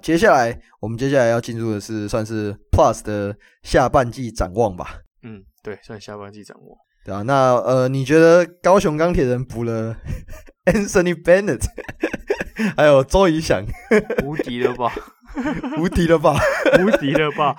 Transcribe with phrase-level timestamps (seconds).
[0.00, 5.00] 那接下来我们接下来要进入的是算是 Plus 的下半季展望吧。
[5.22, 6.78] 嗯，对，算下半季展望。
[7.04, 9.94] 对啊，那呃，你觉得高雄钢铁人补了
[10.64, 11.62] Anthony Bennett，
[12.78, 13.62] 还有周仪翔，
[14.24, 14.90] 无敌了吧？
[15.78, 16.38] 无敌了吧？
[16.78, 17.54] 无敌了吧？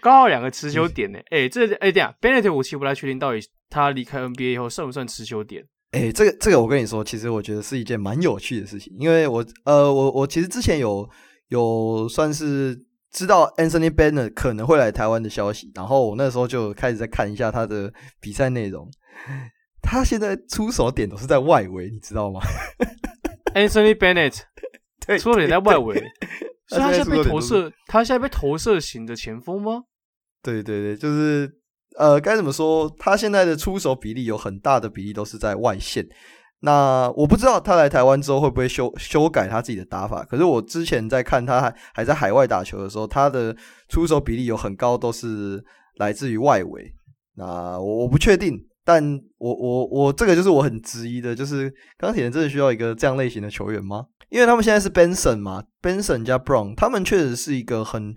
[0.00, 1.18] 刚好两个持球点呢。
[1.30, 5.64] 哎、欸，这哎、欸、这样，Bennett 我其实不太确定，到底他离开 NBA 以后算不算持球点？
[5.90, 11.08] 哎、欸，这个这个我跟你说，其实我觉得是一件蛮有趣的事情，因为我呃我我其实之前有
[11.48, 12.86] 有算是。
[13.10, 17.90] 知道 Anthony Bennett 可能会来台湾的消息，然后我那时候就开始在看一下他的
[18.20, 18.86] 比赛内容。
[19.80, 22.38] 他现在出手点都是在外围，你知道吗
[23.54, 24.42] ？Anthony Bennett
[25.06, 25.98] 对，出手点在外围，
[26.68, 29.84] 所以他现在被投射，射，他现在被投射型的前锋吗？
[30.42, 31.50] 对对对，就是
[31.96, 32.94] 呃，该怎么说？
[32.98, 36.06] 他现在的出手比例有很大的比例都是在外线。
[36.60, 40.24] 那我不知道他来台湾之后会不会修修改他自己的打法。
[40.24, 43.56] 可是我之前在看他还还在海外打球的时候，他的
[43.88, 45.64] 出手比例有很高，都是
[45.98, 46.92] 来自于外围。
[47.36, 54.06] 那我我不确定，但我我我这个就是我很质疑的，就是钢铁人真的需要一个这样类型的球员吗？
[54.28, 58.14] 因为他们现在是 Benson 嘛，Benson 加 Brown，他们确实是一个很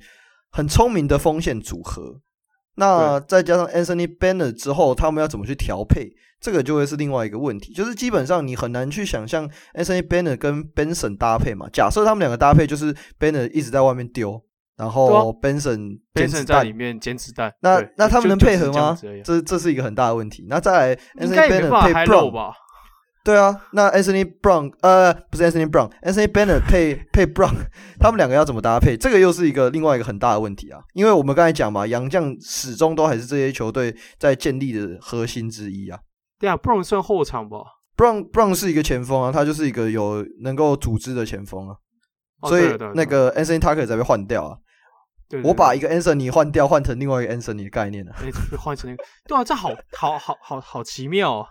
[0.49, 2.21] 很聪明的锋线组合。
[2.75, 6.09] 那再加上 Anthony Bennett 之后，他们要怎么去调配？
[6.41, 7.71] 这个就会是另外一个问题。
[7.73, 11.67] 就是基本上你很难去想象 Anthony Bennett 跟 Benson 搭配嘛。
[11.71, 14.41] 假设他们两个搭配，就是 Bennett 一直在外面丢，
[14.75, 17.53] 然后 Benson Benson 在里面捡子弹。
[17.61, 18.97] 那那他们能配合吗？
[18.99, 20.47] 这这，这是一个很大的问题。
[20.49, 22.53] 那再来 Anthony Bennett 配 Brown 吧。
[23.23, 27.53] 对啊，那 Anthony Brown 呃不是 Anthony Brown，Anthony Bennett 配配 Brown，
[28.01, 28.97] 他们两个要怎么搭配？
[28.97, 30.81] 这个又是一个另外一个很大的问题啊。
[30.93, 35.99] 因为我们刚才讲嘛，洋将始终都还是这些球队在建立的核心之一啊。
[36.41, 37.59] 对啊，Brown 算后场吧
[37.95, 41.75] ？Brown Brown 是一个前锋啊，他就是一个有能够组织的前锋啊。
[42.49, 44.57] 所以那个 Anthony Tucker 才被换掉啊。
[45.29, 48.11] 对，我把一个 Anthony 换掉，换成另外一个 Anthony 的概念了。
[48.17, 51.47] 哎，换成那个，对啊，这好好好好好奇妙啊。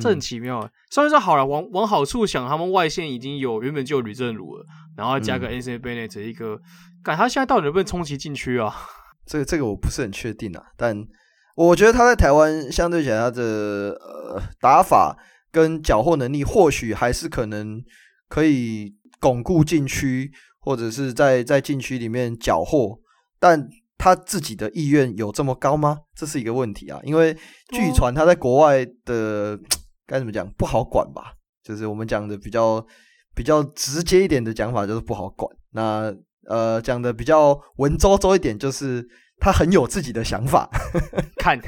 [0.00, 4.64] 这很奇妙，嗯，虽然说好了，往往好处想，他们外线已经有原本就有吕正儒了，
[4.96, 6.56] 然后加个 Anthony Bennett 一个，
[7.02, 8.72] 感、嗯、他现在到底能不能冲击禁区啊？
[9.26, 10.96] 这个这个我不是很确定啊，但
[11.56, 13.42] 我觉得他在台湾相对起来，他的
[14.00, 15.16] 呃打法
[15.50, 17.82] 跟缴获能力，或许还是可能
[18.28, 20.30] 可以巩固禁区，
[20.60, 22.98] 或者是在在禁区里面缴获，
[23.38, 23.68] 但
[23.98, 25.98] 他自己的意愿有这么高吗？
[26.14, 27.34] 这是一个问题啊，因为
[27.72, 29.58] 据传他在国外的。
[30.10, 30.44] 该怎么讲？
[30.58, 32.84] 不好管吧，就是我们讲的比较
[33.32, 35.48] 比较直接一点的讲法，就是不好管。
[35.70, 36.12] 那
[36.48, 39.06] 呃，讲的比较文绉绉一点，就是
[39.40, 40.68] 他很有自己的想法。
[41.36, 41.58] 看，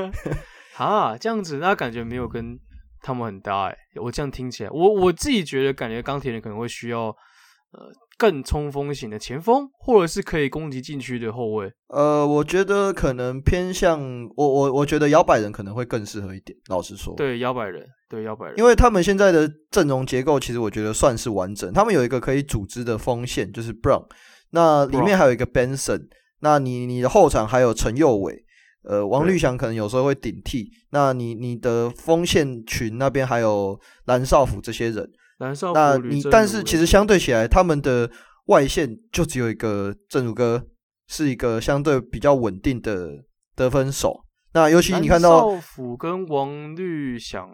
[0.78, 2.58] 啊，这样子，那感觉没有跟
[3.02, 3.76] 他们很搭哎。
[4.00, 7.08] 我这样听起来，我我自己觉得，感觉钢铁人可能会需要
[7.72, 7.90] 呃。
[8.20, 11.72] 更冲锋型的前锋，或者是可以攻击禁区的后卫。
[11.88, 13.98] 呃，我觉得可能偏向
[14.36, 16.54] 我我我觉得摇摆人可能会更适合一点。
[16.68, 21.72] 老实说，对摇摆人，对摇摆人，因为他们现在的阵容结构其实我觉得算是完整。
[21.72, 24.04] 他们有一个可以组织的锋线，就是 Brown，
[24.50, 26.02] 那里面还有一个 Benson，
[26.40, 28.44] 那你你的后场还有陈佑伟，
[28.82, 30.70] 呃，王绿翔可能有时候会顶替。
[30.90, 35.10] 那你你的锋线群那边还有蓝少辅这些人。
[35.74, 38.10] 那你但是其实相对起来，他们的
[38.46, 40.66] 外线就只有一个正如哥，
[41.08, 43.24] 是一个相对比较稳定的
[43.54, 44.24] 得分手。
[44.52, 47.48] 那尤其你看到蓝少辅跟王绿翔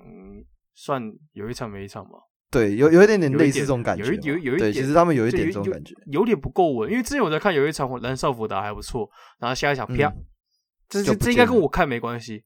[0.75, 2.19] 算有一场没一场吗？
[2.51, 6.91] 对，有有一点点类似这种感觉，有有有，有一点，其实他们有一点这种感觉，有，点不够稳。
[6.91, 9.09] 因为之前我在看有一场蓝少辅打还不错，
[9.39, 10.25] 然后下一场啪，嗯、
[10.89, 12.45] 这这这应该跟我看没关系。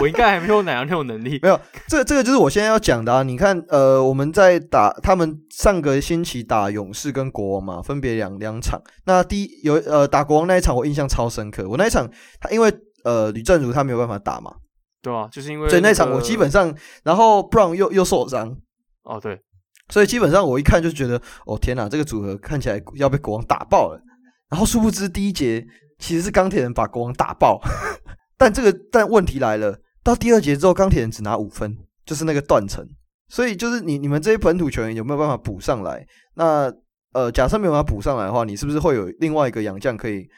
[0.00, 1.38] 我应该还没有哪样那种能力。
[1.42, 3.24] 没有，这个这个就是我现在要讲的啊！
[3.24, 8.80] 你看，呃，我们在打他们上个星期打勇士跟国王嘛，分别两两场。
[9.06, 11.68] 那第一有呃打国王那一场，我印象超深刻。
[11.68, 12.08] 我那一场
[12.40, 12.72] 他因为
[13.02, 14.54] 呃吕正如他没有办法打嘛，
[15.02, 16.72] 对啊，就是因为、那个、所以那场我基本上，
[17.02, 18.56] 然后 Brown 又又受伤
[19.08, 19.40] 哦，对，
[19.88, 24.00] 所以基本上我一看就觉得，哦天哪，这个组合看起来要被国王打爆了。
[24.50, 25.66] 然后殊不知第一节
[25.98, 27.60] 其实是钢铁人把国王打爆。
[28.36, 32.86] 但这个，但问题来了，到第二节之后，钢铁人只拿五分，就是那个断层。
[33.28, 36.06] 所以，就是你你们这些本土球员有没有办法补上来？
[36.34, 36.72] 那
[37.12, 40.28] 呃，假设没有办法补上来的话，你是不是会有另外一个洋将可以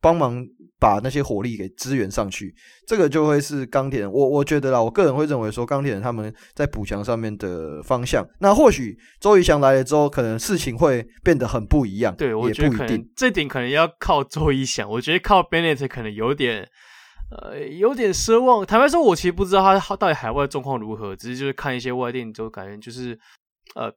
[0.00, 0.44] 帮忙
[0.78, 2.54] 把那些火力给支援上去？
[2.86, 4.10] 这个就会是钢铁人。
[4.10, 8.26] 我我觉得啦，我个人会认为说，钢铁人他们在补强上面的方向。
[8.40, 12.14] 那或许周瑜翔来了之后，可能事情会变得很不一样。
[12.16, 14.88] 对，我觉得可能这点可能要靠周瑜翔。
[14.90, 16.68] 我觉得靠 Bennett 可能有点。
[17.30, 18.66] 呃，有点奢望。
[18.66, 23.16] 坦白说，我其实不知道他到底海外状况如何，只是就是看一些外电，就感觉就是，
[23.76, 23.88] 呃，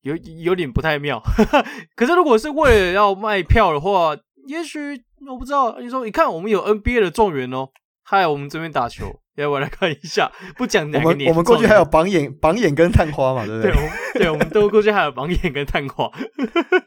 [0.00, 1.22] 有有点不太妙。
[1.94, 4.16] 可是如果是为了要卖票的话，
[4.46, 4.98] 也许
[5.28, 5.78] 我不知道。
[5.80, 7.68] 你说，你看我们有 NBA 的状元哦，
[8.02, 10.30] 还有我们这边打球，要不要来看一下？
[10.56, 13.72] 不讲哪个年，我们过去还有榜眼、榜眼跟探花嘛，对不对？
[13.72, 16.10] 对，对，我们都过去还有榜眼跟探花。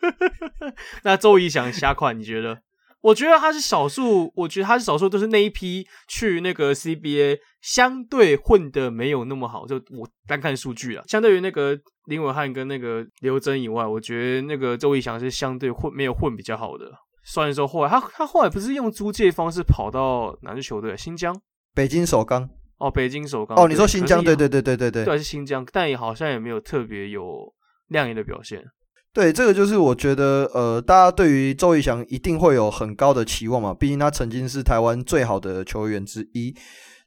[1.04, 2.60] 那周怡翔瞎款，你觉得？
[3.02, 9.68] 我觉得他是少数，我觉得他是少数，都是那一批去那个 CBA 相对混的没有那么好。
[9.68, 16.92] 就我单看数据啊，相对于那个林伟汉跟那个刘真以外，我觉得那个周仪翔是相对混没有混比较好的。
[17.26, 20.96] 虽然说后来他他后来不是用租借方式跑到哪支球队？
[20.96, 21.36] 新疆、
[21.74, 24.24] 北京首钢哦，北京首钢哦，你说新疆？
[24.24, 27.52] 对对对对对对，对是新疆，但也好像也没有特别有
[27.88, 28.64] 亮眼的表现。
[29.12, 36.54] 对，这个就是我觉得，呃，大家对于周仪翔一定会有很高的期望嘛，毕竟他曾经是台湾最好的球员之一。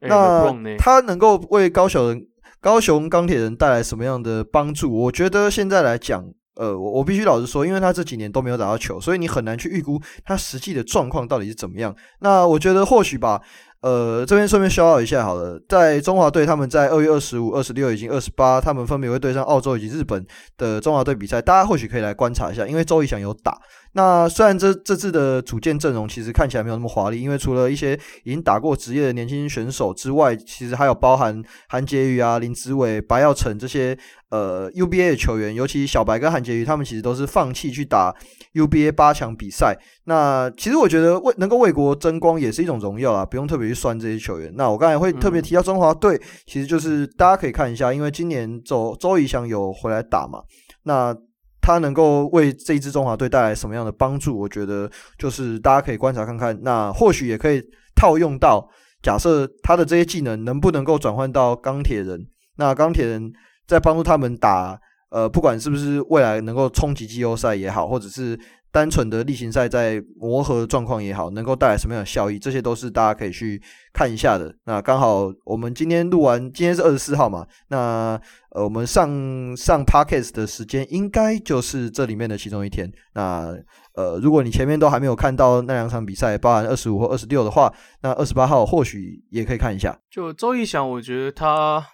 [0.01, 2.27] 欸、那他能够为高雄人、
[2.61, 4.91] 高雄钢铁人带来什么样的帮助？
[4.91, 6.25] 我觉得现在来讲，
[6.59, 11.95] 呃，我我必须老实说，因为他这几年都没有打到球，所以你很难去预估他实际的状况到底是怎么样。
[12.19, 13.41] 那我觉得或许吧。
[13.81, 20.27] 呃，这边顺便消耗一下好了，在中华队，他们在二月二十五、二十六以及二十八，他们分别会对上澳洲以及日本
[20.57, 23.57] 的中华队比赛，大家或许可以来观察一下，因为周仪翔有打。
[23.93, 33.97] 那虽然这这次的组建阵容其实看起来没有那么华丽，因为除了一些已经打过职业的年轻选手之外，其实还有包含韩杰宇啊、林子伟、白耀成这些
[34.31, 38.15] 呃 UBA 的球员，尤其小白跟韩杰宇他们其实都是放弃去打
[38.55, 39.77] UBA 八强比赛。
[40.09, 44.51] 那其实我觉得为能够为国争光也是一种荣耀啊，不用特别去酸这些球员。
[44.57, 50.41] 那我刚才会特别提到中华队，其实就是大家可以看一下，因为今年周周仪翔有回来打嘛，
[50.85, 51.15] 那。
[51.61, 54.41] 他能够为这一支中华队带来什么样的帮助？
[54.41, 56.59] 我觉得就是大家可以观察看看。
[56.63, 57.63] 那或许也可以
[57.95, 58.67] 套用到，
[59.03, 62.27] 假设他的这些技能能不能够转换到钢铁人？
[62.57, 63.31] 那钢铁人
[63.67, 68.39] 在帮助他们打，呃，不管是不是未来能够冲击季后赛也好，或者是。
[68.79, 73.61] 单纯的例行赛在磨合状况也好，能够带来什么样的效益，这些都是大家可以去
[73.93, 74.55] 看一下的。
[74.67, 78.17] 那刚好我们今天录完，今天是二十四号嘛，那
[78.51, 79.11] 呃我们上
[79.57, 82.89] 上 Podcast 的时间应该就是这里面的其中一天。
[83.15, 83.53] 那
[83.95, 89.99] 呃如果你前面都还没有看到那两场比赛，包含二十五或二十六的话，那二十八号或许也可以看一下。
[90.09, 91.85] 就周仪翔，我觉得他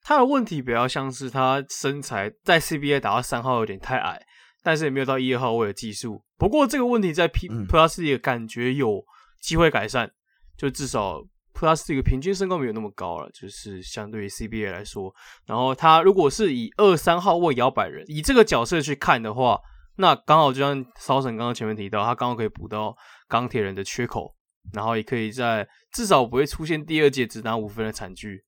[0.00, 4.22] 他的问题比较像是他身材在 CBA 打到三号有点太矮。
[4.62, 6.22] 但是也没有到一二号位的技术。
[6.36, 9.04] 不过这个问题在 P Plus 里的感觉有
[9.40, 10.12] 机会改善，嗯、
[10.56, 11.22] 就至少
[11.52, 15.14] Plus 这个平均身高没有那么高了，就是相对于 CBA 来说。
[15.46, 19.60] 然后他如果是以二三号位摇摆人，以这个角色去看的话，
[19.96, 22.96] 那刚好就像骚神刚刚前面提到，他刚好可以补到
[23.28, 24.34] 钢铁人的缺口，
[24.72, 28.42] 然后也可以在至少不会出现第二节只拿五分的惨剧，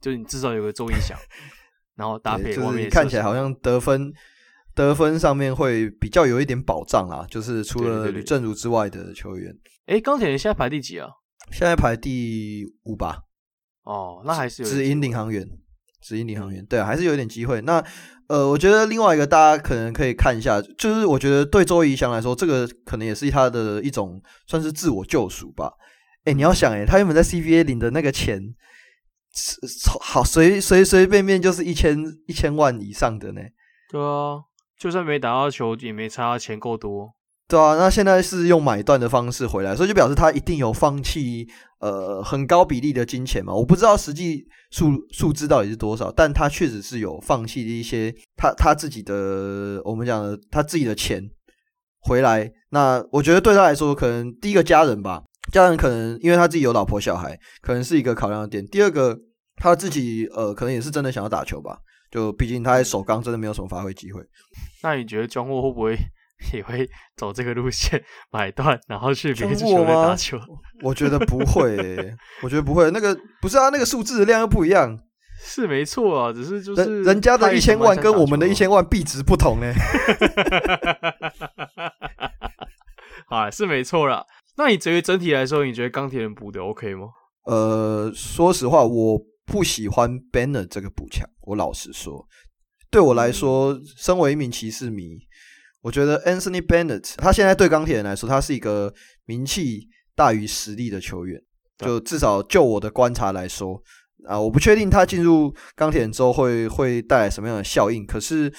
[0.00, 1.18] 就你至少有个周一翔，
[1.96, 4.10] 然后搭配外面看起来好像得分。
[4.74, 9.54] 得分上面会比较有一点保障啦，就是除了吕正如之外的球员。
[9.86, 11.08] 哎，钢铁人现在排第几啊？
[11.50, 13.22] 现在排第五吧。
[13.82, 15.44] 哦，那还是有只赢领航员，
[16.00, 17.60] 只赢领航员，对啊，还是有一点机会。
[17.62, 17.84] 那
[18.28, 25.72] 呃，我觉得另外一个大家可能可以看一下，就是我觉得对周怡翔来说，这个可能也是他的一种算是自我救赎吧。
[26.24, 28.54] 哎，你要想，哎，他原本在 CBA 领的那个钱，
[30.00, 33.40] 好随随随便便就是一千一千万以上的呢。
[33.90, 34.44] 对啊。
[34.80, 37.12] 就算没打到球，也没差，钱够多。
[37.46, 41.46] 对啊，那现在是用买断的方式回来，所以就表示他一定有放弃
[41.80, 43.52] 呃很高比例的金钱嘛。
[43.52, 51.22] 我不知道实际数数字到底是多少，但他确实是有放弃一些他他自己的我们讲的他自己的钱
[52.00, 52.50] 回来。
[52.70, 58.64] 那我觉得对他来说，可能第一个家人吧，家人可能因为他自己有老婆小孩，可能是一个考量点。
[58.64, 59.18] 第二个
[59.56, 61.80] 他自己呃可能也是真的想要打球吧。
[62.10, 64.20] 就毕竟他在首钢真的没有什么发挥机会，
[64.82, 65.96] 那你觉得庄沃会不会
[66.52, 68.02] 也会走这个路线
[68.32, 70.38] 买断，然后去别的球队打球？
[70.82, 72.90] 我觉得不会、欸，我觉得不会。
[72.90, 74.98] 那个不是啊，那个数字的量又不一样，
[75.44, 79.76] 是没错啊，只是就是人，人家的一千万跟我们的一千万币值不同哎、欸。
[83.28, 84.24] 啊，是没错啦。
[84.56, 87.08] 那你至于整体来说，你觉得钢铁人补的 OK 吗？
[87.44, 89.20] 呃，说实话，我。
[89.50, 92.24] 不喜欢 Banner 这个补强，我老实说，
[92.88, 95.18] 对我来说，身为一名骑士迷，
[95.80, 98.94] 我觉得 Anthony Bennett 他现在对钢铁人来说，他是一个
[99.26, 101.42] 名气大于实力的球员。
[101.78, 103.82] 就至少就我的观察来说，
[104.28, 108.06] 啊，我不确定他进入钢铁人之后会会带来什么样的效应。
[108.06, 108.52] 可是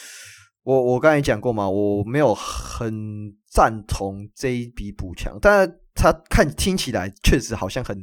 [0.63, 7.95] 我我刚才讲过嘛，我没有很赞同这一笔补强，但他看听起来确实好像很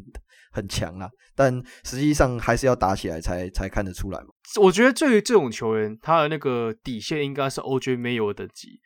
[0.52, 1.08] 很强啊。
[1.34, 4.26] 但实际上还是要打起来才才看得出来嘛。
[4.60, 8.80] 我觉得对于这种球员，他的那个底线应该是 OJ Mayo 的等级。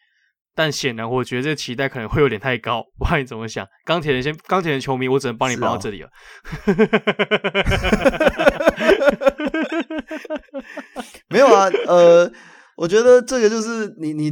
[0.54, 2.84] 但显然，我觉得这个期待可能会有点太高。
[2.98, 3.66] 不管你怎么想？
[3.86, 6.10] 钢铁人先，钢铁人球迷，我只能帮你帮到这里了。
[11.30, 12.30] 没有啊，呃，
[12.76, 14.30] 我觉得这个就是你你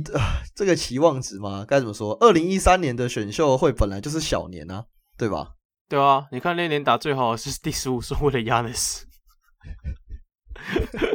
[0.55, 2.13] 这个期望值嘛，该怎么说？
[2.21, 4.85] 二零一三年的选秀会本来就是小年啊，
[5.17, 5.53] 对吧？
[5.91, 9.03] 对啊，你看那年打最好的是第十五顺位的 Giannis。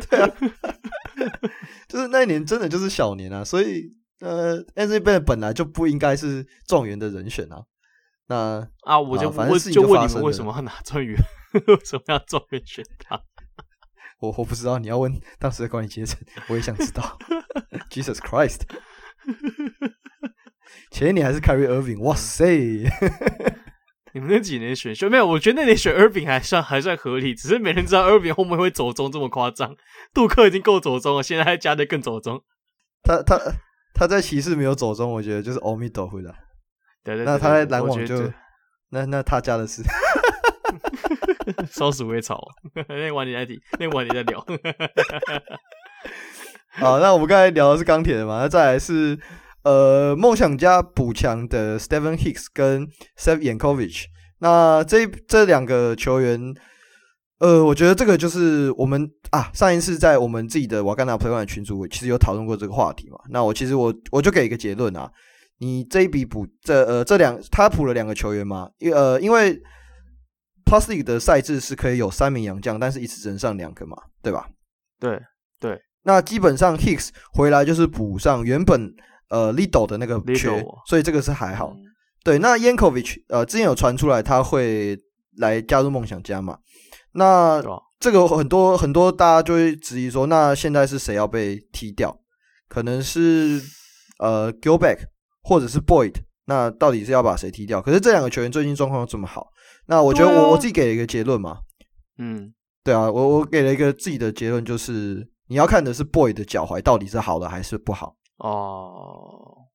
[0.10, 0.29] 对啊，
[1.89, 3.96] 就是那一年真的就是小年啊，所以。
[4.22, 7.65] 呃，Anthony Bennett 本来就不应该是状元的人选啊。
[8.27, 11.20] 那啊，我就反正就问你们为什么要拿状元？
[11.67, 13.22] 为什么要状元选他？
[14.20, 16.17] 我我不知道，你要问当时的管理阶层，
[16.48, 17.20] 我也想知道。
[17.91, 18.62] Jesus Christ！
[20.91, 22.89] 前一年还是 Kyrie Irving，哇塞！
[24.15, 25.27] 你们那几年选秀没有？
[25.27, 29.75] 我觉得那年选 Irving 还算还算合理，只是没人知道 Irving 后面会走中这么夸张。
[30.13, 32.41] 杜克已经够走中了，现在还加的更走中。
[33.03, 33.38] 他他。
[33.98, 36.29] 他在骑士没有走中，我觉得就是欧米斗回来。
[37.01, 38.29] 对对，对，那他在篮网就
[38.89, 39.81] 那那他家的事。
[41.72, 42.45] 烧死我也吵，
[42.89, 44.45] 那晚你在提，那晚你在聊。
[46.75, 48.39] 好，那我们刚才聊的是钢铁的嘛？
[48.41, 49.17] 那再来是
[49.65, 52.88] 呃梦想家补强的 Stephen Hicks 跟
[53.19, 54.05] Seth Yankovich。
[54.39, 56.55] 那这这两个球员。
[57.39, 63.17] 呃，我觉得这个就是我们啊，上一次在我们自己的瓦甘达 Play One 群组，其实有讨论过这个话题嘛。
[63.29, 65.12] 那我其实我我就给一个结论啊，
[65.60, 69.53] 你这一笔补这呃这两他补了两个球员嘛，因呃因为
[70.65, 74.48] Plus League 的赛制是可以有三名洋将，但是一次只能上两个嘛，对吧？
[74.98, 75.22] 对
[75.60, 78.89] 对，那基本上 Hicks 回来就是补上原本
[79.35, 80.77] 呃 Little 的那个缺，Little.
[80.87, 81.73] 所以这个是还好。
[81.75, 81.83] 嗯、
[82.23, 84.97] 对，那 Yankovic 呃之前有传出来他会
[85.37, 86.57] 来加入梦想家嘛。
[87.11, 87.61] 那
[87.99, 92.17] 这个很多很多大家就会质疑说，那现在是谁要被踢掉？
[92.67, 93.61] 可能是
[94.19, 94.99] 呃 Gilbeck
[95.43, 96.13] 或者是 Boyd，
[96.45, 97.81] 那到底是要把谁踢掉？
[97.81, 99.47] 可是这两个球员最近状况又这么好，
[99.87, 101.59] 那我觉得我、啊、我自己给了一个结论嘛，
[102.17, 109.67] 嗯，对啊，我我给了一个自己的结论，就是你要看的是 Boyd 的脚踝到底是好的还是不好哦，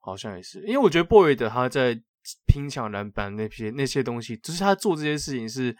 [0.00, 2.00] 好像也是，因为我觉得 boy 的他在
[2.46, 5.76] 拼抢篮板那些那些东西，就是他做这些事情是。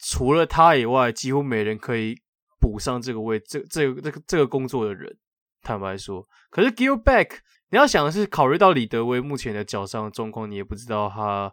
[0.00, 2.14] 除了他以外，几乎没人可以
[2.60, 5.18] 补上这个位，这、这个、这个、这个工作的人。
[5.60, 7.38] 坦白说，可是 give back，
[7.70, 11.52] 你要想的是，考虑到李德威目前的脚伤状况，你也不知道他，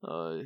[0.00, 0.42] 呃，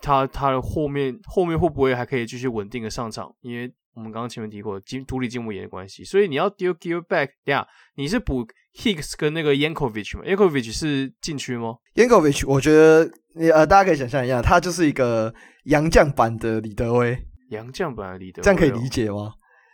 [0.00, 3.34] 他他的后面后面会不会还可以继续稳定的上场？
[3.40, 8.46] 因为我们刚刚前面提过，金独立筋膜炎的关系，所以你要丢 Gilbeck，对呀，你是补
[8.78, 15.34] Hicks 跟那个 Yankovic 吗？Yankovic 是禁区吗？Yankovic，我觉得你呃，大家可以想象一下，他就是一个。
[15.66, 17.18] 洋将版的李德威，
[17.50, 19.32] 洋将版的李德威，这样可以理解吗？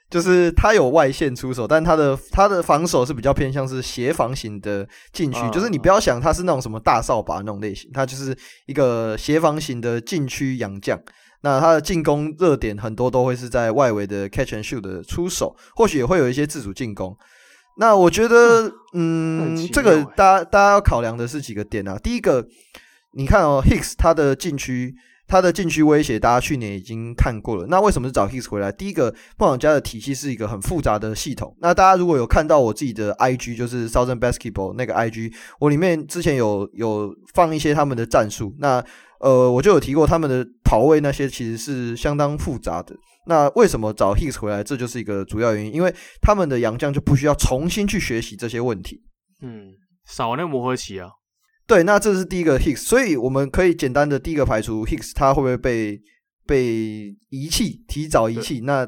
[0.08, 10.98] 就是他有外线出手，但他的他的防守是比较偏向是协防型的禁区，就是你不要想他是那种什么大扫把那种类型，他就是一个协防型的禁区洋将。
[11.42, 17.16] 那他的进攻热点很多都会是在外围的 catch and shoot 的出手，或许也会有一些自主进攻。
[17.78, 21.98] 那我觉得，嗯，嗯这个大家大家要考量的是几个点啊。
[22.02, 22.46] 第一个，
[23.12, 24.94] 你看哦，Hicks 他的禁区。
[25.32, 27.66] 他的禁区威胁，大家去年已经看过了。
[27.68, 28.70] 那为什么是找 Hicks 回来？
[28.70, 31.56] 第一个，梦想家的体系是一个很复杂的系统。
[31.62, 38.54] 那大家如果有看到我自己的 IG，就是 Southern Basketball 那个 IG，我里面之前有有放一些他们的战术。
[38.58, 38.84] 那
[39.20, 42.94] 呃，我就有提过他们的跑位那些其实是相当复杂的。
[43.26, 44.62] 那为什么找 Hicks 回来？
[44.62, 49.00] 这就是一个主要原因，因为他们的洋将就不需要重新去学习这些问题。
[49.40, 49.68] 嗯，
[50.04, 51.08] 少那磨合期啊。
[51.66, 56.00] 对，那这是第一个 Hicks，所以我们可以简单的第一个排除 Hicks，他会不会被
[56.44, 58.60] 被遗弃，提早遗弃？
[58.64, 58.86] 那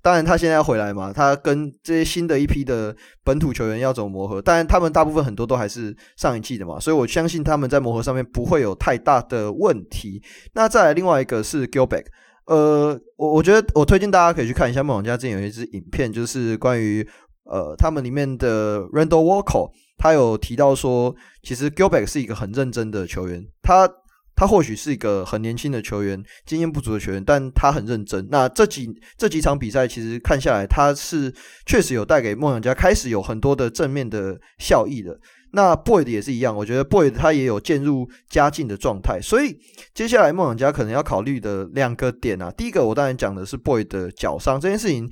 [0.00, 4.40] 当然他现在要回来嘛，他跟这些新的一批的本土球员要怎么磨合？
[4.40, 10.22] 当然他们大部分很多都还是上一季的嘛，所以我相信他们在磨合上面不会有太大的问题。
[10.54, 12.04] 那再来另外一个是 Gilbeck，
[12.46, 17.06] 呃，我我觉得我推荐大家可以去看一下梦想家之前有一支影片，就是关于
[17.44, 19.70] 呃他们里面的 Randall Walker。
[20.02, 23.46] 他有提到说，其实 Gilbeck 是一个很认真的球员。
[23.62, 23.88] 他
[24.34, 28.26] 他或许是一个很年轻的球员，经验不足的球员，但他很认真。
[28.28, 31.32] 那这几这几场比赛，其实看下来，他是
[31.66, 35.16] 确实有带给梦想家开始有很多的正面的效益的。
[35.52, 39.20] 那 Boyd 也是一样，我觉得 Boyd 他也有渐入佳境的状态。
[39.22, 39.56] 所以
[39.94, 45.08] 接下来梦想家可能要考虑的两个点啊，第一个我当然讲的是 Boyd 的脚伤这件事情。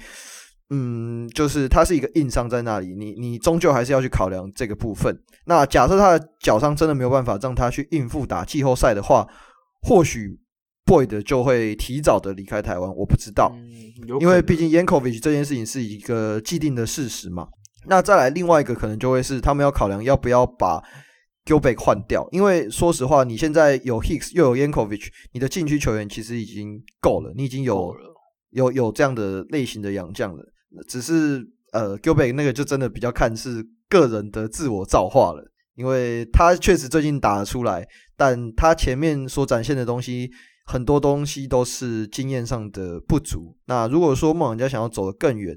[0.70, 5.16] 嗯，就是他是一个硬伤在那里，你你终究还是要去考量这个部分。
[5.46, 9.26] 那假设他的脚伤真的没有办法让他去应付打季后赛的话，
[9.82, 10.38] 或许
[10.86, 17.48] Boyd 就会提早的离开台湾，我不知道，嗯、因为毕竟 Yankovic 这件事情是一个既定的事实嘛。
[17.86, 20.82] 那再来另外一个可能就会是他们要考量要不要把
[21.46, 27.92] Gilbeck 换掉，因为说实话，你现在有 Hicks 又有 Yankovic，你的禁区球员其实已经够了，你已经有
[28.50, 30.44] 有有这样的类型的洋将了，
[30.88, 35.44] 只是呃 g i l b e r t 那个就真的比较看是个人的自我造化了。
[35.76, 40.30] 因为他确实最近打了出来，但他前面所展现的东西，
[40.66, 43.56] 很多东西都是经验上的不足。
[43.64, 45.56] 那如果说梦想家想要走得更远，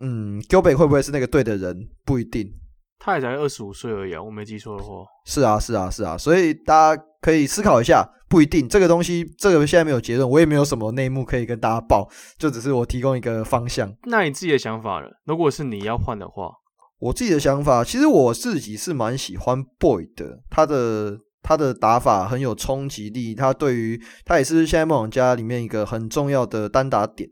[0.00, 1.88] 嗯 g i l b e r t 会不会是那个对的人？
[2.06, 2.50] 不一定。
[2.98, 5.04] 他也才二十五岁而已啊，我没记错的话。
[5.26, 8.68] 是啊，是啊，是啊，所以大家可以思考一下，不一定。
[8.68, 12.08] 这个东西，这个现在没有结论，我也没有什么内幕可以跟大家报，
[12.38, 13.92] 就只是我提供一个方向。
[14.04, 15.06] 那你自己的想法呢？
[15.26, 16.50] 如果是你要换的话？
[16.98, 27.28] 我自己的想法，其实我自己是蛮喜欢 Boyd 的，他的他的打法很有冲击力，他对于他也是现在梦想家里面一个很重要的单打点。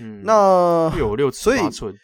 [0.00, 1.94] 嗯，那有六尺八寸，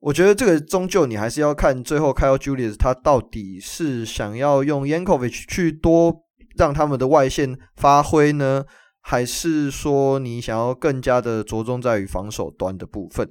[0.00, 6.25] 我觉得这个终究你还是要看最后 Kyle Julius 他到底是想要用 Yankovic 去多
[6.56, 8.64] 让他们的外线发挥呢，
[9.00, 13.30] 还是说你想要更加的着重在于防守端的部分？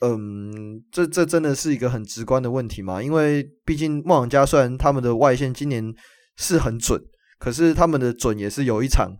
[0.00, 3.02] 嗯，这这真的是一个很直观的问题嘛？
[3.02, 5.94] 因为毕竟梦想家虽然他们的外线今年
[6.36, 7.00] 是很准，
[7.38, 9.16] 可是他们的准也是有一场，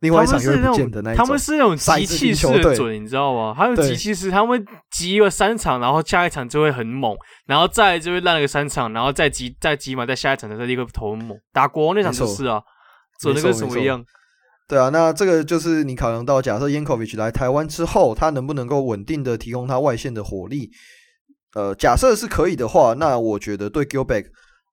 [0.00, 1.24] 另外一场又会不见的那一种。
[1.24, 3.54] 他们是那种机器式的准，你知道吗？
[3.56, 11.38] 他们机器式，他们集了三场，然后下一场就会很猛，然后再就会烂了个三场，然后再集再集嘛，在下一场的时候立刻投很猛。
[11.52, 12.60] 打国王那场就是啊，
[13.20, 14.04] 准的跟什么一样。
[14.68, 20.70] 对啊，那这个就是你考量到，假设 Yankovic 来台湾之后，他能不能够稳定的提供他外线的火力？
[21.54, 24.26] 呃，假设是可以的话，那我觉得对 Gilbeck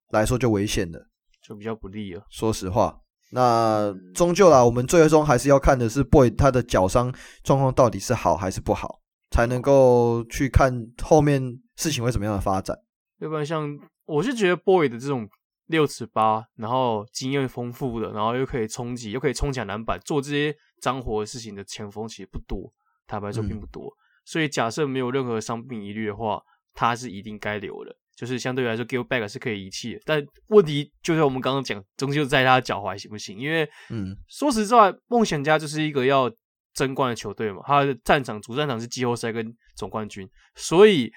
[0.10, 1.08] 来说就危险了，
[1.48, 2.24] 就比较不利了。
[2.30, 2.98] 说实话，
[3.34, 12.78] 那终究啦，我们最终还是要看的是 Boyd 他的脚伤状况到底是好还是不好，才能够去看后面事情会怎么样的发展。
[13.20, 13.68] 要不然像
[14.06, 15.28] 我是觉得 Boyd 的这种。
[15.68, 22.72] 六尺八，然后经验丰富的，然后又可以冲击，又可以冲抢篮板，做这些脏活的事情的前锋其实不多，
[23.08, 23.86] 坦白说并不多。
[23.86, 27.96] 嗯、所以假设没有任何伤病疑虑的话，他是一定该留的。
[28.16, 30.02] 就是相对来说 g i l b a c k 是可以遗弃的。
[30.06, 33.38] 但问题就像我们刚刚讲，终究在他脚踝行不行？
[33.40, 36.32] 因为，嗯，说实在话，梦想家就是一个要
[36.74, 41.12] 争冠的球队嘛，他的战场主战场是季后赛跟总冠军，所以。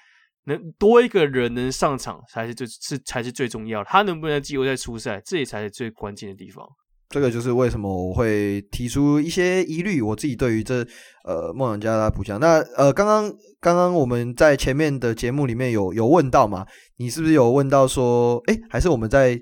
[0.49, 3.89] 能多一个人能上场才是最是才是最重要的。
[3.89, 6.65] 他能不能季后赛出赛，这也才是最关键的地方。
[7.09, 10.01] 这个就是为什么我会提出一些疑虑。
[10.01, 10.85] 我自己对于这
[11.23, 12.39] 呃梦想家的补强。
[12.39, 16.65] 那呃刚刚刚刚我们在前面的节目里面有有问到嘛？
[16.97, 19.39] 你是不是有问到说，哎，还是我们在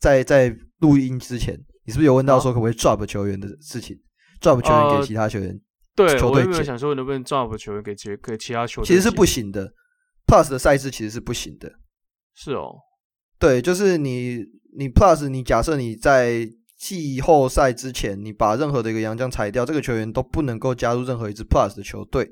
[0.00, 3.96] 在在录音之前，你是不是有问到说可不可以 drop 球员的事情
[4.40, 5.60] ？drop 球员给其他球员？
[5.94, 8.86] 对，球队我有没有想说能不能 drop 球员给其给其他球员？
[8.86, 9.72] 其实是不行的。
[10.24, 11.70] Plus 的赛制其实是不行的，
[12.32, 12.76] 是哦，
[13.38, 14.38] 对，就是你
[14.78, 16.48] 你 Plus 你假设你在
[16.82, 22.28] 季后赛之前，你把任何的一个洋将裁掉，这个球员都不能够加入任何一支 Plus 的球队，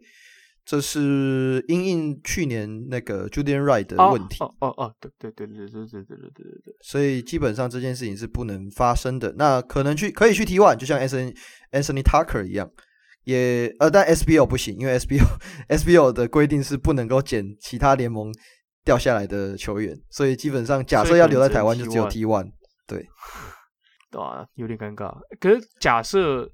[0.64, 4.42] 这是因应去年那个 Julian Wright 的问题。
[4.42, 9.32] 哦哦哦，对对对对对对对对对对对，所以基本上这件事情是不能发生的。
[9.38, 11.32] 那可能去可以去 T One，就像 Anthony
[11.70, 12.68] Anthony Tucker 一样。
[13.22, 15.22] 也呃，但 SBO 不行，因为 SBO
[15.68, 18.34] SBO 的规定是不能够捡其他联盟
[18.84, 22.50] 掉下来的球员，所以基本上假设要留在台湾就只有 T one，
[22.88, 23.06] 对
[24.18, 25.14] 啊，有点尴尬。
[25.38, 26.50] 可是假设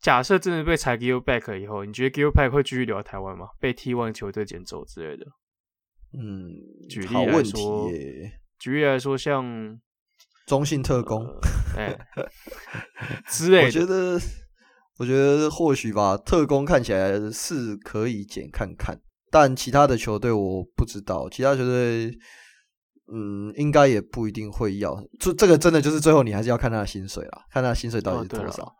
[0.00, 3.48] 假设真的被裁 Gil Back 以后，你觉得 Gil Back 会继续留在台湾吗？
[3.58, 5.24] 被 T1 球队捡走之类的？
[6.12, 6.52] 嗯，
[6.88, 7.88] 举例来说，
[8.58, 9.80] 举例来说，像
[10.46, 11.24] 中信特工，
[11.76, 12.28] 哎、呃，
[13.28, 14.20] 之类的，我觉得。
[14.98, 22.10] 我觉得或许吧，特工看起来是可以捡看看，但其他的球队我不知道，其他球队，
[23.12, 24.96] 嗯，应该也不一定会要。
[25.18, 28.72] 这这个真的就是最后你还是要看他的薪水啦，看他的薪水到底是多少。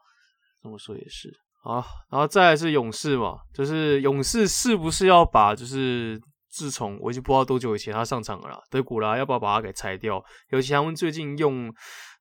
[0.62, 1.28] 这么说也是
[1.62, 6.20] 啊，然后再来是勇士嘛，就是勇士是不是要把就是。
[6.52, 10.20] 自从我已经不知道多久以前他上场了啦，德古拉要不要把他给裁掉？
[10.48, 11.72] 尤其他们最近用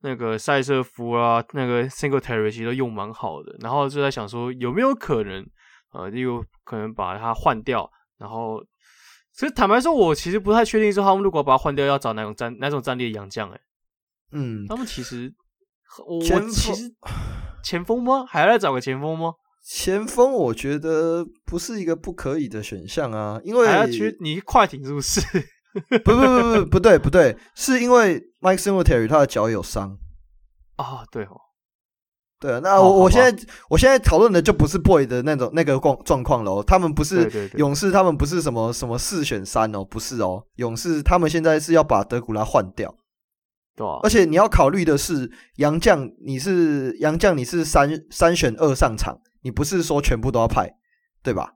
[0.03, 5.43] 那个塞瑟夫啊，那个 Single Terry 其实都用蛮好的，然后就在想说有没有可能，
[5.93, 7.89] 呃，又可能把他换掉。
[8.19, 8.63] 然后
[9.39, 13.49] 其实坦白说，我其实不太确定说他们如果把他换掉，要找哪种战哪种战力的洋将？
[13.51, 13.61] 哎，
[14.33, 15.33] 嗯，他们其实
[16.05, 16.93] 我其实
[17.63, 18.25] 前锋吗？
[18.27, 19.31] 还要再找个前锋吗？
[19.63, 25.21] 前锋我觉得不是一个不可以的选项啊，因为还要去你快艇是不是？
[26.03, 29.97] 不不不不不对不对，是因为 Mike Singletary 他的脚有伤
[30.75, 31.39] 啊，对哦，
[32.39, 36.63] 对啊，那我我现在我现在讨论的就不是 Boy 的那种那个状状况了。
[36.63, 40.45] 他们不是勇士，他们不是什么什么四选三哦，不是哦。
[40.55, 42.95] 勇士他们现在是要把德古拉换掉，
[43.75, 43.99] 对啊。
[44.03, 50.71] 而且你要考虑的是，杨将你是杨将，你是三三选二上场，你不是说全部都要派，
[51.21, 51.51] 对吧？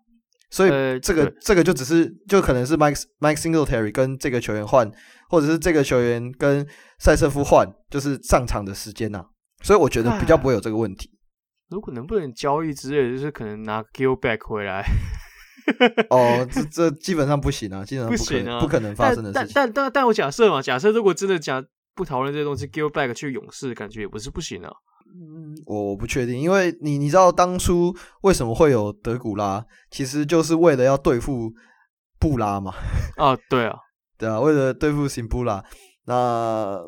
[0.49, 4.91] 所以这个、呃、这个就只是就可能是 Mike Mike Singletary 跟这个球员换，
[5.29, 6.67] 或者是这个球员跟
[6.99, 9.25] 塞瑟夫换，就是上场的时间呐、啊。
[9.63, 11.09] 所以我觉得比较不会有这个问题。
[11.69, 14.85] 如果能不能交易之类的，就是可能拿 Gilback 回来。
[16.09, 19.51] 哦，这这基本上不行啊，基本上不可能不行、啊、不可能发生的事情。
[19.55, 21.63] 但但但但我假设嘛，假设如果真的假
[21.95, 24.69] 不讨论这些东西，Gilback 去勇士，感觉也不是不行啊。
[25.15, 31.51] 嗯，我不确定，因为你你知道当初为什么会有德古拉，其实就是为了要对付
[32.19, 32.73] 布拉嘛。
[33.15, 33.77] 啊，对啊，
[34.19, 35.63] 对啊，为了对付辛布拉，
[36.05, 36.79] 那。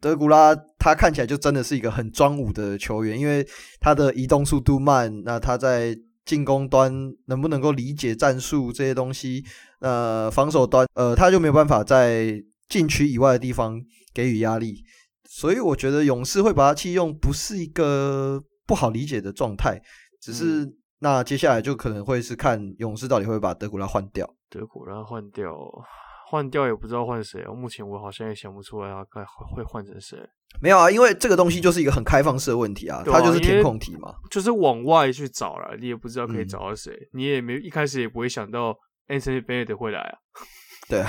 [0.00, 3.46] 德古拉他看起来就真的是一个很装武的球员，因为
[3.80, 6.92] 他的移动速度慢，那他在进攻端
[7.26, 9.44] 能不能够理解战术这些东西？
[9.80, 13.80] 呃，防守端呃他就没有办法在禁区以外的地方
[14.12, 14.84] 给予压力，
[15.24, 19.80] 所以我觉得勇士会把他弃用不是一个不好理解的状态，
[20.20, 25.54] 只是、嗯、那接下来就可能会是看勇士到底会把德古拉换掉，德古拉换掉。
[26.30, 30.18] 换掉也不知道换谁哦，目前我好像也想不出来他该会换成谁。
[30.60, 38.76] 没有啊，因为这个东西就是一个很开放式的问题啊，啊它就是填空题嘛，就是往外去找了，你也不知道可以找到谁，嗯、你也没一开始也不会想到
[39.08, 40.18] Anthony Bennett 会来啊。
[40.86, 41.08] 对啊，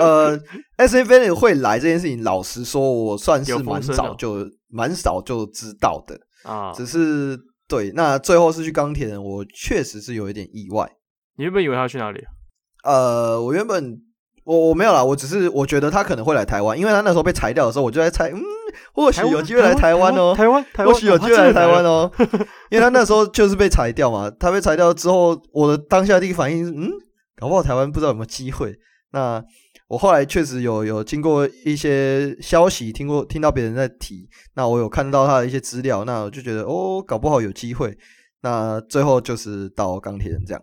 [0.00, 0.36] 呃
[0.76, 10.90] ，Anthony Bennett 会来这件事情，老实说，我算是蛮早就蛮早就知道的啊，只是对，那最后是去钢铁人，我确实是有一点意外。
[11.36, 12.20] 你原本以为他去哪里？
[12.82, 14.02] 呃，我原本。
[14.44, 18.40] 我我没有啦，我只是我觉得他可能会来台湾，因为他那时候被裁掉的时候，我就在猜，嗯，
[18.92, 22.10] 或许有机会来台湾哦，台湾，台湾，或许有机会来台湾哦，
[22.70, 26.90] 因为他那时候就是被裁掉嘛，他被裁掉之后，我的当下第一个反应是，嗯，
[27.36, 28.74] 搞不好台湾不知道有没有机会。
[29.12, 29.42] 那
[29.88, 37.94] 我后来确实有有经过一些消息，听过听到别人在提，那我有看到他的一些资料，那我就觉得哦，搞不好有机会。
[38.42, 40.62] 那最后就是到钢铁人这样。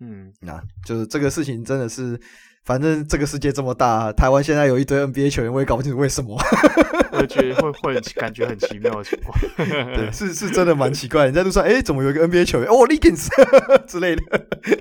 [0.00, 2.18] 嗯，那就是这个事情真的是，
[2.64, 6.38] 反正这个世界这么大，台湾现在有一堆 NBA 球员，我也搞不清楚为什么。
[7.12, 11.26] 我觉得会会感觉很奇妙的情况，对， 是是真的蛮奇怪。
[11.26, 12.68] 你在路上，哎、欸，怎么有一个 NBA 球员？
[12.68, 13.28] 哦，Legends
[13.86, 14.22] 之类的。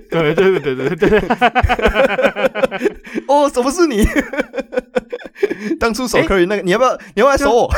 [0.10, 1.20] 对对对对对对。
[3.28, 4.06] 哦，怎么是你？
[5.80, 6.96] 当初守 Curry 那个，欸、你要不要？
[7.16, 7.70] 你要不要来守我？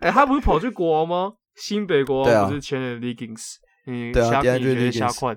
[0.00, 1.32] 哎、欸，他不是跑去国王吗？
[1.56, 3.56] 新北国王不是签了 Legends？
[3.86, 5.36] 嗯，对啊，第二局瞎换。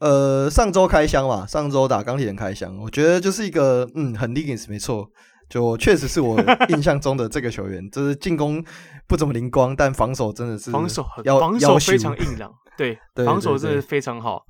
[0.00, 5.06] 呃，上周开箱嘛，上周打钢铁人开箱，我觉得就是一个嗯，很 Legends 没错，
[5.48, 8.64] 就确实是我 印象中的这个球员，就是进攻
[9.06, 14.42] 不怎么灵光，但防守真的是防守很防守非常硬朗， 对，对，防守真的非常好。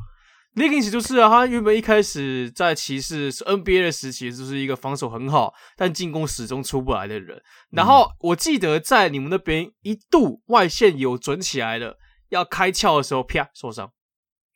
[0.55, 7.41] Legends 就是啊，他原本一开始在骑士是 NBA 的时期，就是一个防守很好，但进攻始终出不来的人。
[7.73, 11.97] 然后我记得在你们那边一度外线有准起来了。
[12.31, 13.91] 要开窍的时候，啪受伤，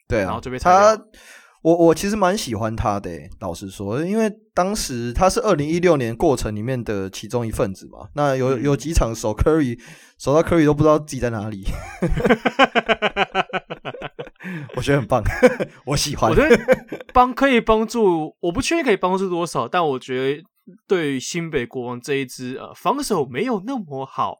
[0.09, 0.99] 对啊，然后就被他。
[1.63, 3.11] 我我其实蛮喜欢他的，
[3.41, 8.07] 老实说，因为当时他是二零一六年过程里面的其中一份子嘛。
[8.15, 9.81] 那有有几场守 Curry，
[10.19, 11.65] 守到 Curry 都不知道自己在哪里。
[14.77, 15.23] 我觉得很棒，
[15.87, 16.31] 我喜欢。
[16.31, 16.55] 我觉得
[17.15, 20.43] 帮可以帮助，我不确定可以帮助多少，但我觉得
[20.87, 24.37] 对新北国王这一支呃防守没有那么好。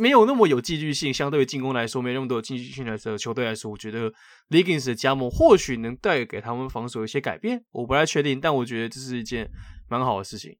[0.00, 4.12] 没有那么有戏剧性，相对于进攻来说，没那么多有戏剧性的球队来说，我觉得
[4.50, 9.50] Legends 的加盟或许能带给他们防守一些改变，我不太确定，但我觉得这是一件
[9.88, 10.56] 蛮好的事情。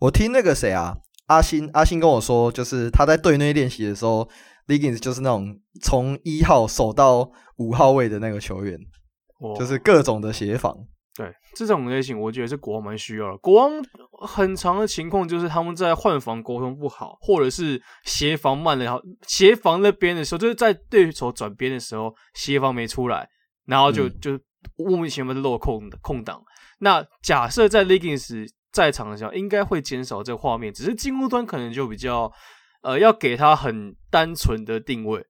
[0.00, 4.28] 我听那个谁啊，阿星阿星跟我说，就是他在队内练习的时候
[4.66, 8.78] ，Legends 就是那种从一号守到五号位的那个球员，
[9.58, 10.76] 就是各种的协防。
[11.20, 13.36] 对这种类型，我觉得是国王蛮需要的。
[13.38, 13.70] 国王
[14.26, 23.28] 很长的情况就是他们在换防沟通不好，或者是协防慢了，然后协防那边的时候，就是在对手转边的时候，协防没出来，
[23.66, 24.40] 然后就、嗯、就
[24.76, 26.42] 莫名其妙的落空的空档。
[26.78, 32.32] 那假设在 Leggings 在场的时候，应该会减少这个画面，只是进攻端可能就比较
[32.82, 35.22] 呃，要给他很单纯的定位。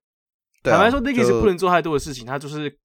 [0.63, 2.79] 坦白说，Leggings 不能做太多的事情，他就是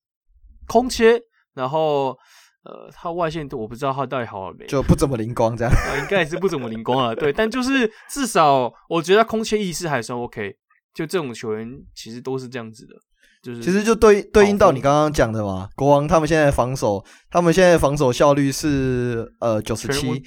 [0.68, 1.22] 空切，
[1.54, 2.18] 然后。
[2.66, 5.74] 呃，他外线我不知道他到底好了没，就不怎么灵光这样。
[5.74, 7.32] 啊， 应该也是不怎么灵光了，对。
[7.32, 10.56] 但就是至少我觉得他空切意识还算 OK。
[10.94, 12.94] 就这种球员其实都是这样子的，
[13.44, 20.24] 就是其实就对对应到你刚刚讲的嘛，国王他们现在防守，他们现在防守效率是呃九十七，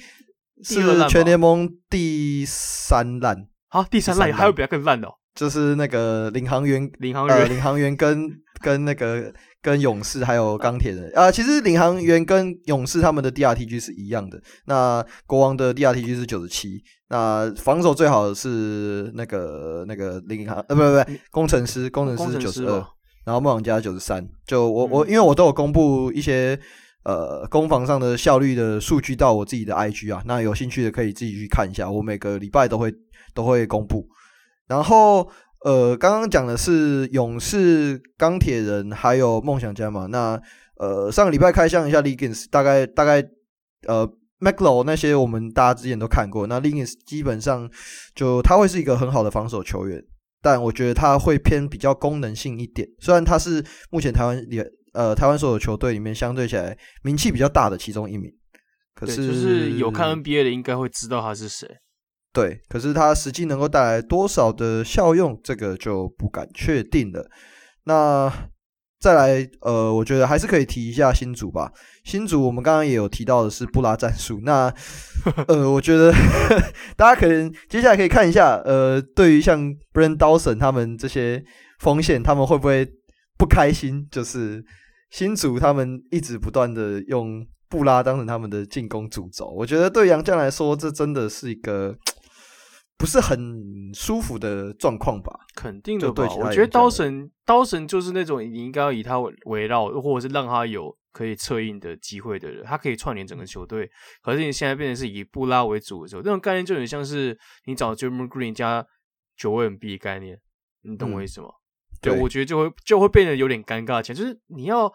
[0.63, 8.29] 是全联盟第三烂，好，第三烂还有比他更烂的、哦，就是那个领航员，领航员，呃、领航员跟
[8.61, 14.37] 跟那个跟勇士还有钢铁人啊、呃，其实领航员跟勇士他们的 DRTG 是一样的。
[14.65, 22.85] 那国王的 DRTG 是九十七，那防守最好的是那个那个领航呃不不不，工程师工程师九十二，
[23.23, 24.27] 然后梦想家九十三。
[24.45, 26.59] 就我我因为我都有公布一些。
[27.05, 32.93] 呃，攻防上的效率的数据到我自己的 IG 啊，那有兴趣的可以自己去看一下，我每个礼拜都会
[33.33, 34.05] 都会公布。
[34.69, 35.29] 然后，
[35.65, 40.41] 呃，刚刚讲的是勇士、钢铁人还有梦想家嘛，那
[40.77, 43.21] 呃上个礼拜开箱一下 Liggins，大概大概
[43.87, 47.69] 呃 Maclo 那些我们大家之前都看过，那 l i n i s 基本上
[48.15, 50.01] 就他会是一个很好的防守球员，
[50.41, 54.63] 但我觉得他会偏比较功能性一点，虽然他是目前台湾里。
[54.91, 58.27] 呃，台湾所有球队里面相对起来名气比较大的其中一名，
[58.95, 61.69] 可是就是有看 NBA 的应该会知道他是谁。
[62.39, 67.29] 对，可是它实际能够带来多少的效用，这个就不敢确定了。
[67.83, 68.31] 那
[68.99, 71.71] 再来，呃，我觉得还是可以提一下新组吧。
[72.03, 74.39] 新组我们刚刚也有提到的是布拉战术。
[74.43, 74.73] 那
[75.47, 76.13] 呃，我觉得
[76.95, 79.61] 大家可能接下来可以看一下，呃，对于像
[79.93, 81.43] Branden Dawson 他们这些
[81.79, 82.87] 锋线，他们会不会
[83.37, 84.07] 不开心？
[84.09, 84.63] 就是。
[85.11, 91.95] 新组他们一直不断的用布拉当成他们的进攻主轴，我觉得对杨将来说，这真的是一个
[92.99, 95.31] 不是很舒服的状况吧？
[95.55, 96.27] 肯定的吧？
[96.35, 103.89] 我觉得刀神刀神就是那种你应该要以他围绕，或者是让他有可以策应的机会的人，他可以串联整个球队。
[104.21, 107.35] 可是你现在变成是以布拉为主的时候，这种概念就很像是
[107.65, 108.85] 你找 Draymond Green 加
[109.37, 110.37] 九位 MB 概念，
[110.81, 111.47] 你懂我意思吗？
[111.47, 111.55] 嗯
[112.01, 114.01] 对，我觉得就会就会变得有点尴尬。
[114.01, 114.89] 其实就是你要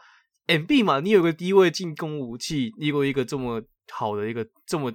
[0.47, 4.91] MB 嘛，你有个低位进攻武器，你有一个这么好的一个这么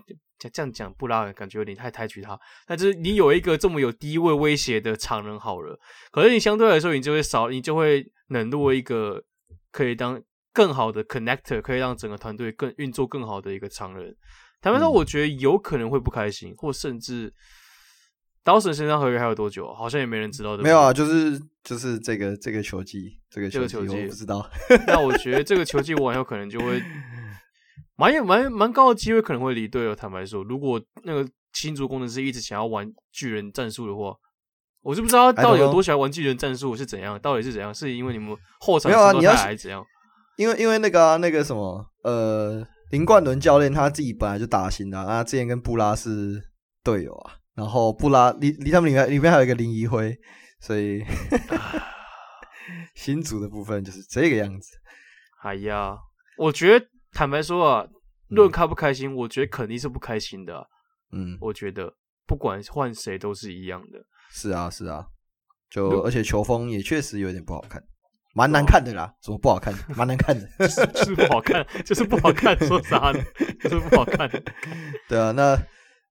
[0.48, 2.40] 这样讲，布拉感觉有点太抬举他。
[2.68, 5.80] 但是你有一个这么有低位威胁的常人好了，
[6.12, 9.24] 可是你相对来说，你就会少，你就会冷落一个
[9.72, 10.22] 可以当
[10.54, 14.16] 更好的 connector，可以让整个团队更运作更好的一个常人。
[14.62, 17.34] 坦白说，我觉得有可能会不开心，或甚至。
[18.42, 19.72] 刀神身上合约还有多久？
[19.74, 20.64] 好像也没人知道的。
[20.64, 24.50] 没有啊，就是就是这个这个球季，这个球季我不知道。
[24.88, 26.82] 那我觉得这个球季完有可能就会
[28.00, 29.94] 蛮有蛮蛮高的机会，可能会离队哦。
[29.94, 34.16] 坦白说，如果那个新竹工程师一直想要玩巨人战术的话，
[34.82, 37.76] 我是不知道他到底有多喜欢玩巨人战术是怎样，到底是怎样？
[37.76, 39.12] 是因为你们后场没有啊？
[39.12, 39.86] 你要还是怎样？
[40.38, 46.42] 因为因为那个、啊、那个什么呃林冠伦教练他自己本来就打新的啊，他之前跟布拉是
[46.82, 47.34] 队友啊。
[47.56, 50.18] 然后布拉离离他们里面里面还有一个林怡辉，
[50.62, 51.04] 所以
[52.96, 54.78] 新组的部分就是这个样子。
[55.44, 55.98] 哎呀，
[56.38, 57.86] 我觉得坦白说啊，
[58.30, 60.66] 论开不开心，嗯，我觉得肯定是不开心的，啊。
[61.12, 61.94] 嗯，我觉得
[62.28, 64.00] 不管换谁都是一样的。
[64.32, 65.06] 是啊，是啊，
[65.70, 67.82] 就而且球风也确实有点不好看，
[68.36, 69.12] 蛮难看的啦。
[69.22, 69.74] 怎么不好看？
[69.96, 72.58] 蛮难看的， 就是，就是不好看，就是不好看。
[72.68, 73.20] 说啥呢？
[73.62, 74.30] 就是不好看。
[75.08, 75.58] 对啊，那。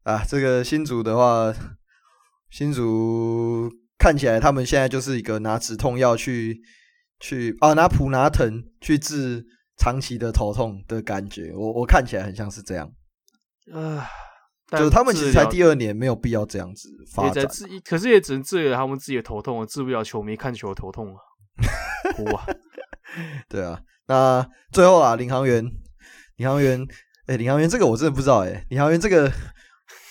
[0.05, 1.53] 啊，这个新竹的话，
[2.49, 6.59] 新竹看起来他们现在就是一个拿止痛药去
[7.21, 9.45] 去啊，拿普拿疼去治
[9.79, 11.53] 长期的头痛的感觉。
[11.55, 12.91] 我我看起来很像是这样。
[13.73, 14.07] 啊，
[14.73, 17.47] 就是他们其实才第二年，没有必要这样子发展。
[17.85, 21.21] 可是也只能治了他们自己的头痛，治不了球迷看球的头痛啊。
[22.15, 22.47] 哭啊！
[23.49, 25.65] 对啊，那最后啊，领航员，
[26.37, 26.81] 领航员，
[27.27, 29.33] 哎、欸，领航员这个我真的不知道哎、欸，领航员这个。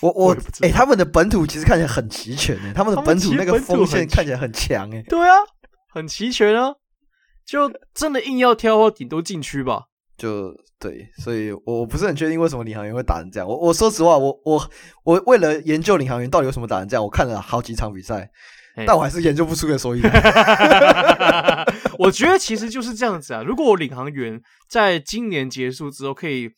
[0.00, 5.02] 我我哎、欸，他们的本土其实看起来很齐全诶，他们的本土那个锋线看起来很强诶。
[5.08, 5.34] 对啊，
[5.92, 6.72] 很齐全啊，
[7.48, 9.84] 就真的硬要挑的话，顶多禁区吧。
[10.18, 13.48] 就对，所以我不是很确定为什么领航员会打成这样。
[13.48, 14.70] 我我说实话，我我
[15.04, 18.28] 我为了研究领航员到底有什么打成这样，我看了好几场比赛，
[18.86, 20.12] 但我还是研究不出个所以然。
[21.98, 23.42] 我觉得其实就是这样子啊。
[23.42, 26.50] 如果我领航员在今年结束之后可以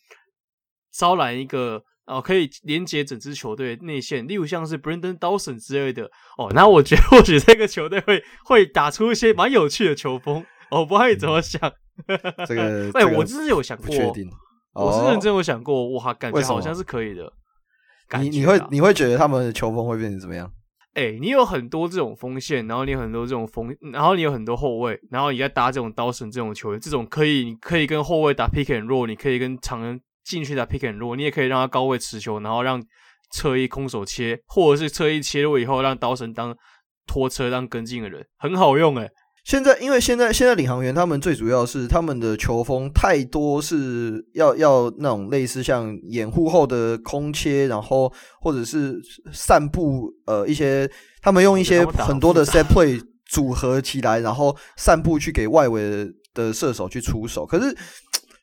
[0.92, 1.84] 招揽一个。
[2.06, 6.10] 哦，可以连接整支球队内线，例如像是 Branden Dawson 之类的。
[6.36, 10.44] 哦，那我觉得或许这个球队会会打出一些蛮有趣的球风。
[10.70, 11.60] 我不知道你怎么想。
[12.46, 14.30] 这个，哎、欸，这个、我真是有想过，确定
[14.74, 17.30] 我是认真有想过，哇，感觉好像是可以的。
[18.18, 20.50] 你你会你会觉得他们的球风会变成怎么样？
[20.94, 30.00] 哎、欸，你有很多这种锋线，然后你有很多这种锋，然后你有很多后卫，然后你在搭这种 Dawson 这种球员，这种可以你可以跟后卫打 pick and roll，你可以跟长人。
[30.22, 32.80] 进去打 pick and roll，你也可以让他高位持球，然后让
[33.32, 36.54] 侧翼空手切，或者是侧翼切入以后让刀神当
[37.06, 39.10] 拖车当跟进的人，很好用哎、欸。
[39.44, 49.00] 现在，因为现在现在领航员他们最主要是他们的球风太多是要要那种类似像掩护后的空切，然后或者是
[49.32, 50.88] 散步，呃，一些
[51.22, 57.46] 他们用一些很多的 set play 组合起来，然后散步去给外围的射手去出手。
[57.46, 57.74] 可是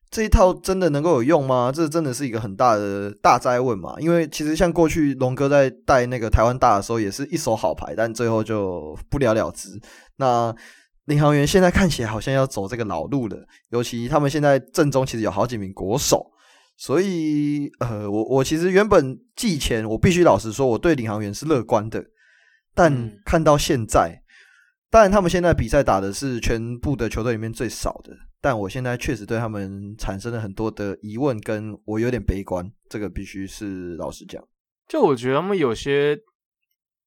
[0.10, 1.72] 这一套真的能够有用吗？
[1.74, 3.96] 这真的是一个很大的大哉问嘛。
[4.00, 9.70] 因为其实像过去龙哥在带那个台湾大的时候，也是一手好牌，但最后就不了了之。
[10.16, 10.54] 那
[11.08, 16.30] 领航员现在看起来好像要走这个老路了，尤其他们现在阵中其实有好几名国手，
[16.76, 22.04] 所以呃，我我其实原本季前我必须老实说，我对领航员是乐观的，
[22.76, 24.22] 但看到现在，
[24.90, 34.44] 当然他们现在比赛打的是全部的球队里面最少的，但我现在确实对他们产生了很多的疑问，跟我有点悲观，这个必须是老实讲。
[34.90, 36.20] 就我觉得他们有些。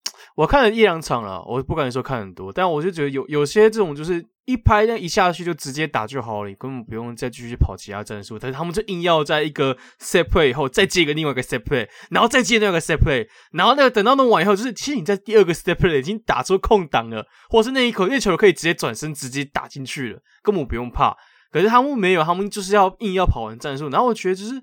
[0.37, 8.39] 我看了一两场了，我不敢说看很多，但我就觉得有有些这种就是一拍那一下去就直接打就好了，根本不用再继续跑其他战术。
[8.39, 21.15] 但是他们就硬要在一个 set play 以后再接一个另外一个 set play，然后再接那个 set play，然后那个等到弄完以后，就是其实你在第二个 set play 已经打出空档了，或是那一口那球可以直接转身直接打进去了，根本不用怕。
[21.51, 24.63] 可是他们没有，他们就是要硬要跑完战术，然后我觉得就是。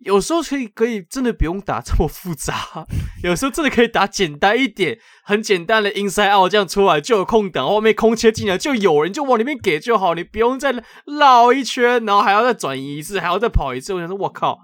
[0.00, 2.86] 有时候可以可以真的不用打这么复杂，
[3.24, 10.72] 有时候真的可以打简单一点，很简单的 inside out 这样出来就有空档，后面空切进来就有人就往里面给就好，你不用再
[11.06, 13.94] 绕一圈，然后还要再转移一次，还要再跑一次。
[13.94, 14.58] 我想说，我靠，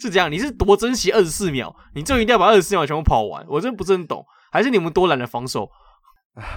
[0.00, 0.30] 是这样？
[0.30, 1.74] 你是多珍惜二十四秒？
[1.94, 3.44] 你就一定要把二十四秒全部跑完？
[3.48, 5.68] 我真的不是很懂，还是你们多懒得防守？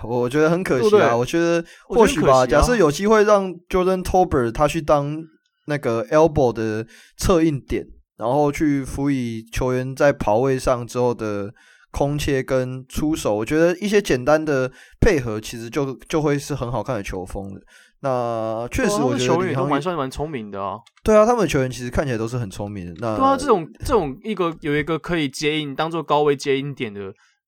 [0.03, 0.89] 我觉得很可惜啊。
[0.91, 2.43] 对对，我觉得或许吧。
[2.43, 5.17] 啊、假设有机会让 Jordan Tolbert 他去当
[5.65, 6.85] 那个 elbow 的
[7.17, 7.87] 策应点。
[8.23, 11.53] 然后去辅以球员在跑位上之后的
[11.91, 17.61] 空切跟出手，我觉得一些简单的配合其实就就会是很好看的球风的。
[17.99, 20.77] 那确实，我觉得球员都蛮算蛮聪明的啊。
[21.03, 22.93] 对啊，他们的球员其实看起来都是很聪明的。
[22.99, 27.01] 那对啊，这种这种一个有一个可以接应当做高位接应点的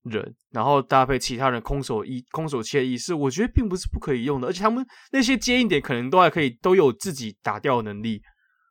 [0.03, 4.49] 人，然后搭配其他人空手一空手切意识，我觉得并不是不可以用的。
[4.49, 8.21] 而且他们那些接应点可能都还可以都有自己打掉的能力。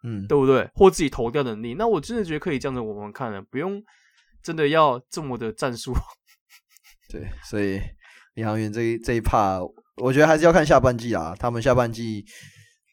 [0.05, 0.71] 嗯，对不对？
[0.75, 3.83] 或自己投掉的能力，那我真的觉得可以这样子我们看了，不用
[4.43, 5.95] 真的要这么的战术。
[7.11, 7.81] 对，所以
[8.35, 11.35] 李航员这一这一 part，我觉得还是要看下半季啊。
[11.39, 12.25] 他们下半季，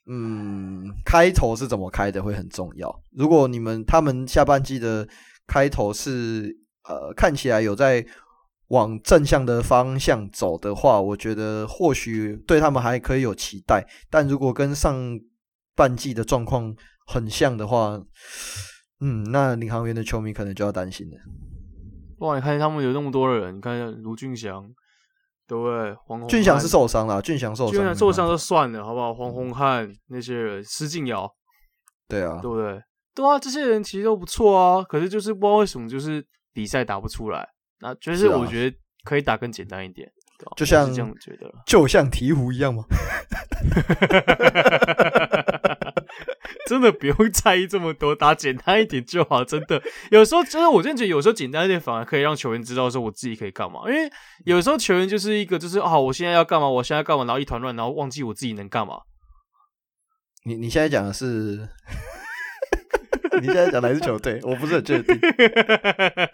[0.08, 3.04] 嗯，开头是怎么开的会很重要。
[3.12, 5.08] 如果你们他们下半季的
[5.46, 6.56] 开头是
[6.88, 8.06] 呃看起来有在
[8.68, 13.86] 往正向的方向走的话，我觉得或许对他们还可以有期待。
[14.10, 15.20] 但如果跟上
[15.76, 16.74] 半季的状况，
[17.08, 18.02] 很像的话，
[19.00, 21.18] 嗯，那领航员的球迷可能就要担心了。
[22.20, 24.64] 哇，你看他们有那么多人，你看卢俊祥，
[25.48, 25.94] 对不对？
[26.06, 29.14] 黄俊祥是受伤了，俊祥受伤，俊祥受伤就算了，好不好？
[29.14, 31.30] 黄宏汉那些人，施晋尧，
[32.08, 32.82] 对啊，对不对？
[33.14, 37.48] 对啊，这些人其实都不错啊，可是就是不知道为什么，就是比赛打不出来。
[37.80, 40.08] 那就是我觉得可以打更简单一点，
[40.46, 42.84] 啊、就像这样觉得，就像鹈鹕一样吗？
[46.72, 49.44] 真的不用在意这么多，打简单一点就好。
[49.44, 53.82] 真的，有时候真的，我真的觉得有时候简单一点反而可以让球员知道说我自己可以干嘛。
[53.88, 54.10] 因为
[54.46, 59.00] 有时候球员就是一个就是啊，我现在要干嘛，我现在干嘛，然后一团乱，然后忘记我自己能干嘛。
[60.46, 61.68] 你你现在讲的是？
[63.42, 64.40] 你现在讲的还是球队？
[64.44, 65.20] 我不是很确定，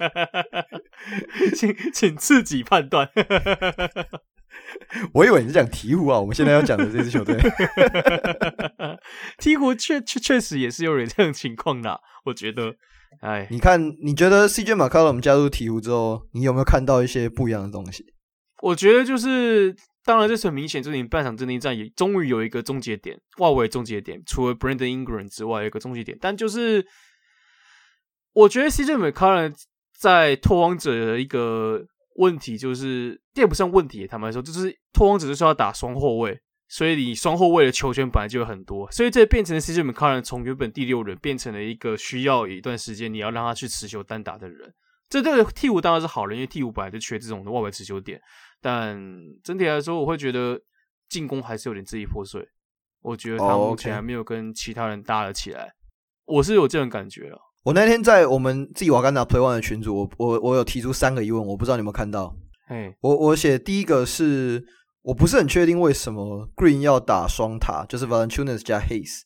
[1.57, 3.09] 请请自己判断。
[5.13, 7.35] 我以为你是讲鹈鹕啊，我们现在要讲的这支球队，
[9.39, 12.75] 鹈鹕确确确实也是有点这种情况的，我觉得。
[13.21, 18.05] 哎，你看，你觉得 CJ McCollum 加入鹈鹕之后，你有没有看到一些不一样的东西？
[18.61, 26.17] 我觉得就是，当然这是很明显，就是你半场阵地战也终于有一个终结点，外围终结点，除了 Brandon Ingram 之外，有一个终结点。
[26.19, 26.85] 但就是，
[28.33, 29.53] 我觉得 CJ McCollum
[29.97, 31.85] 在拓荒者的一个。
[32.17, 34.05] 问题就是，这也不算问题。
[34.05, 44.73] 坦白说，就是拓荒者就是要打双后卫，所以你双后卫的球权本来就有很多，所以这变成了 CJ McCollum 从原本第六人变成了一个需要一段时间你要让他去持球单打的人。
[45.09, 48.21] 这对替补当然是好人，因为替补本来就缺这种的外围持球点。
[48.59, 48.99] 但
[49.43, 50.59] 整体来说，我会觉得
[51.07, 52.45] 进攻还是有点支离破碎。
[53.01, 55.71] 我觉得他目前还没有跟其他人搭了起来，
[56.25, 57.39] 我是有这种感觉啊。
[57.63, 62.35] 我那天在我们自己瓦甘达 Play One 的群组，我我我有提出三个疑问，我不知道你有没有看到。
[62.67, 64.65] 嘿，我我写第一个是，
[65.01, 69.21] 我不是很确定为什么 Green 要打双塔，就是 Valanciunas 加 Hayes。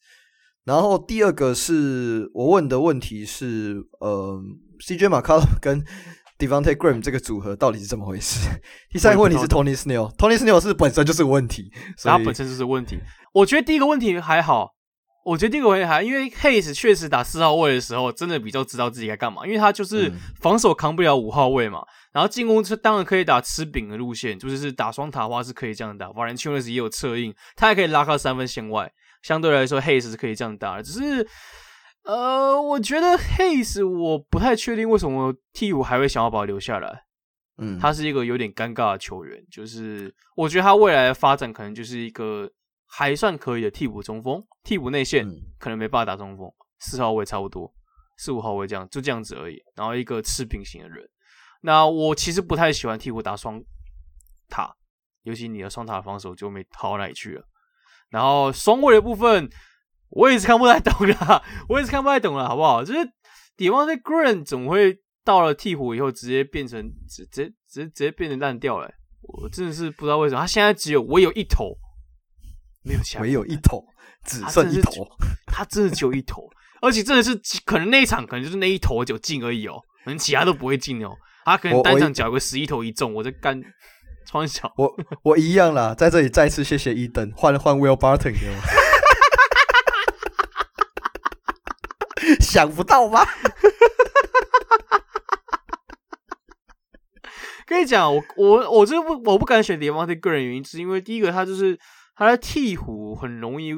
[0.63, 4.39] 然后第二个是我问的问题是，呃
[4.85, 5.83] ，CJ McCollum 跟
[6.37, 8.47] Devante Graham 这个组合到底是怎么回事？
[8.91, 11.71] 第三个问题是 Tony Snell，Tony Snell 是本身就是个问题，
[12.03, 12.99] 他本身就是问题。
[13.33, 14.75] 我觉得第一个问题还好，
[15.23, 26.07] 我觉得第一个问题还因为 Hayes 确实打四号位的时候，真的比较知道自己该干嘛，因为他就是防守扛不了五号位嘛，嗯、然后进攻是当然可以打吃饼的路线，就是是打双塔的话是可以这样打。
[26.07, 28.91] Valanciunas 也有策应，他还可以拉开三分线外，
[29.21, 31.27] 相对来说 Hayes 是可以这样打的，只是。
[32.03, 37.03] 呃，我觉得 Hayes 我不太确定为什么替补还会想要把他留下来。
[37.59, 42.49] 嗯，他是一个有点尴尬的球员，就是我觉得他未来的发展可能就是一个
[42.91, 45.25] 还算可以的替补中锋，替补内线
[45.57, 47.73] 可能没办法打中锋，四号位差不多，
[48.17, 49.57] 四五号位这样就这样子而已。
[49.75, 51.09] 然后一个吃饼型的人，
[51.61, 53.63] 那我其实不太喜欢替补打双
[54.49, 54.75] 塔，
[55.23, 57.47] 尤其你的双塔防守就没好哪里去了。
[58.09, 59.49] 然后双位的部分。
[60.13, 62.83] 我也是看不太懂啦，我也是看不太懂了，好不好？
[62.83, 62.99] 就是
[63.55, 68.93] Devonte Graham 怎么会到了替补以后直接变成直直直接直接变成烂掉了？
[69.21, 71.77] 我真的是不知道为什么，他现在只有我有一头，
[72.83, 73.83] 没有其他，唯有一头，
[74.25, 75.07] 只剩一头，
[75.47, 76.49] 他真的只有一头，
[76.81, 81.11] 而且真的是可能那一场可能就是那一头就进而已哦，可能其他都不会进哦，
[81.45, 83.61] 他可能单场缴个十一投一中，我在干
[84.27, 84.91] 穿小，我
[85.23, 88.55] 我一样啦，在这里再次谢谢伊登，换换 Will Barton 给我。
[92.39, 93.27] 想不到吧？
[97.65, 101.77] 跟你讲，我我我这不我不敢选 Devonte Graham 原因，是因为第一个他就是
[102.15, 103.73] 他在鹈鹕很容易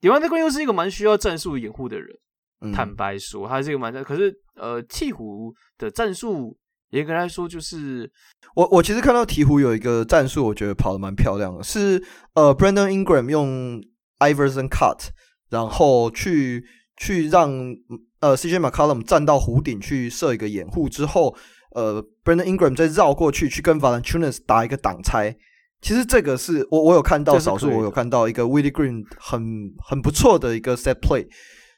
[0.00, 2.08] ，Devonte Graham 又是一个蛮需要战术掩护的人。
[2.60, 6.56] 嗯、坦白说，他是一个蛮可是呃鹈鹕的战术
[6.90, 8.10] 严格来说就是
[8.54, 12.02] 我我其实看到鹈鹕有一个战术，我觉得跑得蛮漂亮的，是
[12.34, 13.82] 呃 Brandon Ingram 用
[14.18, 15.08] Iverson cut，
[15.50, 16.64] 然后去。
[16.94, 17.50] 去让
[18.20, 21.34] 呃 CJ McCollum 站到弧顶去设一个掩护之后，
[21.74, 25.34] 呃 Brandon Ingram 再绕过去去跟 Valanciunas 打一个挡拆。
[25.82, 31.26] 其实这个是我我有看到少数，我有看到一个 Willie Green 很很不错的一个 set play。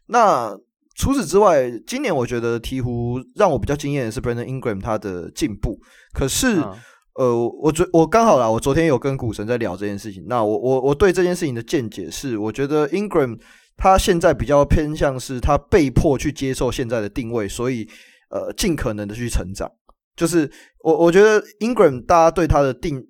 [0.06, 0.56] 那
[0.94, 5.80] 除此之外，今年我觉得鹈鹕让我比较惊艳的是 Brandon Ingram 他的进步。
[6.12, 6.74] 可是、嗯、
[7.14, 10.24] 呃，我昨我刚好啦，我昨天有跟股神在聊这件事情。
[10.28, 13.40] 那我我我对这件事情的见解是，我觉得 Ingram。
[13.76, 17.84] 他现在比较偏向是，他被迫去接受现在的定位，所以
[18.30, 19.68] 呃，尽可能的去成长。
[20.14, 20.48] 就是
[20.84, 23.04] 我我觉得 Ingram 大家对他的定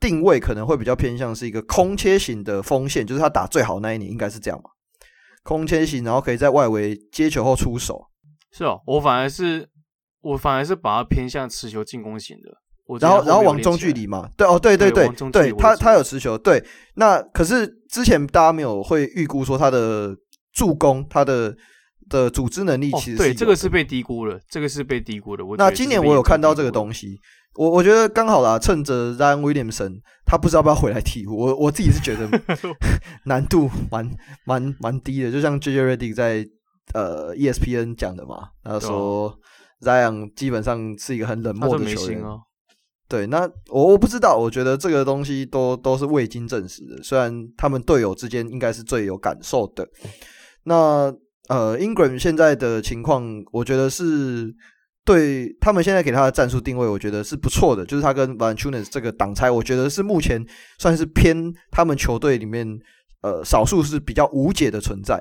[0.00, 4.70] 定位可能会比较偏向是一个空切型的锋线，就是他打最好那一年应该是这样嘛，
[5.42, 8.06] 空切型，然后可以在外围接球后出手。
[8.52, 9.68] 是哦，我反而是
[10.20, 12.48] 我反而是把它偏向持球进攻型的。
[13.00, 16.64] 然后然后往中距离嘛，对哦，对对对，对，对他他有持球，对。
[16.94, 20.16] 那可是之前大家没有会预估说他的
[20.54, 21.54] 助攻，他的
[22.08, 25.44] 的组织能力其实对这个是被低估了，这个是被低估的。
[25.58, 27.20] 那今年我有看到这个东西，
[27.58, 32.28] 我我觉得刚好啦，趁着 Zion Williamson 他不知道要不要回来替补，我我自己是觉得
[33.26, 34.08] 难度蛮
[34.44, 36.46] 蛮蛮低的，就像 JJ Redick 在
[36.94, 39.36] 呃 ESPN 讲的嘛，他说
[39.80, 42.22] Zion 基本上是一个很冷漠的球员。
[43.08, 43.40] 对，那
[43.70, 47.02] 我我不知道，我觉得这个东西都都是未经证实的。
[47.02, 49.88] 虽然他们队友之间应该是最有感受的。
[50.64, 51.12] 那
[51.48, 54.54] 呃，Ingram 现在的情况，我觉得是
[55.08, 57.82] 对他们现在给他的战术定位，我觉得是不错的。
[57.86, 60.44] 就是他跟 Valanciunas 这个挡拆，我觉得是目前
[60.78, 62.78] 算是偏他们球队里面
[63.22, 65.18] 呃少数是比较无解的存在。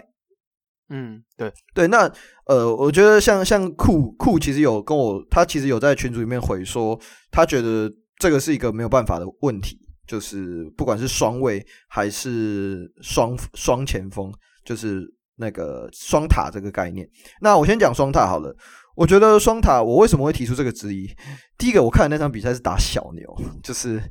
[0.89, 2.11] 嗯，对对，那
[2.47, 6.99] 呃，我觉得像像库库其实有跟我，他其实有在群组里面回说，
[7.31, 14.29] 他觉得这个是一个没有办法的问题，就是不管是双卫还是双双前锋，
[14.65, 15.01] 就是
[15.37, 17.07] 那个双塔这个概念。
[17.39, 18.53] 那我先讲双塔好了，
[18.97, 21.07] 我觉得双塔，我为什么会提出这个质疑？
[21.55, 23.23] 第一个，我看的那场比赛是打小牛，
[23.61, 24.01] 就是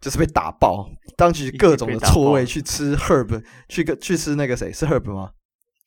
[0.00, 5.30] 就是被打爆，当时各种的错位去吃 Herb，去个去吃那个谁是 Herb 吗？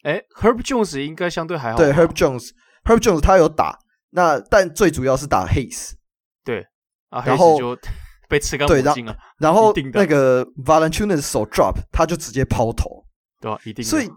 [0.04, 1.78] 哎，Herb Jones 应该相对还好。
[1.78, 3.80] 对，Herb Jones，Herb Jones 他有打，
[4.10, 5.91] 那但最主要是打 Hayes。
[6.43, 6.66] 对，
[7.10, 7.78] 啊，然后就
[8.28, 9.16] 被吃干抹净了。
[9.39, 13.06] 然后那个 Valanciunas 手 drop，他就直接抛投。
[13.39, 13.86] 对啊，一定。
[13.86, 14.10] 所以，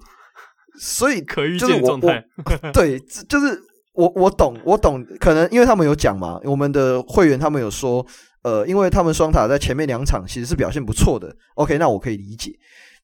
[0.80, 2.24] 所以可预见状态。
[2.72, 3.60] 对，就是
[3.94, 8.06] 我我懂我懂，可能因为他们有讲嘛，我们的会员他们有说，
[8.42, 11.34] 呃，因为他们双塔在前面两场其实是表现不错的。
[11.54, 12.52] OK，那我可以理解，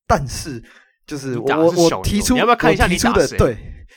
[0.06, 0.62] 但是。
[1.06, 3.26] 就是我我我提出，你要不要看一下你打的？
[3.36, 3.56] 对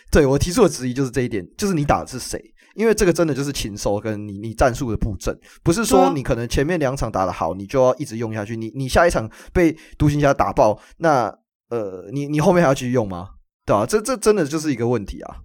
[0.10, 2.42] 对，我提出的质疑就是这一点，就是你打的是谁？
[2.74, 8.58] 因为这个真的就是禽兽跟你你战术的布阵，不是说你可能前面两场打得好，你就要一直用下去。
[8.58, 11.32] 你你下一场被独行侠打爆，那
[11.70, 13.28] 呃，你你后面还要继续用吗？
[13.64, 13.86] 对吧？
[13.86, 15.36] 这这真的就是一个问题啊。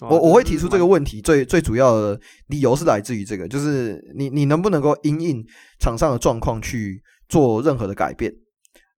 [0.00, 5.44] 我我会提出这个问题，最最主要的理由是来自于这个，就是你你能不能够因应
[5.80, 8.32] 场上的状况去做任何的改变？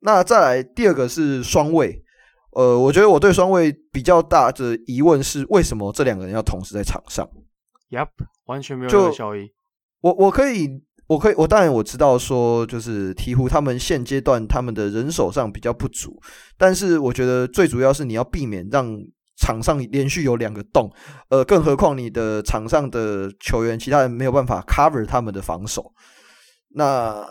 [0.01, 2.03] 那再来第二个是双位，
[2.53, 7.27] 呃，我觉得我对双位比较大的疑问是，为什么这两个人要同时在场上
[7.91, 8.09] ？Yep，
[8.47, 9.53] 完全没有效益。
[10.01, 10.69] 我我可以，
[11.07, 16.21] 我可以，我当然我知道说，就是鹈鹕他们现阶段他们的人手上比较不足，
[16.59, 18.99] 但是我觉得最主要是你要避免让
[19.41, 20.91] 场上连续有两个洞，
[21.31, 25.93] 呃，更何况你的场上的球员其他人没有办法 cover 他们的防守，
[26.75, 27.27] 那。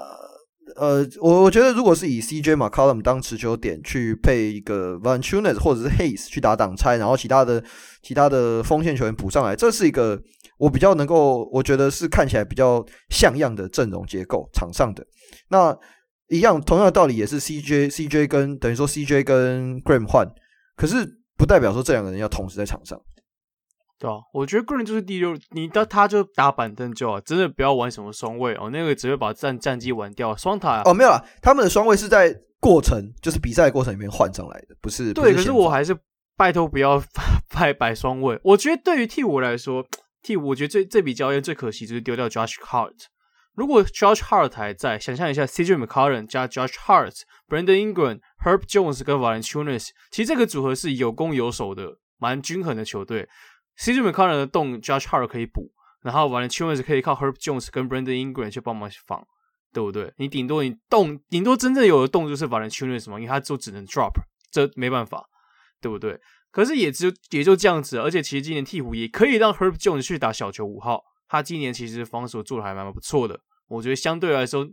[0.75, 7.61] 呃，我我觉得如果是以 CJ McCollum 当持球点去配一个 Valanciunas 或者是 Hayes 去打挡拆，然后其他的
[8.03, 10.21] 其他的锋线球员补上来，这是一个
[10.59, 14.47] 我比较能够，我觉得是看起来比较像样的阵容结构。
[14.53, 15.03] 场上的
[15.49, 15.75] 那
[16.29, 20.27] 一样，同样的道理也是 CJ CJ 跟等于说 CJ 跟 Graham 换，
[20.77, 22.99] 可是不代表说这两个人要同时在场上。
[23.97, 30.35] 对啊，我觉得个人就是第六，你的他就打板凳就好，真的不要玩什么双位哦，那个只会把战战绩玩掉。
[30.35, 35.13] 双塔哦，没有啊，他们的双位是在过程，就是比赛过程里面换上来的，不是？
[35.13, 35.97] 对，是可是我还是
[36.37, 37.01] 拜托不要
[37.53, 38.39] 摆摆双位。
[38.43, 39.83] 我觉得对于鵜鹕来说，
[40.23, 42.95] 鵜鹕我觉得这这笔交易最可惜就是丢掉 Josh Hart。
[43.53, 53.27] 如果 Josh Hart 还在，想象一下 CJ McCollum 加 Josh Hart、Brandon Ingram、Herb Jones 跟 Valanciunas，其实这个组合是有攻有守的，蛮均衡的球队。
[53.77, 55.71] CJ McCollum 的洞，Josh Hart 可以补，
[56.01, 59.25] 然后 Valanciunas 可以靠 Herb Jones 跟 Brandon Ingram 去帮忙防，
[59.73, 60.13] 对不对？
[60.17, 64.13] 你顶多你洞，顶多真正有的洞就是 Valanciunas 嘛，因为他就只能 drop，
[64.51, 65.25] 这没办法，
[65.79, 66.19] 对不对？
[66.51, 74.67] 可是也只有也就这样子，而且其实今年鵜鹕也可以让 Herb Jones 去打小球五号，他今年其实防守做的还蛮不错的，我觉得相对来说，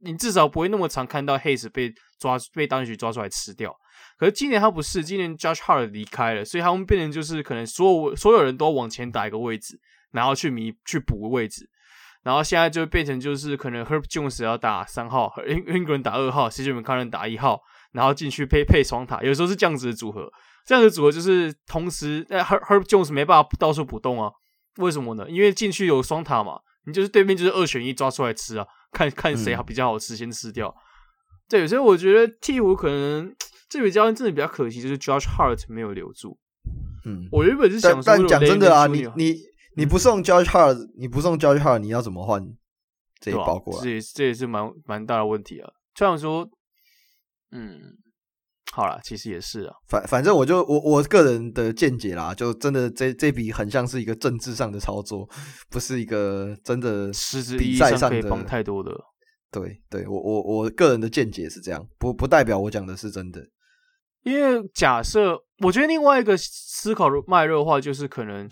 [0.00, 3.74] 你至少不会那么常看到 Hayes 被抓被当局抓出来吃掉。
[4.18, 9.78] 可是今年他不是，今年 Josh Hart 离开了，所以他们变成就是可能所有所有人都往前打一个位置，
[10.12, 11.68] 然后去弥去补位置，
[12.22, 17.60] 然后现在就变成就是可能 Herb Jones 要打三号，Ingram 打二号，CJ McCollum 打一号，
[17.92, 20.30] 然后进去配配双塔，有时候是这样子的组合，
[20.66, 24.30] 这样的组合就是同时，呃，Her- Herb Jones 没办法到处补洞啊，
[24.76, 25.28] 为什么呢？
[25.28, 30.74] 因为进去有双塔嘛，你就是对面就是二选一抓出来吃啊，看看谁好比较好吃，先吃掉。
[31.48, 33.34] 对，所以我觉得鹈鹕可能。
[33.68, 36.36] 这笔交易真的比较可惜，就是 Josh Hart 没有留住。
[37.04, 39.36] 嗯，我原本是想说，但讲真的啊，你你
[39.76, 42.44] 你不送 Josh Hart，你不送 Josh Hart，你要怎么换
[43.20, 43.84] 这一包过来？
[43.84, 45.70] 这也这也是蛮蛮大的问题啊。
[45.94, 46.50] 虽然说，
[47.52, 47.96] 嗯，
[48.72, 49.74] 好了，其实也是啊。
[49.88, 55.28] 反反正我就我我个人的见解啦，就真的这这笔很像是一个政治上的操作，
[55.68, 58.92] 不是一个真的实质比赛上可以帮太多的。
[59.50, 63.40] 对对，我我我个人的见解是这样，不不代表我讲的是真的。
[64.22, 68.48] 因为假设，我觉得另外一个思考脉络的话，就是可能，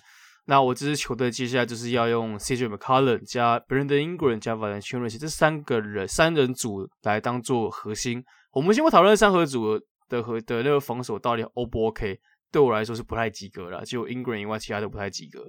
[0.47, 8.25] 那我这支球队接下来就是要用 CJ McCollum 加 Brandon Ingram 加 Valanciunas 这三个人三人组来当做核心。
[8.53, 9.79] 我们先不讨论三合组
[10.09, 12.19] 的和的那个防守到底 O 不 OK，
[12.51, 15.47] 对我来说是不太及格了，就 Ingram 以外，其他都不太及格。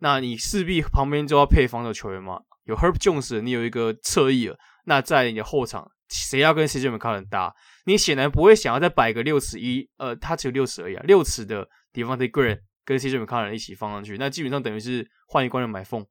[0.00, 5.90] 那你势必旁边就要配防守球员嘛，有 Herb Jones，你有一个侧翼了，那在你的后场。
[6.10, 7.54] 谁要跟 CJ McCollum 搭？
[7.84, 16.02] 你显然不会想要再摆个六尺一，呃，他只有六尺而已啊，六尺的 Devonte' Graham 跟 CJ McCollum 一起放上去，那基本上等于是换一关人买凤。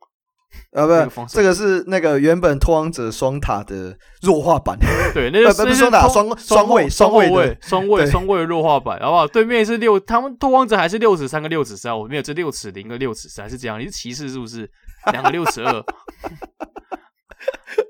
[0.73, 4.77] 啊，不是，这个是那个原本拓荒者双塔的弱化版。
[5.13, 9.27] 对，那 个不是双塔，双双位，双卫，双位，双卫的弱化版，好不好？
[9.27, 14.69] 对面是六，他们拓荒者还是六尺三个六尺三，我没有这六尺零个六尺三是这样，你是骑士是不是？
[15.11, 15.83] 两个六尺二。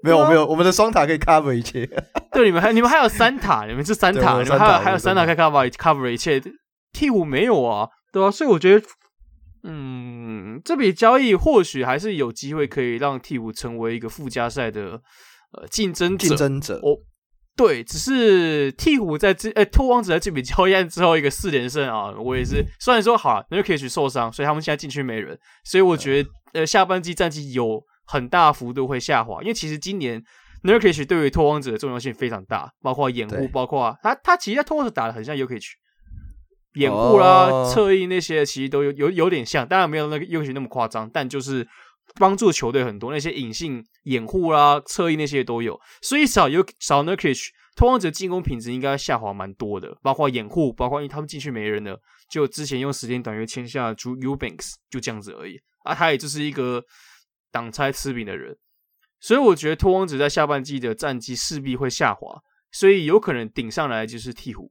[0.03, 1.88] 没有，没有，我们的双塔可以 cover 一切。
[2.32, 6.39] 对，你们还你们还有三塔，你们是三塔，你们还有还有三塔可以 cover cover 一切。
[6.93, 8.32] 鵜鹕没有啊，对吧？
[8.32, 8.86] 所以我觉得，
[9.70, 15.01] 嗯，这笔交易或许还是有机会可以让鵜鹕成为一个附加赛的
[15.51, 16.28] 呃竞争者。
[16.30, 16.97] 竞争者，哦，
[17.55, 22.65] 对，只是鵜鹕在这，呃，拓荒者在这笔交易案之后一个四连胜啊，我也是。
[22.80, 27.84] 虽然说好了，Nurkic 受伤，所以他们现在禁区没人，所以我觉得呃下半季战绩有。
[28.09, 30.24] 很大幅度会下滑，因为其实今年
[30.63, 35.65] Nurkic 对于拓荒者的重要性非常大，包括掩护，包括他他其实在拓荒者打的很像 Nurkic
[36.78, 41.67] 掩护啦、侧翼那些其实都有有有点像，当然没有那个 Nurkic 那么夸张，但就是
[42.15, 51.99] 帮助球队很多，那些隐性掩护啦、侧翼那些都有，所以少有少 Nurkic 拓荒者进攻品质应该下滑蛮多的，包括掩护，包括因为他们进去没人了，
[52.30, 56.84] 就之前用时间短约签下 Drew Eubanks 就这样子而已，啊，他也就是一个。
[57.49, 58.55] 挡拆吃饼的人，
[59.21, 62.39] 所以我觉得拓荒者在下半季的战绩势必会下滑，
[62.71, 64.69] 所以有可能顶上来就是鹈鹕，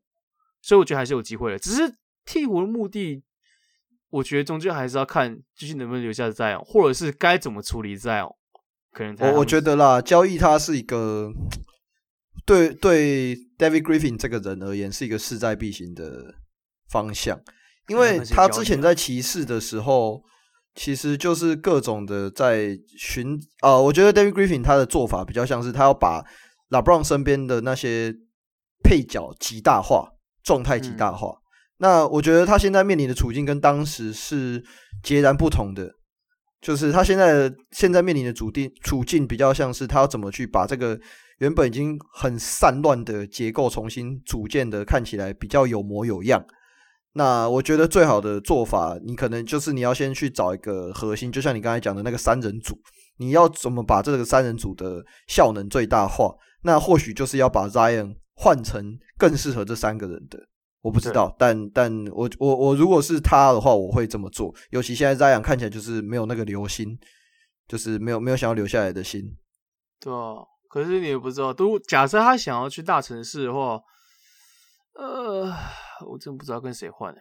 [0.67, 1.59] 所以我觉得还是有机会的。
[1.61, 1.83] 只是
[2.27, 3.23] 鵜鹕的目的
[4.11, 8.35] 我觉得终究还是要看继续能不能留下在哦，或者是该怎么处理在哦。
[8.91, 11.31] 可能我我觉得啦，交易他是一个
[12.45, 16.35] 对对 David Griffin 这个人而言是一个势在必行的
[16.91, 17.41] 方向，
[17.87, 20.21] 因为他之前在骑士的时候，
[20.75, 26.25] 其实就是各种的在寻啊、呃，我觉得 David Griffin 他的做法比较像是他要把
[26.71, 28.13] LeBron 身边的那些
[28.83, 30.16] 配角极大化，
[30.47, 31.29] 状态极大化。
[31.29, 31.43] 嗯、
[31.77, 34.65] 那我觉得他现在面临的处境跟当时是
[35.03, 35.93] 截然不同的。
[36.63, 40.99] 就是他现在的现在面临的处境处境比较像是他要怎么去把这个
[41.39, 46.43] 原本已经很散乱的结构重新组建的看起来比较有模有样。
[47.13, 52.75] 那我觉得最好的做法，你可能就是你要先去找一个核心，就像你刚才讲的那个三人组，
[53.19, 56.35] 你要怎么把这个三人组的效能最大化？
[56.63, 60.39] 那或许就是要把 Zion 换成更适合这三个人的。
[60.83, 64.55] 我不知道，但但我我我如果是他的话，我会这么做。
[64.71, 66.97] 尤其现在 Zion 看起来就是没有那个留心，
[67.67, 69.37] 就是没有没有想要留下来的心。
[69.99, 70.37] 对啊，
[70.69, 73.81] 可是你也不知道，都假设他想要去大城市的话，
[74.95, 75.53] 呃，
[76.07, 77.13] 我真不知道跟谁换。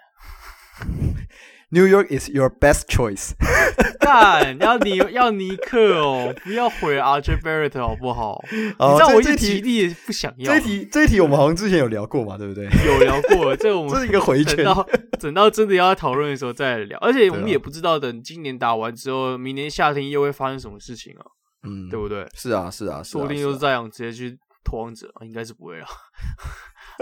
[1.72, 3.32] New York is your best choice
[4.00, 4.58] 干。
[4.58, 8.42] 干要尼要尼克哦，不要毁 RJ Barrett 好不好？
[8.78, 10.54] 哦、你知道我一提也不想要。
[10.54, 12.66] 这一题这一题我们好像之前有聊过嘛，对不对？
[12.86, 14.58] 有聊过，这我们 这是一个回圈。
[14.58, 14.88] 等到
[15.20, 16.98] 等到真的要讨论的时候再聊。
[17.00, 21.26] 而且我们也不知道，等今年打完之后，明年夏天又会发生什么事情啊？
[21.68, 22.28] 嗯，对不对？
[22.36, 25.86] 是啊，是啊，说不定又是这样直接去拓荒者，应该是不会了。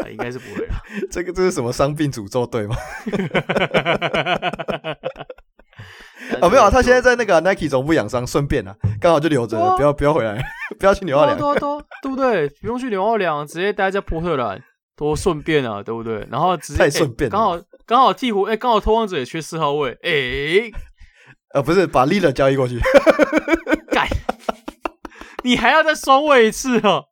[0.01, 0.75] 啊、应该是不会了。
[1.11, 2.75] 这个这是什么伤病诅咒对吗？
[6.41, 10.43] 啊， 没有啊，他现在在那个 Nike 总部养伤，顺便啊，刚好就留着不要不要回来，
[10.79, 11.59] 不要去纽奥良，对
[12.01, 12.47] 对不对？
[12.61, 14.61] 不用去纽奥良，直接待在波特兰，
[14.95, 16.25] 多顺便啊，对不对？
[16.31, 20.71] 然后直接 太顺便了，刚、欸、好刚好鹈鹕，哎，刚好拓荒者也缺四号位，哎、欸，
[21.53, 22.79] 呃，不是把 Lillard 交易过去，
[23.91, 24.07] 干，
[25.43, 27.05] 你还要再双位一次哦。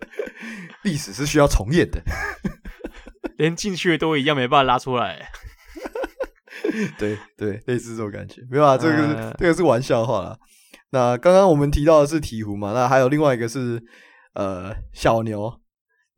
[0.82, 2.02] 历史是需要重演的，
[3.38, 5.30] 连进去的都一样，没办法拉出来。
[6.98, 10.38] 对对，类似这种感觉，没有啊，这个是、呃、这个是玩笑话啦。
[10.90, 13.82] 那刚刚我们提到的是鹈鹕嘛，那还有另外一个是
[14.34, 15.60] 呃小牛。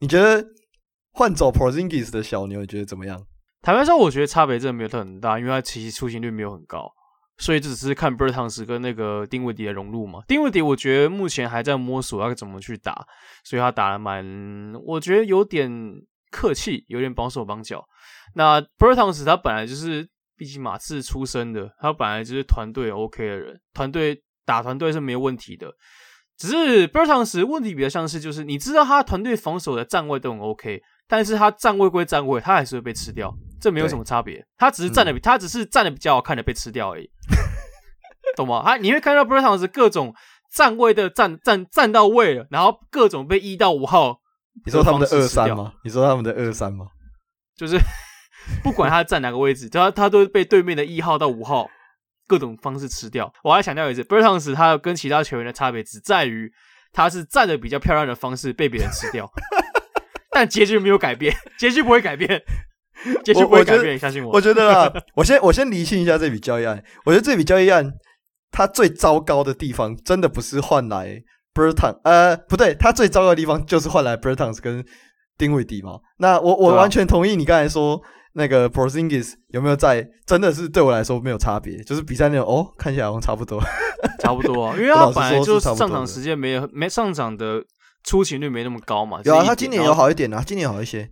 [0.01, 0.45] 你觉得
[1.13, 3.27] 换走 Porzingis 的小牛，你觉得怎么样？
[3.63, 6.93] 坦白说，我觉得差别真的没有很大，因为他其实出勤率没有很高。
[7.39, 10.21] 所以这只是看 Bertans 跟那个丁威迪的融入嘛。
[10.29, 13.07] 丁威迪我觉得目前还在摸索要怎么去打，
[13.43, 15.71] 所以他打的蛮，我觉得有点
[16.31, 17.85] 客气，有点绑手绑脚。
[18.35, 25.73] 那 Bertans 他本来就是毕竟马刺出身的，他本来就是团队 OK 的人，团队打团队是没有问题的。
[26.37, 33.33] 只是 Bertans 问题比较像是就是你知道他团队防守的站位都很 OK，但是他站位归站位，他还是会被吃掉。
[33.65, 37.09] 这没有什么差别，他只是站的比、嗯、他只是站的比较好看的被吃掉而已，
[38.37, 38.63] 懂吗？
[38.63, 40.15] 他你会看到 Bertons 各种
[40.53, 44.21] 站位的站站站到位了，然后各种被一到五号，
[44.67, 45.73] 你说他们的二三吗？
[45.83, 46.89] 你说他们的二三吗？
[47.57, 47.79] 就是
[48.63, 51.67] 不管他站哪个位置，他他都被对面的一号到五号
[52.29, 53.33] 各种方式吃掉。
[53.43, 56.53] 我还强调一次，Bertons 他跟其他球员的差别只在于
[56.93, 59.27] 他是站的比较漂亮的方式被别人吃掉，
[60.33, 62.43] 但结局没有改变，结局不会改变。
[63.25, 64.33] 结局不会改变，相信我。
[64.33, 66.83] 我觉得啊， 我先我先厘清一下这笔交易案。
[67.05, 67.93] 我觉得这笔交易案，
[68.51, 71.23] 它最糟糕的地方，真的不是换来
[71.55, 74.85] Bertans，呃，不对，它最糟糕的地方就是换来 Bertans 跟
[75.39, 75.99] 丁伟迪嘛。
[76.19, 78.01] 那我我完全同意你刚才说
[78.35, 83.61] 那个 Porzingis 有没有在，真的是对我来说没有差别，就是比赛内容哦，看起来好像差不多，
[84.21, 87.63] 差不多啊，因为他本来就上场时间没有没上场的
[88.03, 89.21] 出勤率没那么高嘛。
[89.25, 91.09] 有啊，他今年有好一点啊，今年好一些。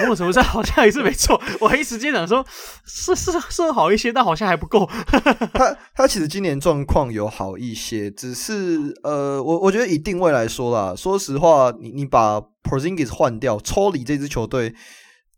[0.00, 2.44] 某种程度上好像也是没错，我一时间想说，
[2.84, 4.88] 是是是好一些，但好像还不够。
[5.54, 14.74] 他他其实今年状况有好一些，只是呃，我我觉得以定位来说啦，说实话，你你把 Porzingis 换掉，抽离这支球队，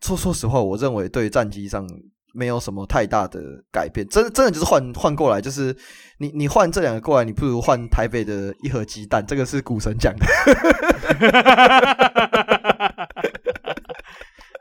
[0.00, 1.86] 说说实话，我认为对战绩上
[2.34, 3.40] 没有什么太大的
[3.70, 4.06] 改变。
[4.08, 5.76] 真真的就是换换过来，就是
[6.18, 10.26] 你你换这两个过来，你不如换台北的一盒鸡蛋，这个是股神讲的。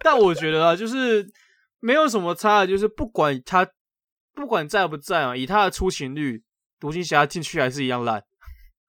[0.03, 1.25] 但我觉得啊，就是
[1.79, 3.67] 没有什么差，就是不管他
[4.33, 6.41] 不管在不在啊，以他的出勤率，
[6.79, 8.23] 独行侠进去还是一样烂。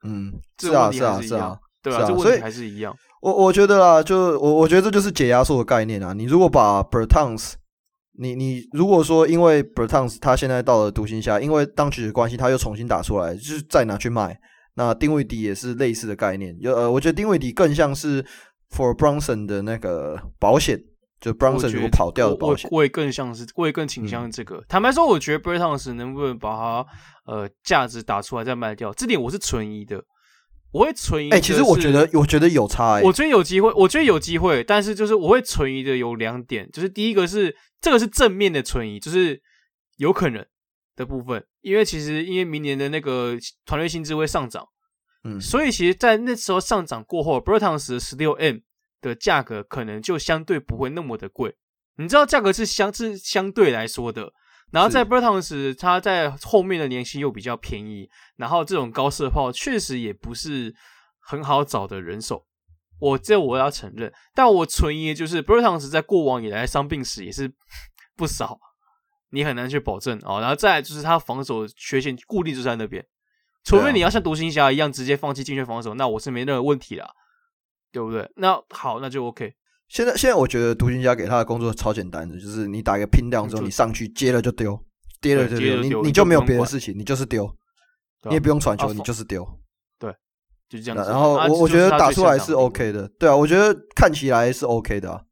[0.04, 2.96] 嗯，是啊，是啊，是啊，对啊，这问题还是一样。
[3.20, 6.12] 我我觉得啊，就我我觉得这就是解压缩的概念啊。
[6.12, 7.52] 你如果把 Bertans，
[8.18, 14.38] 你你如果说因为 Bertans 他现在到了独行侠，因为当局的关系，他又重新打出来，就是再拿去卖。
[14.74, 16.56] 那丁威迪也是类似的概念。
[16.58, 18.24] 有呃，我觉得丁威迪更像是
[18.70, 20.82] For Bronson 的那个保险。
[21.22, 24.56] 就 Brunson 如果跑掉的保险，我也更像是，我也更倾向于这个。
[24.56, 26.86] 嗯、坦白说，我觉得 Bertons 能不能把它
[27.24, 30.02] 呃价值打出来再卖掉，这点我是存疑的。
[30.72, 31.30] 我会存疑。
[31.30, 33.02] 哎、欸，其实我觉得，我觉得有差、欸。
[33.02, 39.40] 我觉得有机会，我觉得有机会，但是就是我会存疑的有两点，就是第一个是这个是正面的存疑，就是
[39.98, 40.44] 有可能
[40.96, 44.66] 的部分，因为其实因为明年的那个团队薪资会上涨，
[45.22, 48.56] 嗯，所以其实，在那时候上涨过后，Bertans 的十六 M。
[49.02, 51.54] 的价格可能就相对不会那么的贵，
[51.96, 54.32] 你知道价格是相是相对来说的，
[54.70, 60.74] 然后在 Bertons 他在后面的年薪又比较便宜，然后这种高射炮确实也不是
[61.20, 62.46] 很好找的人手，
[63.00, 67.52] 我这我要承认，但我存疑就是 Bertons 在过往以来伤病史也是
[68.16, 68.58] 不少，
[69.30, 73.04] 你很难去保证哦，然后再来就是他防守缺陷固定就在那边，
[73.64, 77.10] 除非你要像独行侠一样直接放弃进圈防守，那我是没任何问题啦。
[77.92, 78.28] 对不对？
[78.36, 79.52] 那好，那就 OK。
[79.88, 84.82] 现在现在我觉得独行侠给他的工作超简单的，就是你打一个拼量之后，你上去接了就丢，
[85.20, 87.46] 接了就丢，你你就没有别的事情，你就是丢，
[88.22, 89.46] 你也不用传球，你就是丢。
[89.98, 90.10] 对，
[90.70, 90.96] 就这样。
[91.06, 95.26] 然后我我觉得打出来是 OK 的，对啊，我觉得看起来是 OK 的。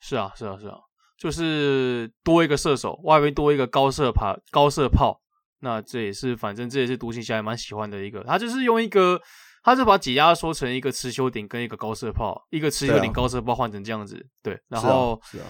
[0.00, 0.76] 是啊，是啊，是啊，
[1.18, 5.20] 就是多一个射手，外围多一个高射炮，高射炮。
[5.60, 9.20] 那这也是，反正这也是独行侠也蛮喜欢的一个，他就是用一个。
[9.62, 15.46] 他是把解压缩成一个持球点跟一个高射炮，一个持球点高射炮换成这样子，对，啊、对，然后是啊，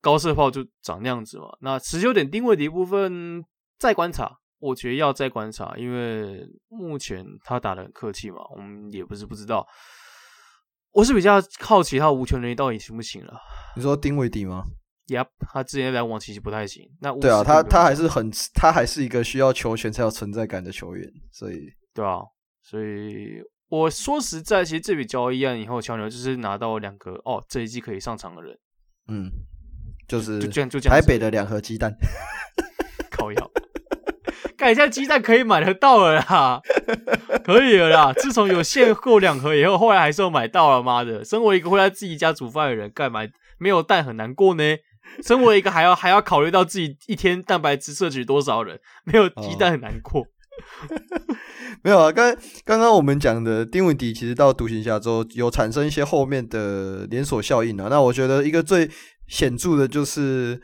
[0.00, 1.46] 高射炮就长那样子嘛。
[1.60, 3.42] 那持球点定位的一部分
[3.78, 9.66] 再观察，我觉得要再观察，因为目前他打的很客气嘛，我们也不是不知道。
[10.92, 13.34] 我是比较好奇他无球能力到底行不行了。
[13.76, 14.64] 你说丁威迪吗
[15.08, 16.88] ？Yep，他之前来往其实不太行。
[17.00, 22.20] 那对啊，他他还是很他还是一个需要球权才有存在感的球员，所以对啊。
[22.68, 28.58] 所以我说实在，其实这笔交易案以后，小牛就是拿到两个哦，这一季可以上场的人，
[29.06, 29.30] 嗯，
[30.08, 30.98] 就是就这样，就这样。
[30.98, 31.94] 台北的两盒鸡蛋，
[33.08, 33.50] 靠腰，
[34.58, 36.60] 看一下鸡蛋可以买得到了啦，
[37.44, 38.12] 可以了啦。
[38.12, 40.82] 自从有限购两盒以后，后来还是有买到了。
[40.82, 43.20] 妈的，身为一个会在自己家煮饭的人，干嘛
[43.58, 44.64] 没有蛋很难过呢？
[45.24, 50.26] 身为一个还要还要考虑到自己一天蛋白质摄取多少人，没有鸡蛋很难过。
[51.82, 52.34] 没有啊，刚
[52.64, 57.88] 刚刚我们讲的丁文迪其实到独行侠之后有产生一些后面的连锁效应啊。
[57.90, 58.90] 那我觉得一个最
[59.28, 60.60] 显著的就是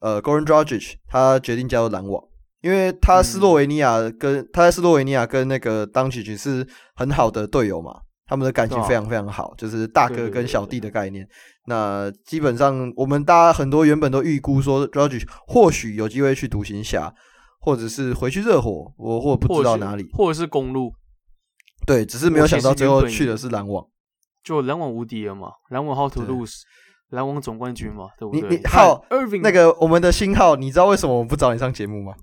[0.00, 2.22] 呃，Goran Dragic 他决定加入篮网，
[2.62, 11.26] 因为他斯洛维尼亚跟、他在斯洛维尼亚跟那个 Doncic 是很好的队友嘛，他们的感情非常非常好，就是大哥跟小弟的概念。
[11.66, 17.12] 那基本上我们大家很多原本都预估说 Dragic 或许有机会去独行侠。
[17.66, 20.92] 或者是回去热火，我或不知道哪里，或者是公路，
[21.84, 23.84] 对，只是没有想到最后去的是篮网，
[24.44, 26.60] 就篮网无敌了嘛，篮网 how to lose，
[27.08, 28.50] 篮网总冠军嘛，对不对？
[28.50, 32.14] 你你号 Irving 那个我们的新号，你知道为什么我们不找你上节目吗？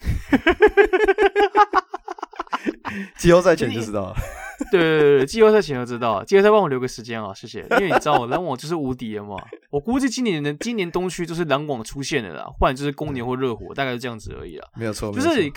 [3.16, 4.16] 季后赛前就知道了。
[4.70, 7.60] 对对对，季后赛前就知道，季后赛帮我留个时间啊，谢谢。
[7.70, 9.36] 因为你知道，篮网就是无敌的嘛。
[9.70, 14.66] 我估计今年的今年东区就是篮网出现的啦，不然就是公牛或热火，大概是这样子而已啦。
[14.76, 15.52] 没有错，就是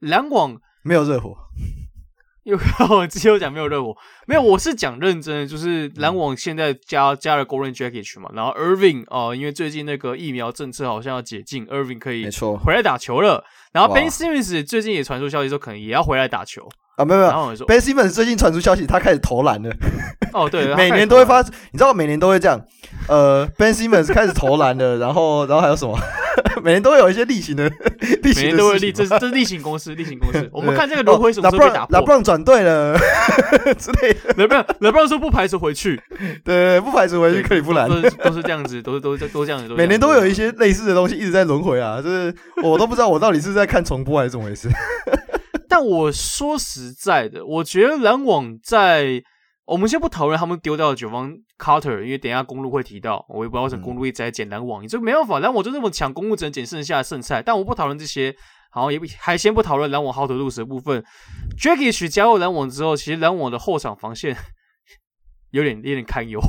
[0.00, 1.36] 篮网没有热火，
[2.44, 2.56] 有
[2.88, 3.94] 我之前有讲没有热火，
[4.26, 13.44] 没有，我是讲认真的，就是篮网现在加加了 Golden Jacket 嘛，然后 Irving 哦、呃，因为最近那个疫苗政策好像要解禁，Irving 可以没错回来打球了。
[13.72, 16.66] 然后 Ben Simmons 最近也传出消息说，可能也要回来打球。
[16.98, 19.70] 啊，没有没有，Ben Simmons 最近传出消息，他开始投篮了。
[20.32, 22.60] 哦，对， 每年都会发，你知道，每年都会这样。
[23.06, 25.96] 呃，Ben Simmons 开始投篮了， 然后，然后还有什么？
[26.62, 27.70] 每年都会有一些例行的，
[28.22, 30.48] 例行都会例，这是这是例行公司，例行公司。
[30.52, 32.98] 我们看这个轮回什么时候被打破？LeBron 转队了
[33.78, 34.34] 之类的。
[34.34, 36.00] LeBron，LeBron 说不排除回去，
[36.44, 39.72] 对，不排除回去克里夫兰，都是这样子，都是都是都这样子。
[39.74, 44.68] 每年都有一些类似的东西一直在轮回啊，就是我都不知道我到底是在看重播还是怎么回事。
[45.68, 49.22] 但我说实在的，我觉得篮网在
[49.66, 57.42] 我们先不讨论他们丢掉的九方 Carter，因为等一下公路会提到，我也不知道为什么公路一直在捡篮网，你这没办法，篮网就这么抢，公路只能捡剩下的剩菜。
[57.42, 58.34] 但我不讨论这些，
[58.70, 61.04] 好，也不还先不讨论篮网 how to lose 的部分。
[61.58, 64.34] Dragic 加入篮网之后，其实篮网的后场防线
[65.52, 66.40] 有点有点堪忧。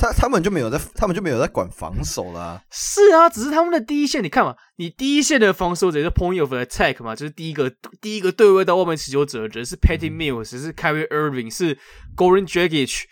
[0.00, 2.62] 他他们就没有在，他们就没有在管防守啦、啊。
[2.70, 7.70] 是啊，只是他们的第一线，你看嘛，你第一线的防守者是 point of attack 嘛，就是第一个
[8.00, 11.76] 第一个对位到外面持球者的人是 Patty Mills，是 Kyrie Irving，是
[12.16, 13.02] Goran Dragic，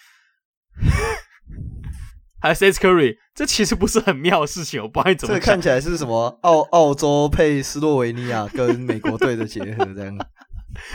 [2.41, 5.35] 还有 Seth Curry，这其实不是很妙的事情，我不知道你怎么。
[5.35, 10.17] 这看起来是什么澳澳洲配斯洛维尼亚跟美国队的结合这样？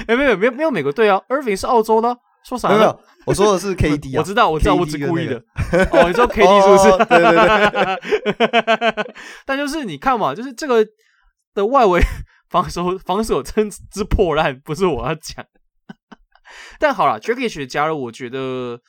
[0.08, 2.18] 哎、欸，没有没有没有美国队啊，Irving 是澳洲的。
[2.48, 2.70] 说啥？
[2.70, 4.20] 没有，我说的是 KD 啊。
[4.20, 5.38] 我知道，我知道，我只故意的。
[5.92, 6.92] 哦，你说 KD 是不是？
[7.06, 7.32] 对对
[9.04, 9.14] 对。
[9.46, 10.86] 但就是你看嘛，就是这个
[11.54, 12.02] 的外围
[12.50, 15.46] 防守防守真之破烂，不是我要讲。
[16.80, 18.80] 但好了，Dragic 的加入，我觉得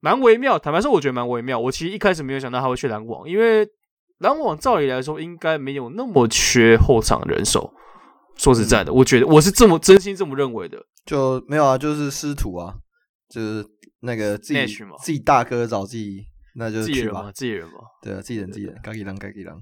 [0.00, 0.58] 蛮微妙。
[0.58, 1.58] 坦白说，我觉得蛮微妙。
[1.58, 3.66] 我其实一开始没有想到他会去篮网，因为
[4.18, 7.72] 篮网照理来说应该没有那么缺后场人手。
[8.36, 10.78] 说实在的，我觉得我是这么真心这么认为的。
[11.04, 12.72] 就没有啊，就是师徒啊，
[13.28, 13.64] 就是
[14.00, 14.66] 那个自己
[14.98, 16.24] 自己大哥找自己，
[16.54, 17.74] 那就是自己人嘛，自己人嘛。
[18.02, 19.56] 对啊，自己人自己人，该给狼该给狼。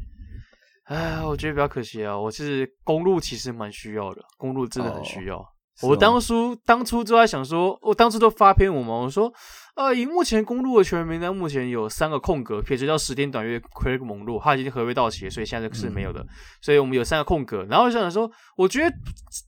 [0.85, 2.17] 哎，我觉得比较可惜啊。
[2.17, 5.45] 我是公路，其实蛮需要的，公路真的很需要。
[5.83, 9.31] 我当初当初就在想说，我当初都发篇文嘛，我说，
[9.77, 16.20] 呃，以目前公路的球员名单，目前有三个空格，撇除掉十天短约 Craig 蒙路，他已经合约到期了，所以现在是没有的。
[16.20, 16.29] 嗯、
[16.62, 18.97] 所以我们有三个空格，然后我想说，我觉得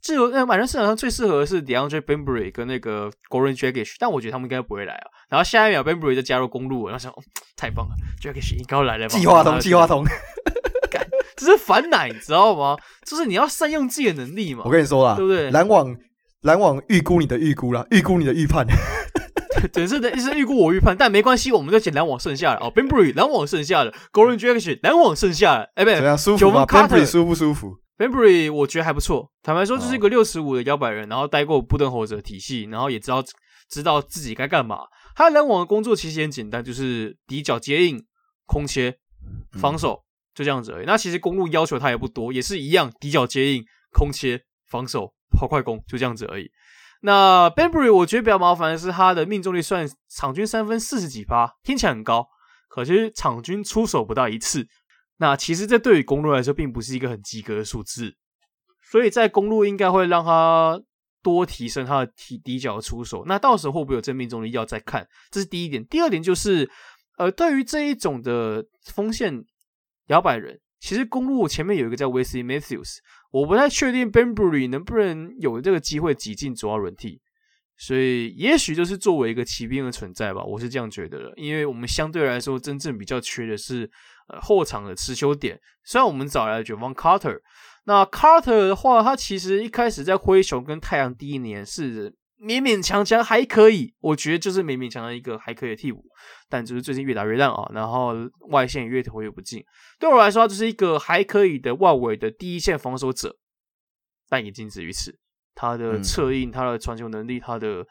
[0.03, 5.07] 自由那反正市场上最适合的是 DeAndre Bembry 跟那个 Goran Dragic，但我觉得他们应该不会来啊。
[5.31, 7.16] 然后下一秒 Bembry 就加入公路，然后想，哦，
[7.57, 9.18] 太棒了，Dragic 应该要来了吧？
[9.18, 10.05] 计划通，计划通，
[10.91, 11.09] 干，
[11.39, 12.76] 这是反奶，你知道吗？
[13.07, 14.64] 就是你要善用自己的能力嘛。
[14.66, 15.51] 我跟你说啦，对不对？
[15.51, 15.97] 篮网。
[16.43, 18.64] 篮网预估你的预估啦，预估你的预判，
[19.72, 26.18] 对，是的，是预估我预判，但没关系，我们就捡篮网剩下的哦，Bembry 篮网剩下的，Goran Dragic 篮网剩下的，哎，不对，怎么样？
[26.18, 33.22] 舒服吗？Bembry 舒不舒服？Bembry 我觉得还不错，坦白说，就是一个六十五的摇摆人，然后待过布登侯泽体系，然后也知道
[33.70, 34.80] 知道自己该干嘛。
[35.16, 38.05] 他篮网的工作其实很简单，就是底角接应、
[38.46, 38.96] 空切、
[39.61, 40.86] 防守，就这样子而已。
[40.86, 45.12] 那其实公路要求他也不多，也是一样，底角接应、空切、防守。
[45.30, 46.51] 跑快攻就这样子而已。
[47.01, 52.26] 那 Benbury 我觉得比较麻烦的是他的命中率算场均三分四十几趴，听起来很高，
[52.68, 54.66] 可是场均出手不到一次。
[55.18, 58.14] 那其实这对于公路来说并不是一个很及格的数字，
[58.90, 60.80] 所以在公路应该会让他
[61.22, 63.24] 多提升他的底底角的出手。
[63.26, 65.84] 那到时候会不会有这命中率要再看，这是第一点。
[65.86, 66.70] 第二点就是，
[67.16, 69.44] 呃，对于这一种的锋线
[70.07, 70.61] 摇摆人。
[70.80, 72.99] 其实公路前面有一个叫 Wesley Matthews，
[73.31, 77.20] 我不太确定 Benbury 能不能有这个机会挤进主要轮替，
[77.76, 81.33] 所以也许就是作为一个骑兵的存在吧，我是这样觉得的。
[81.37, 83.91] 因为我们相对来说真正比较缺的是
[84.29, 87.39] 呃后场的持球点，虽然我们找来了 Jevon Carter，
[87.85, 92.14] 那 Carter 的话，他其实一开始在灰熊跟太阳第一年是。
[92.41, 96.05] 勉勉强强还可以，我觉得就是勉勉强强一个还可以的替补，
[96.49, 98.14] 但就是最近越打越烂啊，然后
[98.51, 99.64] 外线越投越不进。
[99.99, 103.36] 对我来说，他就是一个还可以的外围的第一线防守者，
[104.28, 105.18] 但也仅止于此。
[105.55, 107.84] 他的策应、他的传球能力、他的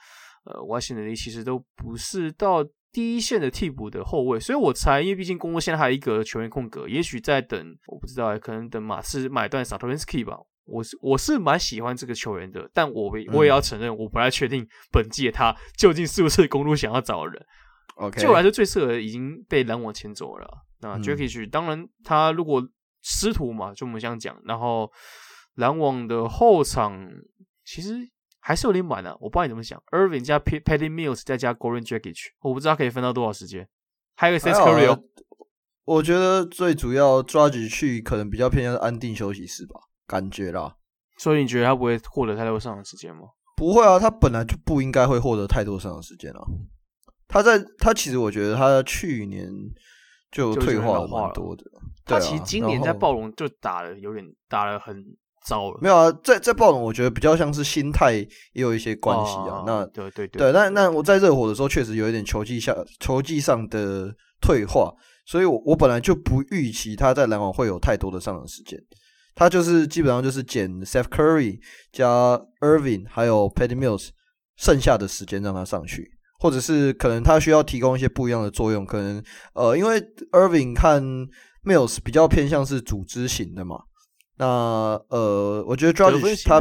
[0.45, 4.39] 呃外线能力，其实都不是到第一线的替补的后卫。
[4.39, 10.37] 所以我猜，因为毕竟公鹿现在还有一个球员空格，也许在等，我不知道，可能等马刺买断 Satoransky 吧。
[10.67, 17.45] 我是我是蛮喜欢这个球员的，但我我也要承认，我不太确定本季的他究竟是不是公路想要找的人。
[17.95, 20.47] OK，就我来说最适合已经被篮网签走了。
[20.81, 22.61] 那 Jackie 去当然他如果
[23.01, 24.39] 师徒嘛，就我们这样讲。
[24.45, 24.91] 然后
[25.55, 27.07] 篮网的后场
[27.65, 27.95] 其实
[28.39, 29.81] 还是有点满的，我不知道你怎么想。
[29.91, 33.67] Irving 加 Patty Mills 再加 Goran Dragic，我不知道可以分到多少时间。
[34.15, 35.03] 还有一个 Seth Curry，
[35.85, 39.79] 我觉得最主要 Dragic 去可能比较偏向安定休息室吧。
[40.07, 40.73] 感觉啦，
[41.17, 43.23] 所以你觉得他不会获得太多上场时间吗？
[43.57, 46.39] 不会啊，他本来就不应该会获得太多上场时间啊。
[47.27, 49.49] 他在他其实我觉得他去年
[50.31, 51.63] 就退化了蛮多的。
[52.05, 55.03] 他其实今年在暴龙就打了有点打了很
[55.43, 55.79] 糟了。
[55.81, 59.63] 没有啊，在在暴龙我觉得比较像是心态也有一些关系啊。
[59.67, 64.93] 那对对对，对，但那我在热火的时候确实有一点球技下球技上的退化，
[65.25, 68.79] 所以我我本来就不预期他在篮网会有太多的上场时间。
[69.37, 71.59] 他就是基本上就是捡 Seth Curry
[71.91, 74.09] 加 Irving 还有 Patty Mills
[74.55, 76.09] 剩下的时间让他上去，
[76.39, 79.23] 或者是可能他需要提供一些不一样的作用，可能
[79.53, 81.03] 呃因为 Irving 看
[81.63, 83.77] Mills 比较偏向是组织型的嘛，
[84.37, 84.45] 那
[85.09, 86.57] 呃我觉得 Dragic 他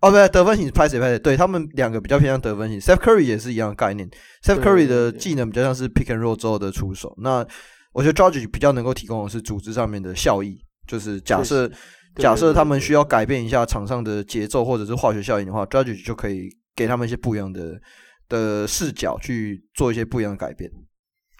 [0.00, 4.08] 哦不对，得分型拍谁拍谁，对他们两个比较偏向得分型，Seth Curry 也是一样的概念
[4.42, 7.46] ，Seth Curry 的技能比较像是 Pick and Roll 之后的出手，那
[7.92, 10.58] 我觉得 Dragic 比较能够提供的是组织上面的效益。
[10.90, 11.70] 就是假设
[12.16, 17.80] 假设他们需要改变一下场上的节奏或者是化学效应的话，Dragic 就可以给他们一些不一样的
[18.28, 20.68] 的视角去做一些不一样的改变。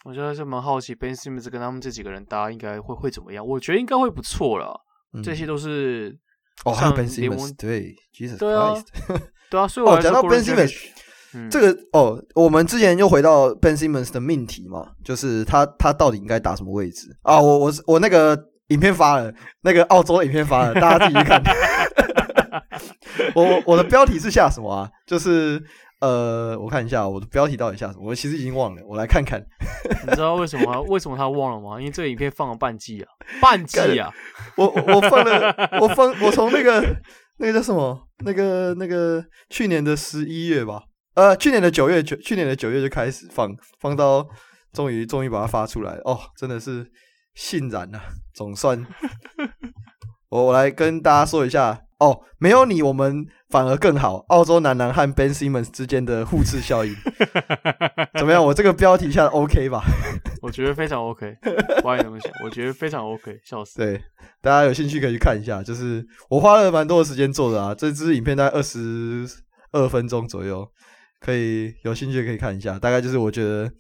[0.05, 3.45] 我觉得是蛮好奇，Ben Simmons 跟他们这几个人搭应该会会怎么样？
[3.45, 4.73] 我觉得应该会不错了。
[5.13, 6.17] 嗯、这些都是
[6.65, 8.73] 哦，还有 Ben Simmons 对，Jesus 对啊，
[9.51, 9.67] 对啊。
[9.67, 10.73] 所以我，讲到 Ben Simmons，、
[11.35, 17.41] 嗯、这个哦，我们之前又回到 Ben Simmons 的命题嘛，就是他他到底应该打什么位置啊？
[17.41, 18.50] 我我我那个。
[18.71, 21.43] 影片发了，那个澳洲影片发了， 大家自己去看。
[23.35, 24.91] 我我的标题是下什么啊？
[25.07, 25.63] 就是
[26.01, 29.41] 呃，我看一下我的标题到底下什么，我其实已经忘了，我来看看。
[30.07, 31.79] 你知道为什么 为什么他忘了吗？
[31.79, 33.09] 因为这个影片放了半季啊，
[33.41, 34.11] 半季啊！
[34.57, 36.83] 我我放了，我放我从那个
[37.39, 40.83] 那个叫什么，那个那个去年的十一月吧，
[41.15, 44.27] 呃，去年的九月九，去年的九月就开始放，放到
[44.73, 46.87] 终于终于把它发出来哦，真的是
[47.41, 48.03] 欣然啊，
[48.35, 48.87] 总算。
[50.29, 54.19] 我我来跟大家说一下哦，没有你我们反而更好。
[54.29, 56.95] 澳洲男篮和 Ben Simmons 之间的互斥效应
[58.19, 58.45] 怎么样？
[58.45, 59.83] 我这个标题下的 OK 吧？
[60.43, 61.35] 我觉得非常 OK。
[61.83, 63.79] 我也这么想，我觉得非常 OK，笑死。
[63.79, 63.99] 对，
[64.43, 65.63] 大家有兴趣可以去看一下。
[65.63, 69.27] 就是我花了蛮多的时间做的啊，这支影片大概二十
[69.73, 70.71] 二分钟左右，
[71.19, 72.79] 可以有兴趣可以看一下。
[72.79, 73.73] 大概就是我觉得，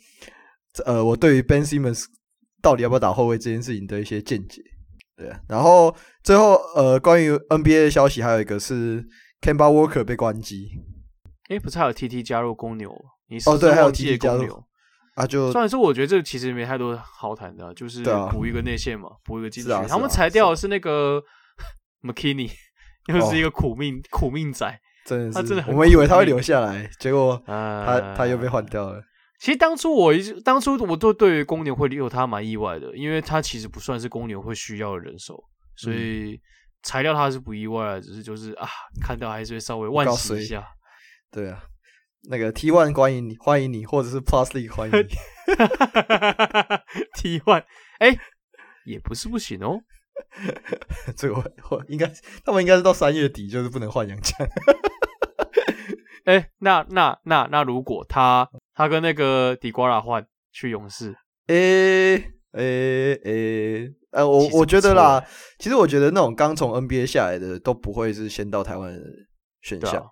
[0.86, 2.06] 呃，我对于 Ben Simmons
[2.62, 4.62] 到底要不要打后卫这件事情的一些见解。
[5.16, 9.04] 对，然后最后呃，关于 NBA 的消息还有一个是
[9.42, 10.68] Kemba Walker 被关机。
[11.48, 12.90] 哎，不是还有 TT 加入公牛？
[13.28, 14.64] 你哦对，还有 TT 加入
[15.16, 19.70] 啊，就虽然说我觉得这个其实没太多好谈的，就是补一个内线嘛，补一个进去。
[19.88, 21.22] 他们裁掉的是那个
[22.02, 22.50] McKinney，
[23.08, 25.74] 又是一个苦命苦命仔，真的是，他真的很。
[25.74, 29.02] 我们以为他会留下来，结果他他又被换掉了。
[29.40, 35.42] 其实当初我一直当初我都对于公牛会留他蛮意外的，因为他其实不算是公牛会需要的人手，
[35.76, 36.38] 所以
[36.82, 38.68] 裁掉他是不意外的，只是就是啊，
[39.00, 40.68] 看到还是会稍微惋惜一下。
[41.30, 41.64] 对啊，
[42.24, 45.08] 那个 T One 欢迎你，欢迎你，或者是 Plus League 欢迎你。
[47.16, 47.64] T One
[47.98, 48.14] 哎，
[48.84, 49.80] 也不是不行哦。
[51.16, 51.54] 这个
[51.88, 52.12] 应该
[52.44, 54.36] 他们应该是到三月底就是不能换洋将。
[56.24, 58.48] 哎，那那那那如果他。
[58.72, 61.14] 他跟那个迪瓜拉换去勇士，
[61.48, 62.16] 诶
[62.52, 65.22] 诶诶，呃，我我觉得啦，
[65.58, 69.02] 其实我觉得那种刚从 NBA 下来的都不会是先到台湾的
[69.60, 70.06] 选项，啊，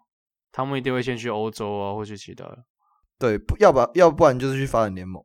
[0.53, 2.59] 他们一定会先去欧洲啊，或去其他的。
[3.19, 5.25] 对，要不要不然就是去发展联盟，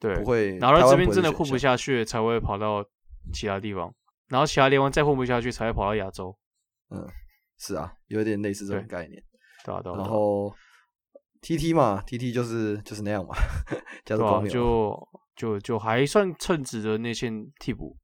[0.00, 0.58] 对，不会。
[0.58, 2.84] 然后这边真的混不下去，才会跑到
[3.32, 3.94] 其他地方，
[4.30, 6.36] 然后其他联盟再混不下去，才会跑到亚洲。
[6.90, 7.06] 嗯，
[7.56, 9.22] 是啊，有点类似这种概念。
[9.64, 10.54] 对啊，对啊，然后。
[11.46, 13.34] T T 嘛，T T 就是就是那样嘛，
[14.06, 14.96] 叫做光就
[15.36, 17.94] 就就还算称职的内线替补，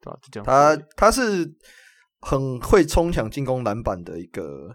[0.00, 0.18] 对吧？
[0.20, 0.44] 就这样。
[0.44, 1.48] 他他是
[2.20, 4.74] 很会冲抢进攻篮板的一个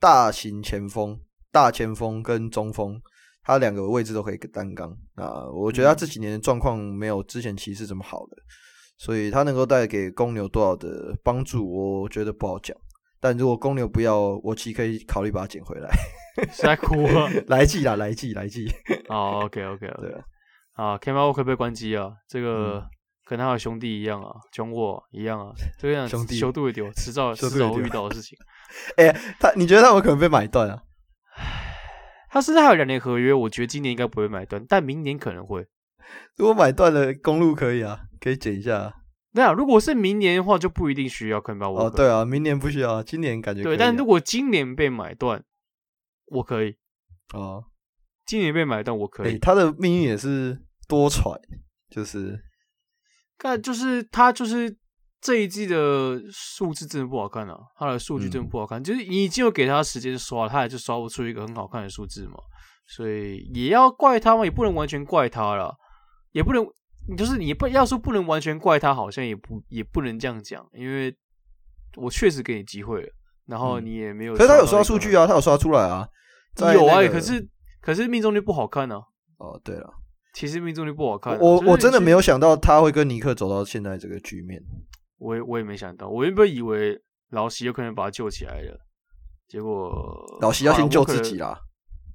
[0.00, 1.16] 大型前锋，
[1.52, 3.00] 大前锋跟中锋，
[3.44, 5.48] 他两个位置都可以担纲啊。
[5.48, 8.36] 我觉得他这几年的状况没有之前骑士这么好的，
[8.98, 12.76] 所以他能够带给公牛多少的帮助，我觉得不好讲。
[13.22, 15.88] 但如果公牛不要，我其实可以考虑把它捡回来。
[16.50, 17.30] 是在哭啊！
[17.46, 18.66] 来季啦，来季，来季。
[19.08, 20.12] 哦，OK，OK，对
[20.72, 22.84] 啊，Kemba Walker 被关机啊，这个
[23.24, 28.36] 跟他的兄弟一样啊，囧我一样啊，这样兄弟修度会丢，迟早迟早会遇到的事情。
[28.96, 30.82] 哎，他你觉得他有可能被买断啊？
[32.32, 35.64] 他现在还有两年合约，我觉得今年应该不会买断，但明年可能会。
[36.36, 38.94] 如果买断了，公路可以啊，可以捡一下。
[39.32, 41.86] 那如果是明年的话，就不一定需要 Kemba Walker。
[41.86, 43.76] 哦，对啊，明年不需要，今年感觉对。
[43.76, 45.42] 但如果今年被买断。
[46.26, 46.74] 我可以
[47.34, 47.62] 哦，
[48.24, 49.38] 今年被买断，我可以。
[49.38, 50.58] 他的命运也是
[50.88, 51.38] 多舛，
[51.90, 52.40] 就是，
[53.36, 54.74] 看，就是他就是
[55.20, 62.38] 这一季的数字真的不好看啊，他的数据真的不好看，嗯、就是你已经有给他时间刷，他也是刷不出一个很好看的数字嘛，
[62.86, 65.76] 所以也要怪他嘛，也不能完全怪他了，
[66.30, 66.64] 也不能，
[67.16, 71.14] 就是你不要说不能完全怪他，好像也不也不能这样讲，因为
[71.96, 73.12] 我确实给你机会了，
[73.46, 76.08] 然后你也没有，可是他有刷数据啊，他有刷出来啊。
[76.74, 77.48] 有啊，可是
[77.80, 79.02] 可是命中率不好看呢。
[79.38, 79.92] 哦，对了，
[80.34, 81.38] 其实命中率不好看。
[81.38, 84.62] 我我真的没有想到他会跟尼克走到现在这个局面。
[85.18, 87.00] 我也我也没想到，我原本以为
[87.30, 88.78] 老西有可能把他救起来了，
[89.48, 89.90] 结果
[90.40, 91.58] 老西要先救自己啦。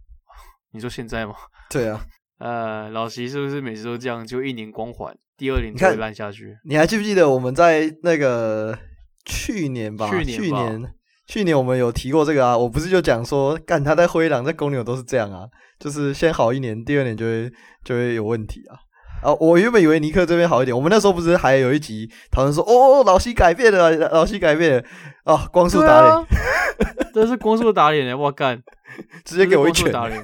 [0.72, 1.34] 你说现在吗？
[1.70, 2.06] 对啊。
[2.40, 4.26] 呃，老西是不是每次都这样？
[4.26, 6.56] 就一年光环，第二年就会烂下去？
[6.66, 8.78] 你还记不记得我们在那个
[9.26, 10.10] 去年吧？
[10.10, 10.40] 去年。
[10.40, 10.94] 去年
[11.28, 15.46] 去年我们有提过这个啊，我不是就讲说，干他在灰狼在公牛都是这样啊，
[15.78, 17.52] 就是先好一年，第二年就会
[17.84, 18.80] 就会有问题啊。
[19.22, 24.84] 啊，我原本以为尼克这边好一点，我们那时候不是还有一集讨论说，哦，老西改变了，老西改变了
[25.26, 26.28] 啊，光速打脸，
[27.14, 28.62] 这、啊、是光速打脸的，我干，
[29.26, 30.24] 直接给我一拳打脸，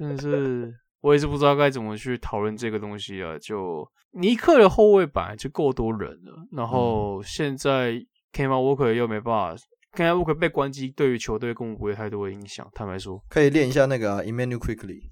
[0.00, 3.38] 真的是， 我也是不知道该怎么去讨论这个东西啊。
[3.38, 8.04] 就尼克的后卫本来就够多人了，然后现在。
[8.32, 9.56] Kemba Walker 又没办法
[9.92, 12.64] ，Kemba Walker 被关机，对于球队根本不会太多的影响。
[12.74, 15.10] 坦白说，可以练一下那个、啊、Immanuel Quickley，,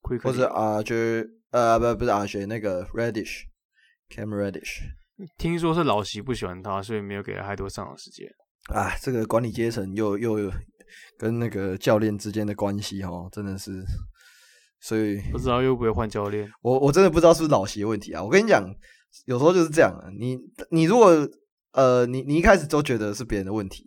[0.00, 4.78] Quickley 或者 RJ 呃，不不是 RJ 那个 Reddish，Cam Reddish。
[5.36, 8.26] 听说是老席不喜欢他，所以没有给他太多上场时间。
[8.74, 10.50] 啊，这个管理阶层又又
[11.18, 13.84] 跟那个教练之间的关系哦，真的是，
[14.80, 16.50] 所以不知道又不会换教练。
[16.62, 18.22] 我我真的不知道是不是老习问题啊！
[18.22, 18.64] 我跟你讲，
[19.26, 20.08] 有时候就是这样啊。
[20.18, 20.38] 你
[20.70, 21.28] 你如果
[21.72, 23.84] 呃，你你一开始都觉得是别人的问题，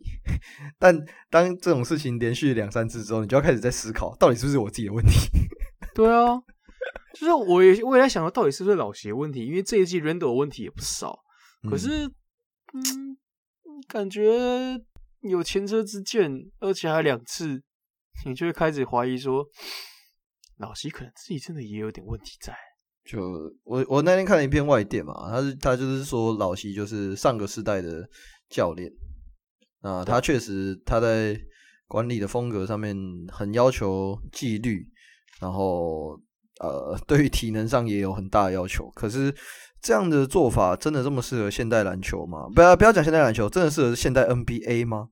[0.79, 0.97] 但
[1.29, 5.11] 当这种事情连续两三次之后，你就要开始在思考，到底是不是我自己的问题？
[5.93, 6.39] 对啊，
[7.13, 9.45] 就是我也我也在想到，到底是不是老习的问题？
[9.45, 11.19] 因为这一季 Randle 的问题也不少，
[11.69, 12.05] 可是
[12.73, 13.17] 嗯，嗯，
[13.87, 14.79] 感觉
[15.21, 17.61] 有前车之鉴，而且还两次，
[18.25, 19.45] 你就会开始怀疑说，
[20.57, 22.53] 老习可能自己真的也有点问题在。
[23.03, 23.19] 就
[23.63, 28.07] 我我那天看了一篇外电嘛，他是他就是说老习就是上个世代的
[28.49, 28.91] 教练，
[29.81, 31.35] 啊，他确实他在
[31.87, 32.95] 管理的风格上面
[33.29, 34.87] 很要求纪律，
[35.39, 36.19] 然后
[36.59, 38.87] 呃对于体能上也有很大的要求。
[38.91, 39.35] 可是
[39.81, 42.47] 这样的做法真的这么适合现代篮球吗？
[42.53, 45.09] 不要不要讲现代篮球，真的适合现代 NBA 吗？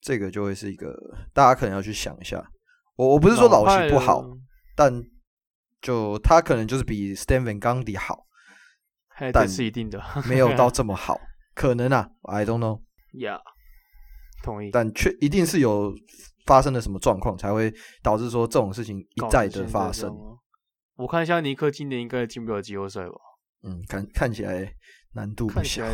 [0.00, 0.94] 这个就会是一个
[1.32, 2.44] 大家可能要去想一下。
[2.96, 4.24] 我我不是说老习不好，
[4.76, 5.04] 但。
[5.80, 8.24] 就他可能就是比 Stan Van Gundy 好，
[9.32, 11.20] 但是一定的， 没有到这么好，
[11.56, 12.82] 可能啊，I don't know。
[13.12, 13.40] Yeah，
[14.44, 14.70] 同意。
[14.70, 15.92] 但却一定是有
[16.46, 20.16] 发生了什么状况，才会导致说这种事情一再的发生。
[20.94, 23.16] 我看一下尼克今年应该进不了季后赛吧？
[23.62, 24.74] 嗯，看看起来
[25.14, 25.84] 难度不小。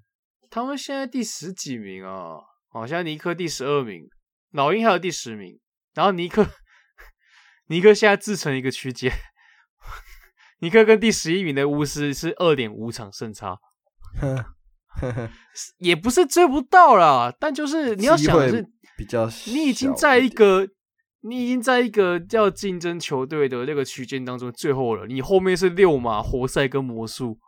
[0.50, 2.38] 他们现在第十几名啊？
[2.70, 4.08] 好像尼克第十二名，
[4.52, 5.58] 老鹰还有第十名，
[5.94, 6.46] 然后尼克
[7.68, 9.12] 尼克现在自成一个区间。
[10.60, 13.58] 尼克跟第十一名的巫师是二点五场胜差，
[15.78, 18.66] 也不是追不到啦，但就是你要想的是，
[18.96, 20.68] 比较你已经在一个
[21.20, 27.38] 你已经在一个叫竞争球队的那个区间当中最后了，你后面是六马、活塞跟魔术，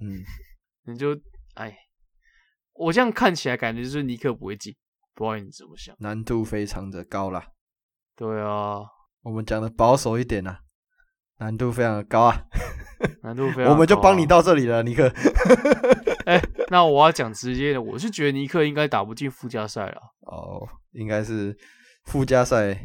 [0.00, 0.22] 嗯，
[0.86, 1.18] 你就
[1.54, 1.76] 哎，
[2.74, 4.74] 我这样看起来感觉就是尼克不会进，
[5.14, 5.94] 不知道你怎么想？
[6.00, 7.46] 难度非常的高啦，
[8.16, 8.80] 对啊，
[9.22, 10.60] 我们讲的保守一点啊。
[11.38, 12.44] 难度非常的高啊，
[13.24, 15.08] 难度非 常我们就帮你到这里了，尼克。
[16.26, 20.02] 哎、欸，那我要讲直接的，我是觉得尼克应该打不进附加赛了。
[20.26, 21.56] 哦，应该是
[22.04, 22.78] 附加赛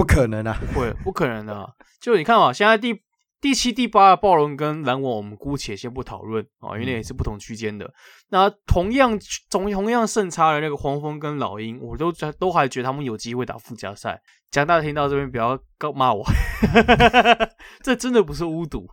[0.00, 1.68] 不可能啊，不会，不可能的，啊。
[2.00, 3.02] 就你看嘛，现在第。
[3.42, 7.90] 第七、第八的暴龙跟蓝网，我们姑且先不讨论啊，因为那也是不同区间的。
[8.28, 14.20] 那同样同同样胜差的那个黄蜂跟老鹰，我都都还觉得他们有机会打附加赛。
[14.50, 16.22] 讲大家听到这边不要告骂我，
[17.82, 18.86] 这真的不是巫毒，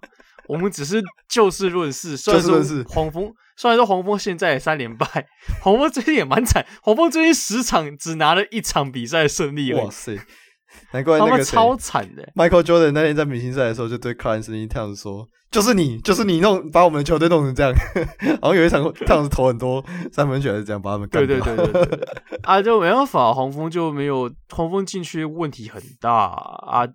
[0.48, 2.16] 我们只是就事论事。
[2.16, 5.28] 虽然说黄蜂，虽然说黄蜂现在也三连败，
[5.62, 9.84] 黄蜂最近也蛮惨，黄蜂最近十场只拿了一场比赛胜利而已。
[9.84, 10.18] 哇塞！
[10.92, 12.28] 难怪那个超惨的。
[12.36, 17.74] Michael Jordan 那天在明星赛的时候，就对 Karl-Anthony Towns 说：“就是你，就是你弄把我们的球队弄成这样。”
[18.20, 21.40] 然后有一场 Towns 投很多三分球，还是这样把他们干掉。
[21.40, 22.10] 对对对对对
[22.44, 26.88] 啊，就没办法，黄蜂就没有黄蜂禁区问题很大啊。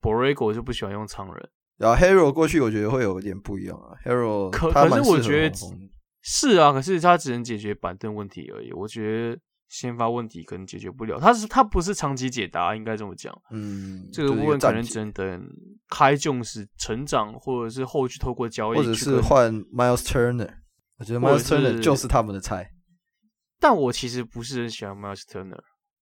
[0.00, 3.98] Borrego 就不喜欢用常人，然后 Harrell 过去我觉得会有点不一样啊。
[4.04, 5.56] Harrell 可可是我觉得
[6.22, 8.72] 是啊，可是他只能解决板凳问题而已。
[8.72, 9.38] 我觉得。
[9.68, 13.38] 先发问题可能解决不了，他是他不是长期解答，应该这么讲。
[13.50, 15.48] 嗯，这个部分可能只能等
[15.90, 20.50] 开囧时成长，或者是后续透过交易，或者是换 Miles Turner。
[20.98, 22.70] 我觉得 Miles Turner 就是他们的菜。
[23.60, 25.60] 但我其实不是很喜欢 Miles Turner。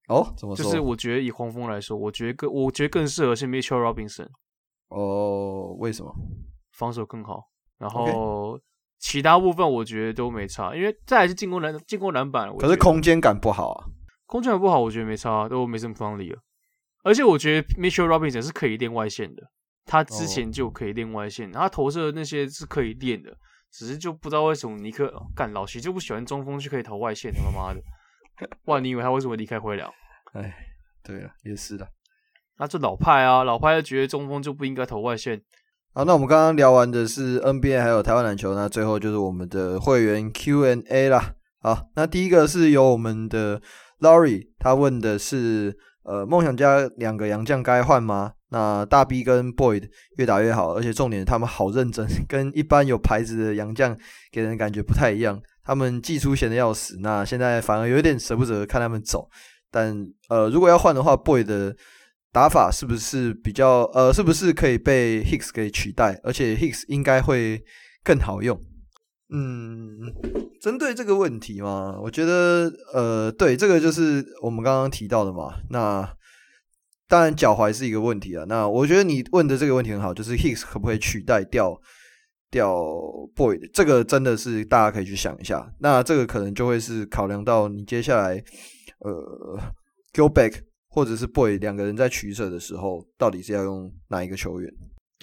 [0.09, 0.63] 哦，怎么说？
[0.63, 4.27] 就是我觉得以黄蜂来说，我觉得更我觉得更适合是 Mitchell Robinson。
[4.89, 6.13] 哦，为什么？
[6.77, 7.41] 防守更好，
[7.79, 8.59] 然后。
[8.99, 13.85] 其他部分我觉得都没差，因为再来是进攻篮进攻篮板，可是空间感不好啊。
[14.25, 16.39] 空间感不好，我觉得没差，都没什么方力了。
[17.03, 19.43] 而且我觉得 Mitchell Robinson 是可以练外线的，
[19.85, 23.37] 他之前就可以练外线，他投射的那些是可以练的，
[23.71, 27.81] 只是就不知道为什么尼克干老徐就不喜欢中锋去可以投外线，他妈的！
[28.65, 29.93] 哇，你以为他为什么离开灰狼？
[30.33, 30.55] 哎，
[31.03, 31.87] 对了，也是的。
[32.57, 35.39] 那这老派啊，老派就觉得中锋就不应该投外线。
[35.97, 41.35] 好，那我们刚刚聊完的是 NBA 还有台湾篮球，那最后就是我们的会员 Q&A 啦。
[41.61, 43.61] 好，那第一个是由我们的
[44.01, 45.73] Laurie，他问的是，
[46.03, 48.33] 呃，梦想家两个洋将该换吗？
[48.49, 49.83] 那大 B 跟 Boyd
[50.17, 53.97] 越打越好，而且重点他们好认真， 跟一般有牌子的洋将
[54.33, 55.41] 给人感觉不太一样。
[55.63, 59.29] 他们既出闲的要死，那现在反而有点舍不得看他们走。
[59.71, 61.73] 但呃，如果要换的话，Boyd 的。
[62.35, 66.19] 打法是不是比较呃，是不是可以被 Hicks 给取代？
[66.21, 67.63] 而且 Hicks 应该会
[68.03, 68.61] 更好用。
[69.29, 70.13] 嗯，
[70.59, 75.61] 针对这个问题嘛，我觉得呃，对，这个就是我们刚刚提到的嘛。
[75.69, 76.13] 那
[77.07, 78.43] 当然脚踝是一个问题啊。
[78.49, 81.79] 那我觉得你问的这个问题很好，就是 Hicks 可不可以取代掉
[82.51, 82.75] 掉
[83.33, 83.57] Boy？
[83.73, 85.71] 这个真的是大家可以去想一下。
[85.79, 88.43] 那这个可能就会是考量到你接下来
[88.99, 89.57] 呃
[90.13, 90.63] Go Back。
[90.95, 94.73] 或者是 Boy 两个人在取舍的时候，到底是要用哪一个球员？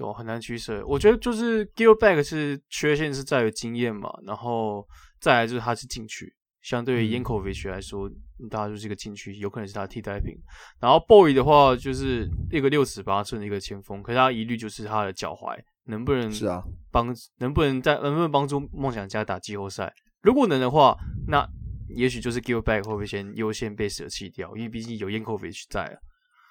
[0.02, 0.84] 哦，很难取舍。
[0.86, 4.86] 我觉得就是 Gilback 是缺陷是在于经验嘛，然后
[5.18, 6.30] 再来就是他是禁区，
[6.60, 8.06] 相对于 Yankovic 来说，
[8.50, 10.34] 大家、就是一个禁区，有可能是他替代品。
[10.78, 19.90] 然后 Boy 的话就是一个六尺八寸的一个前锋，可是他疑虑就是他的脚踝能不能是啊帮能不能在能不能帮助梦想家打季后赛？
[20.20, 20.94] 如果能的话，
[21.28, 21.48] 那
[21.94, 25.94] 也许就是 Gilback 会不会先优先被舍弃掉，因为毕竟有 Yankovic 在啊。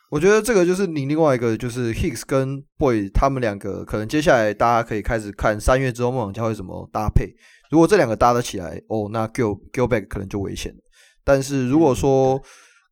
[0.09, 7.33] 我觉得这个就是你另外一个，就是 Hicks 跟 Boy 他们两个，可能接下来大家可以开始看三月之后梦想家会怎么搭配。
[7.69, 10.75] 如果这两个搭得起来，哦，那 Gil Gilback 可能就危险。
[11.23, 12.41] 但是如果说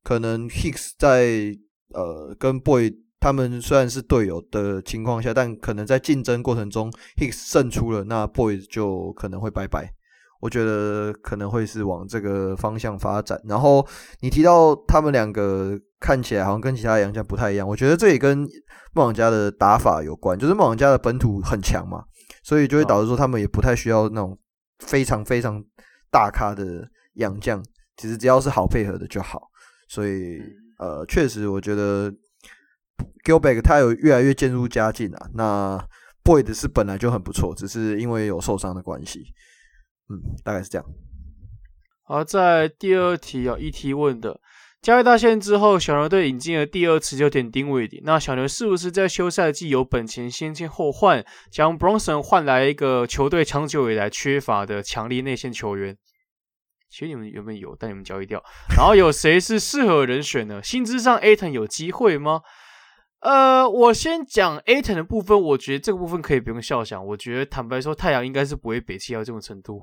[0.02, 1.54] 可能 Hicks 在
[1.94, 2.90] 呃跟 Boy
[3.20, 9.94] 他们虽然是队友的情况下，但可能在竞争过程中 Hicks 胜出了，那 Boy 就可能会拜拜。
[10.40, 13.40] 我觉得可能会是往这个方向发展。
[13.46, 13.86] 然后
[14.22, 18.48] 你提到他们两个看起来好像跟其他洋将不太一样，我觉得这也跟
[18.94, 20.38] 梦想家的打法有关。
[20.38, 22.04] 就是梦想家的本土很强嘛，
[22.44, 24.38] 所以就会导致说他们也不太需要那种
[24.80, 25.64] 非常非常
[26.10, 27.64] 大咖的洋将，
[27.98, 29.50] 其实只要是好配合的就好。
[29.88, 30.40] 所以
[30.78, 32.14] 呃，确实我觉得
[33.26, 35.28] Gilback 他有越来越渐入佳境啊。
[35.34, 35.84] 那
[36.24, 39.26] Boyd 是本来就很不错，只是因为有受伤的关系。
[40.10, 40.86] 嗯，大概是这样。
[42.04, 44.40] 好，在第二题啊，ET 问的，
[44.82, 55.96] 交易大限之后，小牛队引进了第二持久点丁威迪，那小牛是不是在休赛季有本钱先签后换，将 Bronson 换来一个球队长久以来缺乏的强力内线球员？
[56.90, 58.44] 其实你们原本有，但你们交易掉。
[58.76, 60.60] 然后有谁是适合人选呢？
[60.64, 62.42] 薪资上 Aton 有机会吗？
[63.22, 67.06] 呃，我先讲 Ayton 的部分，我觉得这个部分可以不用笑想。
[67.06, 69.82] 我觉得坦白说，太阳应该是不会北气到这种程度。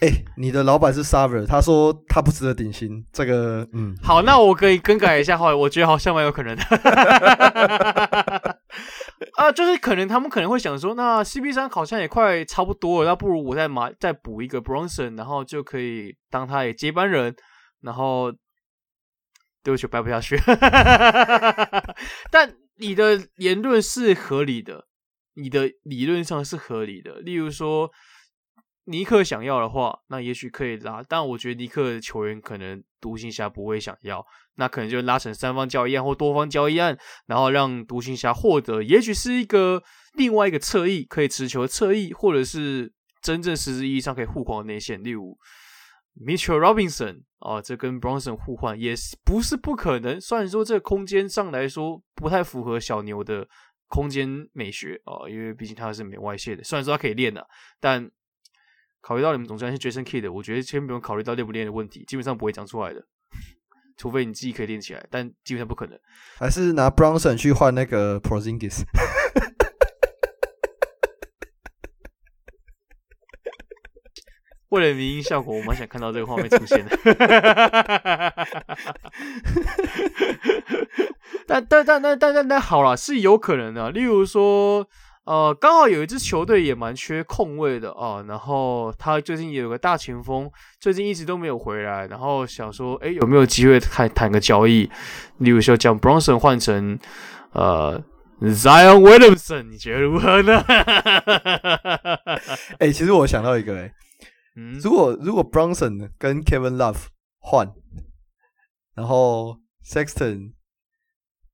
[0.00, 3.04] 哎、欸，你的老板是 Sarver，他说他不值得顶薪。
[3.12, 6.62] 这个，嗯，好，那我可以更改一下，后来我觉得好像蛮有可能的。
[9.36, 17.36] 啊，就是可能他们可能会想说，那 CP 三好像也快差不多了，那不如我再买再补一个 Bronson，然后就可以当他的接班人，
[17.82, 18.32] 然后
[19.62, 20.40] 对不起，掰不下去。
[22.32, 24.86] 但你的言论是合理的，
[25.34, 27.20] 你的理论上是合理的。
[27.20, 27.90] 例如说，
[28.84, 34.24] 尼克想要的话，那也许可以拉，但我觉得尼克的球员可能独行侠不会想要，
[34.56, 39.82] 那可能就拉成三方交易案或多方交易案，然后让独行侠获得，也许是一个
[40.14, 42.92] 另外一个侧翼可以持球的侧翼，或者是
[43.22, 45.38] 真正实质意义上可以护框的内线，例如。
[46.18, 50.20] Mitchell Robinson 啊，这跟 Bronson 互换也是不是不可能。
[50.20, 53.46] 虽然说这个空间上来说不太符合小牛的
[53.88, 56.62] 空间美学啊，因为毕竟他是没外线的。
[56.64, 57.46] 虽然说他可以练的，
[57.78, 58.10] 但
[59.00, 63.06] 考虑到你们总教练是 Jason Kidd，我觉得先不用考虑到练不练的问题，基本上不会讲出来的。
[63.96, 65.98] 除非你自己可以练起来，但基本上不可能。
[66.38, 68.84] 还是拿 Bronson 去换那个 p r o z i n g i s。
[74.70, 76.96] 为了迷因效果，我蛮想看到这个画面出现的。
[81.46, 83.90] 但但但但但但但好了，是有可能的。
[83.90, 84.86] 例如说，
[85.24, 90.48] 呃，刚好有一支球队也蛮缺控位的啊，然后他最近也有个大前锋，
[90.78, 94.88] 最近一直都没有回来，然后想说，哎，有没有机会谈谈个交易？
[95.38, 96.96] 例如说，将 Bronson 换成
[97.52, 98.00] 呃
[98.40, 100.62] Zion Williamson，你觉得如何呢？
[102.78, 103.92] 哎，其实我想到一个，哎。
[104.82, 107.06] 如果如果 Bronson 跟 Kevin Love
[107.38, 107.72] 换，
[108.94, 110.52] 然后 Sexton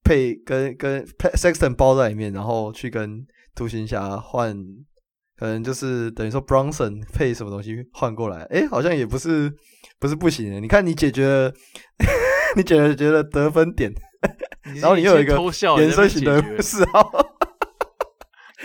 [0.03, 4.57] 配跟跟 Sexton 包在里面，然后去跟独行侠换，
[5.37, 9.53] 可能就是等于说 Bronson 配什么东西换过来，哎，好像也不是
[9.99, 10.61] 不是不行的。
[10.61, 11.53] 你看你解决了，
[12.57, 13.93] 你解决觉得得分点，
[14.81, 15.37] 然后你又有一个
[15.79, 17.11] 延伸型的四号，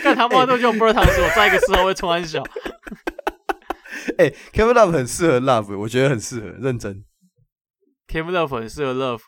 [0.02, 2.41] 看他妈都用 Bertans，我再一个四号会冲很小。
[4.18, 7.03] 哎、欸、Kevin Love 很适合 Love，我觉得很适合，认真。
[8.07, 9.22] Kevin Love 很适合 Love，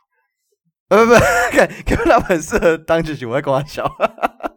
[0.89, 3.89] 呃不不，Kevin Love 很适合当主角，我在跟他笑。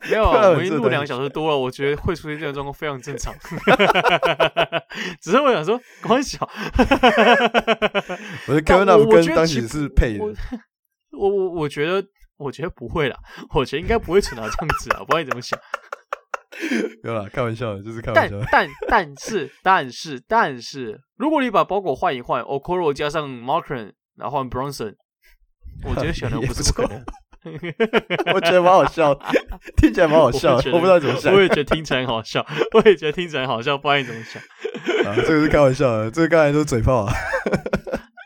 [0.08, 3.34] 没有，我们录两个小时多了，我觉得会出现这种状况非常正常。
[5.20, 6.48] 只是我想说，跟他笑。
[8.46, 10.24] 我觉得 Kevin Love 跟当主角是配的。
[11.18, 12.06] 我我我觉得，
[12.36, 13.16] 我觉得不会啦，
[13.54, 15.58] 我觉得应该不会蠢到这样子啊，不知道你怎么想。
[17.02, 18.46] 没有啦，开玩笑的，就是开玩笑的。
[18.50, 24.94] 但 但但是但是但是，如果你把包裹换一换，Okoro 加上 Markkanen 然后换 Bronson，
[25.84, 27.04] 我觉得选的不是 不可能。
[28.34, 29.14] 我觉得蛮好笑，
[29.76, 31.32] 听起来蛮好笑，我不知道怎么想。
[31.32, 32.44] 我也觉得听起来很好笑，
[32.74, 34.42] 我也觉得听起来好笑，不知道你怎么想。
[35.04, 37.12] 啊，这个是开玩笑的，这个刚才都是嘴炮啊。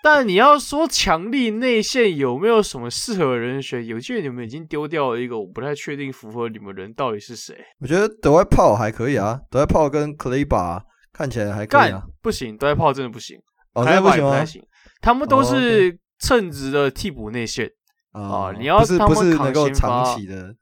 [0.02, 3.85] 但你要说强力内线有没有什么适合的人选？
[3.85, 7.55] 有些人你们已经丢掉了一个，我不太确定符合你们人到底是谁。
[7.81, 10.82] 我觉得德怀炮还可以啊，德怀炮跟 Kleber
[11.12, 12.02] 看起来还可以啊。
[12.22, 13.39] 不行，德怀炮真的不行，
[13.74, 14.31] 哦，那不行吗？
[14.31, 14.62] 不太行，
[15.02, 17.70] 他们都是称职的替补内线
[18.12, 18.52] 啊。
[18.59, 20.55] 你要他们扛先发，不是不是能够长期的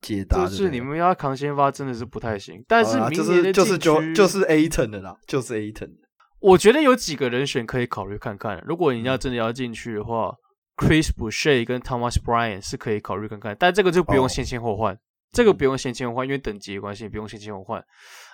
[0.00, 2.64] 解答，就是你们要扛先发真的是不太行。
[2.66, 6.05] 但是明年的就是就就是 Ayton 的啦，就是 Ayton 的。
[6.40, 8.62] 我觉得有几个人选可以考虑看看。
[8.66, 10.34] 如果你要真的要进去的话
[10.76, 13.56] ，Chris Boucher 跟 Thomas Bryant 是可以考虑看看。
[13.58, 14.98] 但这个就不用先签后换，
[15.32, 17.82] 这个不用先签后换，因为等级的关系不用先签后换。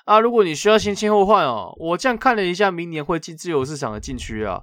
[0.04, 4.60] 啊，如果你需要先签后换哦，我这样看了一下，明年会进自由市场的禁区啊，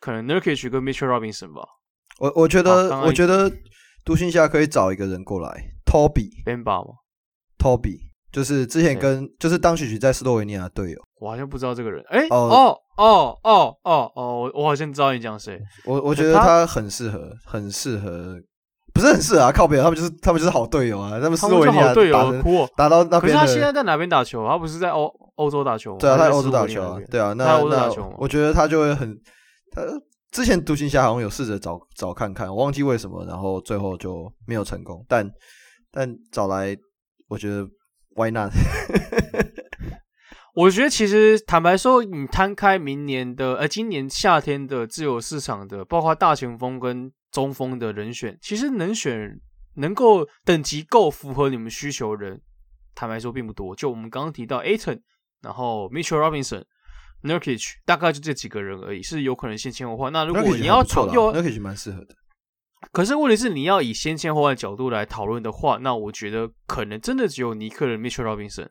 [0.00, 1.66] 可能 Nurkic 跟 Mitchell Robinson 吧。
[2.18, 3.50] 我我觉得我觉得
[4.04, 6.96] 独行侠可以找一个人过来，Toby，Benba 吗
[7.58, 10.98] ？Toby 就是之前跟就是当曲曲在斯洛维尼亚队友。
[11.20, 15.60] 我好像不知道这个人，哎、欸，哦哦哦哦哦，我我好像知道你讲谁。
[15.84, 18.36] 我我觉得他很适合，很适合，
[18.94, 22.14] 不是很适合啊，靠边，他们就是他们就是好队友啊，他们斯洛维尼亚队友
[22.76, 23.20] 打打到那边。
[23.20, 24.46] 可是他现在在哪边打球？
[24.48, 25.98] 他不是在欧欧洲打球吗？
[26.00, 27.60] 对啊，他在欧洲打球啊，对啊，那？
[28.16, 29.14] 我觉得他就会很，
[29.72, 29.82] 他
[30.30, 35.04] 之前独行侠好像有试着找找看看，我忘记为什么，然后最后就没有成功。
[35.06, 35.28] 但
[35.92, 36.74] 但找来，
[37.28, 37.66] 我觉得
[38.14, 38.52] Why not？
[40.54, 49.40] 我觉得其实坦白说，你摊开明年的呃今年夏天的自由市场的，包括大前锋跟中锋的人选，其实能选
[49.76, 52.42] 能够等级够符合你们需求的人，
[52.94, 53.74] 坦白说并不多。
[53.76, 55.00] 就我们刚刚提到 Ayton，
[55.40, 56.64] 然后 Mitchell Robinson、
[57.22, 60.12] Nurkic，大概就这几个人而已，是有可能先签后换。
[60.12, 62.16] 那如果你要讨论，Nurkic 蛮适合的。
[62.92, 68.68] 可是问题是，你要以先签后换角度来讨论的话，那我觉得可能真的只有尼克的 Mitchell Robinson。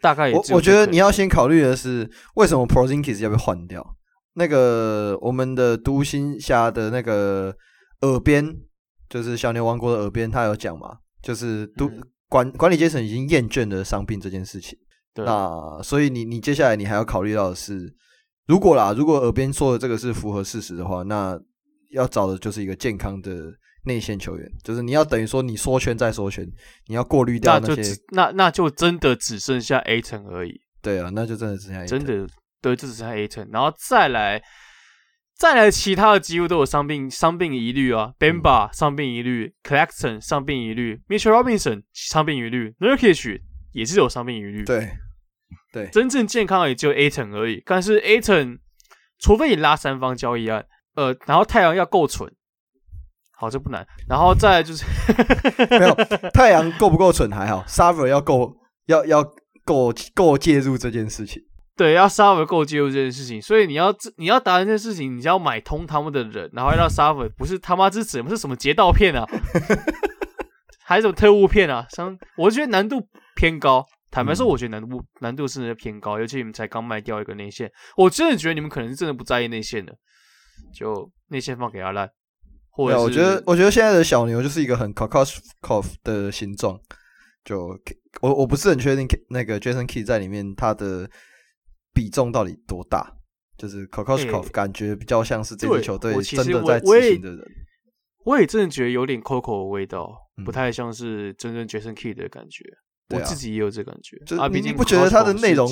[0.00, 3.96] 大概也我我觉得你要先考虑的是，为什么 Prozinkis 要被换掉？
[4.34, 7.54] 那个我们的独行侠的那个
[8.02, 8.56] 耳边，
[9.08, 10.98] 就是小牛王国的耳边，他有讲嘛？
[11.20, 11.90] 就是都
[12.28, 14.78] 管管理阶层已经厌倦了伤病这件事情。
[15.12, 15.24] 对。
[15.24, 17.92] 那所以你你接下来你还要考虑到的是，
[18.46, 21.36] 如果啦，如果耳边说的这个是符合事实的话，那
[21.90, 23.32] 要找的就是一个健康的。
[23.84, 26.46] 内线球员就是你要等于说你缩圈再缩圈，
[26.88, 30.60] 你要过滤掉那些，那那，那就真的只剩下 Ayton 而已。
[30.82, 31.86] 对啊，那就真的只剩下 Ayton。
[31.86, 32.28] 真的
[32.60, 34.42] 对，就只剩下 Ayton，然后再来
[35.38, 43.40] 再来其他的几乎都有伤病伤病疑虑啊，Bamba 伤病疑虑，Claxton 伤病疑虑，Mitchell Robinson 伤病疑虑，Nurkic
[43.72, 44.64] 也是有伤病疑虑。
[44.64, 44.90] 对
[45.72, 47.62] 对，真正健康的也就 Ayton 而已。
[47.64, 48.58] 但是 Ayton
[49.18, 50.66] 除非你拉三方交易案，
[50.98, 52.28] 呃，然后太阳要够蠢。
[53.36, 53.86] 好，这不难。
[54.08, 54.84] 然后再就是
[55.70, 55.94] 没有
[56.34, 58.52] 太阳够不够蠢还好，Sarver 要够
[58.86, 59.22] 要要
[59.64, 61.40] 够够介入这件事情。
[61.76, 63.40] 对，要 Sarver 够介入这件事情。
[63.40, 69.24] 所以你要你要达成这件事情，你就要买通他们的人，然后要让 Sarver 不是他妈之子，不是什么劫道片啊，
[70.84, 71.86] 还是什么特务片啊？
[71.90, 73.00] 像我觉得难度
[73.36, 73.86] 偏高。
[74.10, 79.94] 坦白说，我觉得难度、嗯、难度是偏高，尤其你们才刚卖掉一个内线，我真的觉得你们可能是真的不在意内线的，
[80.72, 82.08] 就内线放给阿烂。
[82.76, 86.78] 对，我觉得，我觉得现在的小牛就是一个很 Kokoskov 的形状。
[87.44, 87.78] 就
[88.20, 91.08] 我我不是很确定那个 Jason Kidd 在里面他的
[91.92, 93.14] 比重到底多大。
[93.56, 97.44] 就是 Kokoskov 感觉比较像是这支球队真的在执行的人。
[98.24, 102.62] 我，也真的觉得有点 Coco 的味道，不太像是真正 Jason Kidd 的感觉。
[103.08, 104.16] 嗯、我自己也有这感觉。
[104.24, 105.66] 就啊，你不觉得他的内容，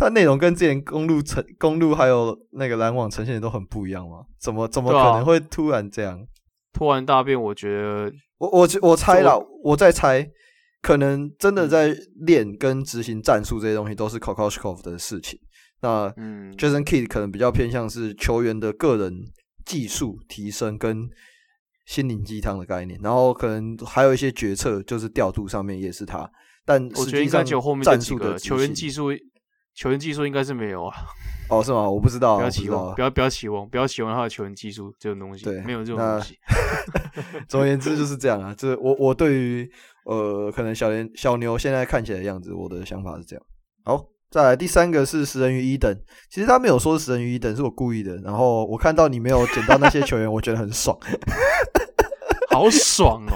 [0.00, 4.24] 他内容跟之前公路呈公路还有那个篮网呈现的都很不一样吗？
[4.38, 6.26] 怎么怎么可能会突然这样？
[6.72, 10.26] 突然大变，我觉得我我我猜了，我在猜，
[10.80, 15.38] 可能真的在练跟执行战术这些东西都是 Kokoskov 的事情。
[15.82, 19.12] 那嗯，Jason Kidd 可能比较偏向是球员的个人
[19.66, 21.10] 技术提升跟
[21.84, 26.30] 心灵鸡汤的概念，然后可能还有一些决策就是调度上面也是他。
[26.64, 29.08] 但我觉得应该只有后面战术的球员技术，
[29.80, 30.94] 球员技术应该是没有啊。
[31.48, 31.88] 哦，是吗？
[31.88, 36.38] 我不知道，不要期望，不要不要期望，不要期望他的球员技术这种东西，对，没有这种东西。
[37.48, 39.72] 总而言之就是这样啊， 就是我我对于
[40.04, 43.42] 呃，可能小年小牛现在看起来的样子，我的想法是这样。
[43.82, 45.90] 好，再来第三个是食人鱼一等，
[46.28, 48.14] 其实他没有说是食人鱼一等，是我故意的。
[48.18, 50.94] 然后我看到你没有捡到那些球员，我觉得很爽，
[52.52, 53.34] 好爽哦。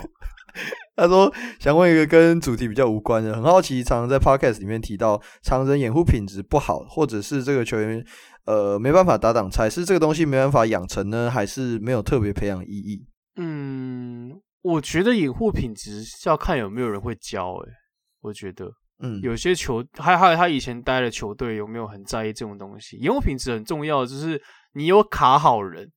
[0.96, 8.04] 他说想问一个跟主题比较无关的，很好奇，常常在 podcast 里面提到常人掩护品质不好，或者是这个球员
[8.46, 13.04] 呃没办法打挡拆，是这个东西没办法养成呢，还是没有特别培养意义？
[13.36, 17.72] 嗯，我觉得掩护品质是要看有没有人会教，诶，
[18.20, 18.70] 我觉得
[19.02, 22.96] 嗯，有些球还还有他以前待的球队有没有很在意这种东西？
[22.98, 24.40] 掩护品质很重要，就是
[24.74, 25.90] 你有卡好人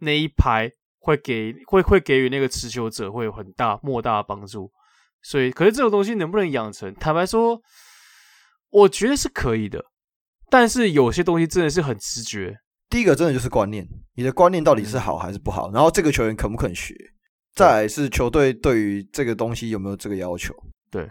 [0.00, 0.68] 那一排
[1.02, 4.70] 会给会会给予那个持球者会有很大莫大的帮助。
[5.22, 6.92] 所以，可是这种东西能不能养成？
[6.94, 7.60] 坦白说，
[8.70, 9.84] 我觉得是可以的。
[10.50, 12.56] 但是有些东西真的是很直觉。
[12.90, 15.70] 第一个真的就是观念，你的观念到底是好还是不好？
[15.72, 16.94] 然后这个球员肯不肯学？
[17.54, 20.54] 再来是球队对于这个东西有没有这个要求？
[20.90, 21.08] 对，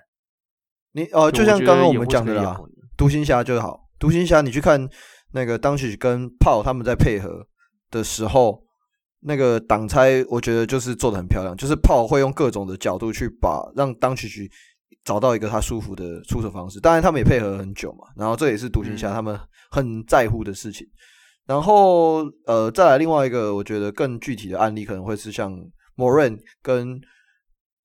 [0.91, 2.59] 你呃，就像刚刚我们讲的啦，
[2.97, 3.79] 独行侠就好。
[3.99, 4.87] 独行侠，你去看
[5.33, 7.47] 那个当时跟炮他们在配合
[7.89, 8.63] 的时候，
[9.21, 11.55] 那个挡拆，我觉得就是做的很漂亮。
[11.55, 14.51] 就是炮会用各种的角度去把让当曲曲。
[15.03, 19.35] 找到一个他舒服的出手方式，当然他们也配合很久嘛，然后这也是独行侠他们
[19.71, 20.85] 很在乎的事情。
[20.85, 20.93] 嗯、
[21.47, 25.51] 然后呃，再来另外一个，我觉得更具体的案例可能会是像
[25.97, 27.01] Morant 跟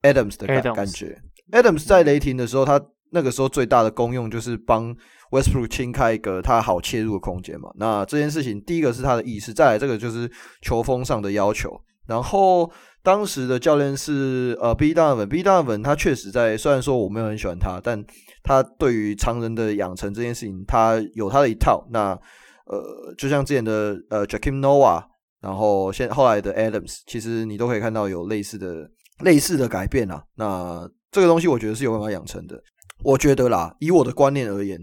[0.03, 1.19] Adams 的感感觉。
[1.53, 2.79] Adams 在雷霆的时候，他
[3.11, 4.95] 那个时候最大的功用就是帮
[5.31, 7.71] Westbrook 清开一个他好切入的空间嘛。
[7.77, 10.31] 那这件事情，第一个是他的意识，再来这个就是
[10.63, 11.71] 球风上的要求，
[12.07, 12.71] 然后。
[13.03, 18.05] 当时的教练是呃 B Donovan，B Donovan 他确实在，虽然说我没有很喜欢他，但
[18.43, 21.87] 他对于常人的养成这件事情，他有他的一套。
[21.93, 22.19] 那
[22.65, 25.05] 呃，就像之前的呃 Jackim Noah，
[25.41, 28.91] 然后现后来的 Adams，其实你都可以看到有类似的
[29.21, 30.25] 类似的改变啊。
[30.35, 32.61] 那这个东西我觉得是有办法养成的。
[33.05, 34.81] 我觉得啦，以我的观念而言，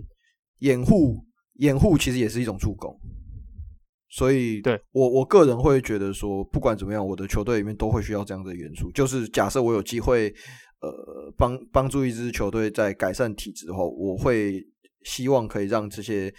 [0.63, 1.19] 掩护
[1.59, 2.97] 掩护其实也是一种助攻。
[4.09, 8.91] 所以，对我我个人会觉得说，不管怎么样，我的球队里面都会需要这样的元素。
[8.91, 10.29] 就是假设我有机会，
[10.81, 14.63] 呃，帮帮助一支球队在改善体质后，我会
[15.03, 16.31] 希望可以让这些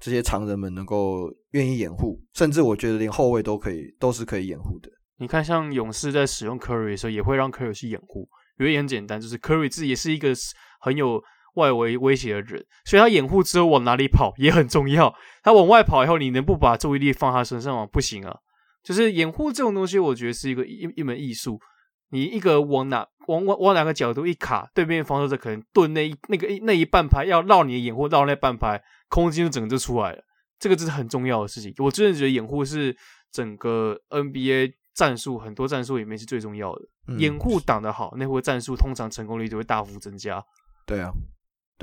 [0.00, 4.90] 这些常人们能够愿意掩护，甚至我觉得连后卫都可以，都是可以掩护的。
[5.18, 8.28] 你看，像勇士在使用 Curry 的时候，也会让 Curry 去掩护，
[8.58, 10.34] 原因很简单，就是 Curry 自己也是一个
[10.80, 11.22] 很有。
[11.54, 15.14] 外围威胁的人，所以他掩护之后往哪里跑也很重要。
[15.42, 17.86] 他往外跑以后，你能不把注意力放他身上吗？
[17.86, 18.38] 不行啊。
[18.82, 21.58] 就是掩护这种东西，我觉得是一个一一门艺术。
[22.10, 30.22] 你一个往哪往往往哪个角度一卡，对面防守者可能盾那一那个那一半拍，要绕你的掩护绕那半拍，空间就整个就出来了。
[30.60, 31.72] 这个是很重要的事情。
[31.78, 32.96] 我真的觉得掩护是
[33.32, 36.82] 整个 NBA 战术很多战术里面是最重要的。
[37.08, 40.44] 嗯、掩护挡得好，那会战术通常成功率就会大幅增加。
[40.86, 41.10] 对啊。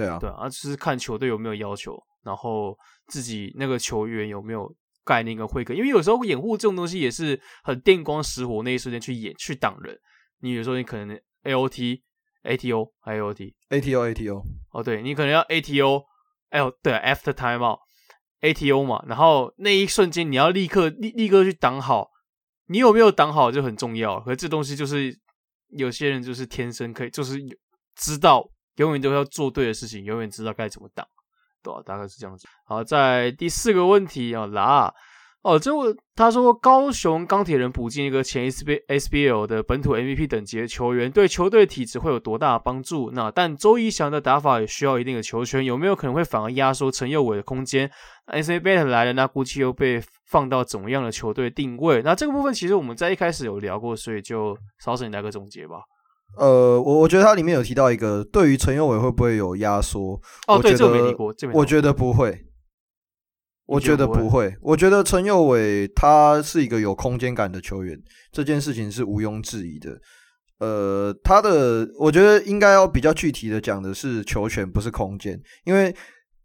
[0.01, 4.73] 对啊，对啊，就是看球队有没有要求，然后自己那个球员有没有
[5.03, 9.95] 概念跟会跟，因为有时候掩护这种东西也是很电光石火那一瞬间去掩去挡人。
[10.39, 12.01] 你有时候你可能 A O T
[12.43, 15.79] A T O 还有 O T A T O A T O 哦，对你可能要 A T
[15.81, 16.03] O，
[16.49, 17.77] 哎呦，对，After Timeout
[18.41, 22.09] A T O 嘛，然后那一瞬间你要立刻立立刻去挡好，
[22.67, 24.19] 你有没有挡好就很重要。
[24.21, 25.15] 可是这东西就是
[25.69, 27.39] 有些人就是天生可以，就是
[27.95, 28.49] 知道。
[28.81, 31.05] 永远都要做对的事情，永远知道该怎么挡，
[31.63, 31.83] 对吧、啊？
[31.85, 32.47] 大概是这样子。
[32.65, 34.91] 好，在第四个问题啊，啦，
[35.43, 43.11] 哦，这我他说高雄钢铁人补进一个前 S B S B L 的本土 M V P 等级的球员，对球队体质会有多大的帮助？
[43.11, 47.89] 那但周仪翔的打法也需要一定的球权，有没有可能会反而压缩陈佑伟的空间
[48.25, 52.01] ？S A B L 来了，那估计又被放到怎么样的球队定位？
[52.03, 55.77] 那这个部分其实我们在一开始有聊过，所以就稍稍你来个总结吧。
[56.37, 60.13] 呃，我我觉得它里面有提到一个，对于陈友伟会不会有压缩？
[60.47, 61.61] 哦，我，对，这没提过，这没提过。
[61.61, 62.45] 我觉得不会，
[63.65, 64.55] 我觉得不会。
[64.61, 67.97] 我觉得陈友伟他是一个有空间感的球员，
[68.31, 69.99] 这件事情是毋庸置疑的。
[70.59, 75.95] 呃，他的我觉得应该要比较具体的讲的是球权，不是空间，因为。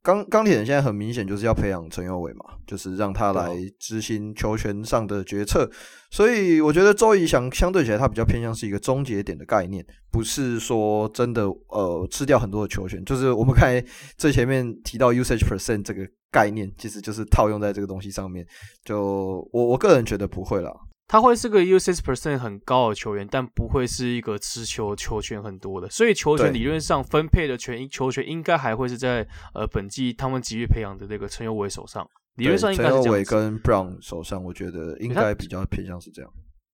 [0.07, 5.69] 钢钢铁人现在很明显就是要培养陈佑伟嘛，就是让他来执行球权上的决策，
[6.13, 13.05] 所以我觉得周怡翔相对起来，他比较偏向是一个终结点的概念，不是说真的呃吃掉很多的球权。
[13.05, 13.85] 就是我们刚才
[14.17, 18.47] 最前面提到 usage percent 这个概念，其实就是套用在这个东西上面。
[18.85, 20.71] 就我我个人觉得不会啦。
[21.09, 25.89] 他会是个 usage percent 很高的球员，但不会是一个持球球权很多的。
[25.89, 32.05] 所以球权理论上分配的权球权应该还会是在呃本季他们急于培养的那个陈友伟手上。
[32.37, 33.03] 理论上应该是这样。
[33.03, 36.31] 陈友伟跟 Brown 手上，我觉得应该比较偏向是这样。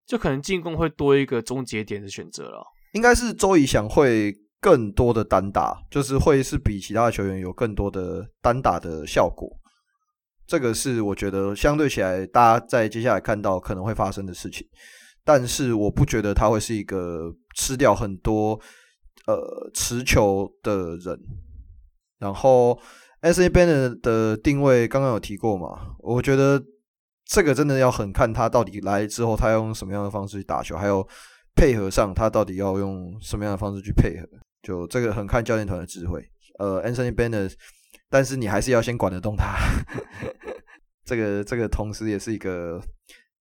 [0.07, 2.65] 就可能进攻会多一个终结点的选择了。
[2.95, 9.49] 应该是周仪翔会更多的单打，就是会是比其他的球员有更多的单打的效果。
[10.53, 14.69] 这个是我觉得相对起来，大家在接下来看到可能会发生的事情，
[15.25, 18.61] 但是我不觉得他会是一个吃掉很多
[19.27, 21.19] 呃持球的人。
[22.19, 22.79] 然后
[23.21, 25.97] S A Banner 的定位刚刚有提过嘛？
[26.01, 26.63] 我觉得
[27.25, 31.03] 这个真的要很看他到底来之后，他用什么样的方式去打球，还有
[31.57, 34.29] 配合上他到底要用什么样的方式去配合，
[34.63, 36.23] 就这个很看教练团的智慧。
[36.59, 37.55] 呃 Anthony Bennett，
[38.11, 39.57] 但是你还是要先管得动他。
[41.05, 42.83] 这个这个同时也是一个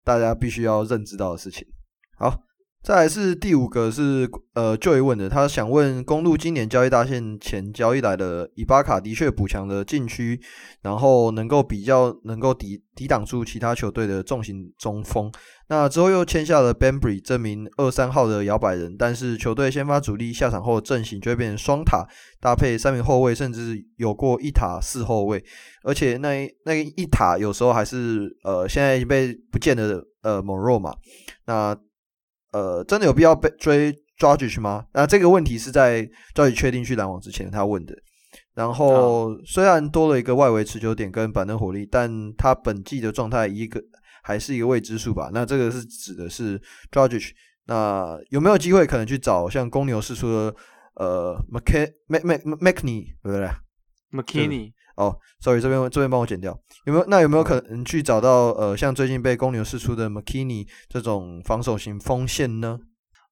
[0.05, 1.66] 大家必须要认知到的事情。
[2.16, 2.49] 好。
[2.82, 10.40] 再来是第五个是呃就一问的，他想问公路今年交易大限前交易来的伊巴卡的确补强了禁区，
[10.81, 15.31] 然后能够比较能够抵抵挡住其他球队的重型中锋。
[15.69, 22.07] 那之后又签下了 Bembry 这名二三号的摇摆人，但是球队先发主力下场后阵型就会变成双塔
[22.40, 25.44] 搭配三名后卫，甚至有过一塔四后卫，
[25.85, 30.94] 而且那那一塔有时候还是呃现在已经被不见的呃 Monroe 嘛，
[31.44, 31.77] 那。
[32.52, 34.86] 呃，真的有必要被追 Dragic 吗？
[34.93, 37.94] 那这个问题是在 Dragic 确定去篮网之前他问的。
[38.55, 43.81] 然后虽然多了一个外围持球点跟板凳火力，但他本季的状态一个
[44.22, 45.31] 还是一个未知数吧。
[45.32, 46.60] 那这个是指的是
[46.90, 47.31] Dragic。
[47.66, 50.55] 那有没有机会可能去找像公牛释出的
[50.94, 53.48] 呃 McK Mac McKinney 对不对
[54.10, 56.56] ？McKinney 哦，sorry，这边这边帮我剪掉。
[56.85, 57.05] 有没有？
[57.09, 62.78] 那有没有可能去找到呃，像最近被公牛释出的 McKinney 这种防守型锋线呢？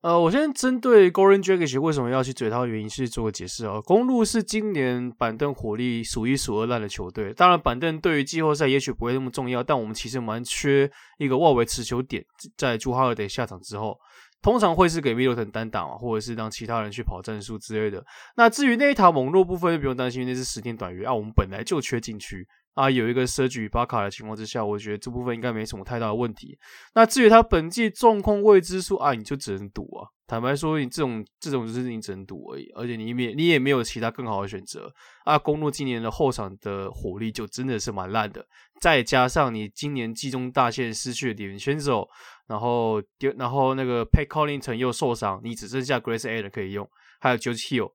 [0.00, 3.80] 呃，我先针对 Goran Dragic 为什么要去追他的原因，是做个解释啊。
[3.80, 10.88] 公鹿是今年板凳火力数一数二烂的球队，当然板凳对于季后赛也许不会那么重要，但我们其实蛮缺
[11.18, 12.24] 一个外围持球点，
[12.56, 13.98] 在朱哈尔德下场之后。
[14.40, 18.04] 通常会是给 Middleton 单打，或者是让其他人去跑战术之类的。
[18.36, 21.12] 那至于那一塔猛弱部分，就不用担心，那是十天短约啊。
[21.12, 26.56] 我们本来就缺禁区啊，有一个 Serge Ibaka 的情况之下，我觉得这部分应该没什么太大的问题。
[26.94, 30.06] 那至于他本季状况未知数啊，你就只能赌啊。
[30.28, 34.92] 坦白说，你这种这种就是你只能赌而已，而且你也你也没有其他更好的选择
[35.24, 35.38] 啊。
[35.38, 38.46] 公路今年的后场的火力就真的是蛮烂的，
[38.80, 42.06] 再加上你今年季中大限失去了点选手。
[42.48, 43.00] 然后，
[43.36, 47.92] 然后那个 pa colling 城又受伤，你只剩下 Grace Allen 可以用，还有 George Hill，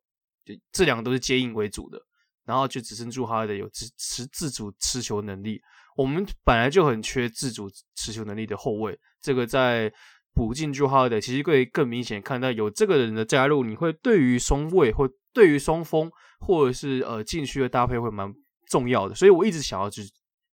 [0.71, 1.99] 这两个都是接应为主的，
[2.45, 5.59] 然后就只剩朱哈尔德有持持自主持球能力。
[5.97, 9.91] 我们本来就很缺自主持球能力的后卫，这个在
[10.35, 18.31] 补进朱哈尔德，其实会更明显看到有这个人的加入，你会对于双卫或对于双锋或者是呃禁区的搭配会蛮
[18.67, 19.15] 重要的。
[19.15, 20.03] 所以我一直想要去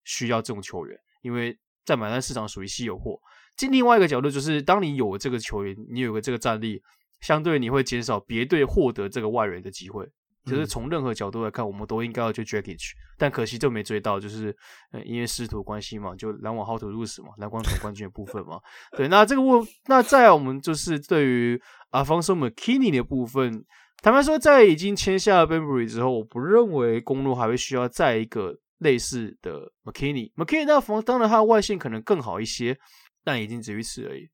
[0.04, 1.54] 需要这种球员，因为
[1.84, 3.20] 在买断市场属于稀有货。
[3.68, 6.80] 另外一个角度就是，当你有这个球员，你有个这个战力，
[7.20, 10.08] 相对你会减少别队获得这个外援的机会。
[10.46, 14.56] 就是从任何角度来看，我们都应该要去 Dragic，但可惜就没追到，就是
[15.04, 18.58] 因为师徒关系嘛，就篮网好赌入死嘛，篮网总冠军的部分嘛。
[18.96, 21.60] 对，那这个问，那在我们就是对于
[21.90, 23.62] Alfonzo McKinnie 的部分，
[24.02, 30.32] 坦白说，在已经签下了 Bembry 之后，我不认为公路还会需要再一个类似的 McKinnie。
[30.36, 32.78] McKinnie 那防当然他的外线可能更好一些。
[33.24, 34.28] 但已经止于此而已。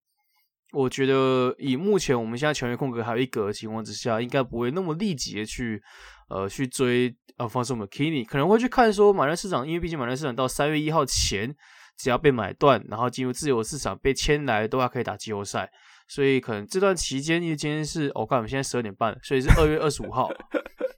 [0.73, 5.81] 我觉得以目前我们现在球员空格还有一格的情况之下，应该不会那么立即的去
[6.29, 7.09] 呃去追
[7.39, 11.55] Alfonzo McKinnie，可能会去看说买断市场，因为毕竟买断市场到三月一号前
[11.97, 15.71] 只要被买断，然后进入自由市场被签来都还可以打季后赛，
[16.09, 20.29] 所以可能这段期间，因为今天是我看我们现在十二点半，所以是二月二十五号，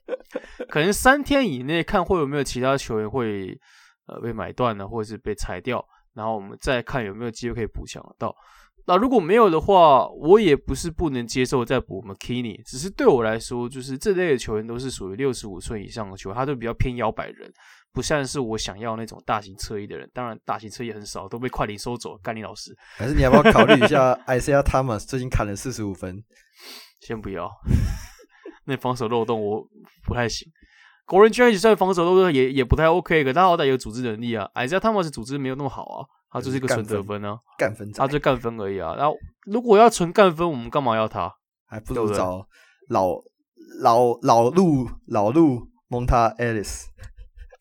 [0.67, 3.57] 可能三天以内看会有没有其他球员会
[4.07, 5.85] 呃被买断呢，或者是被裁掉。
[6.13, 8.35] 然后我们再看有没有机会可以补强到。
[8.87, 17.51] 那如果没有的话，我也不是不能接受再补 McKinney，只是对我来说，就是这类的球员都是属于六十五岁以上的球员，他都比较偏摇摆人，
[17.93, 20.09] 不像是我想要那种大型侧翼的人。
[20.11, 22.19] 当然，大型侧翼很少，都被快艇收走了。
[22.23, 24.15] 甘尼老师，还是你要不要考虑一下？
[24.25, 26.23] Isaiah Thomas 最近砍了四十五分，
[27.01, 27.47] 先不要，
[28.65, 29.63] 那防守漏洞我
[30.03, 30.51] 不太行。
[31.09, 34.47] 国人居然算防守都是也也不太 OK，可他好歹有组织能力啊。
[34.53, 38.93] 哎，这他们是组织没有那么好啊，他就是一个纯得分啊，干分，他就干分而已啊。
[38.95, 39.17] 然后
[39.47, 41.33] 如果要纯干分，我们干嘛要他？
[41.67, 42.45] 还不如找
[42.89, 43.15] 老
[43.81, 46.87] 老老路老路蒙塔艾利斯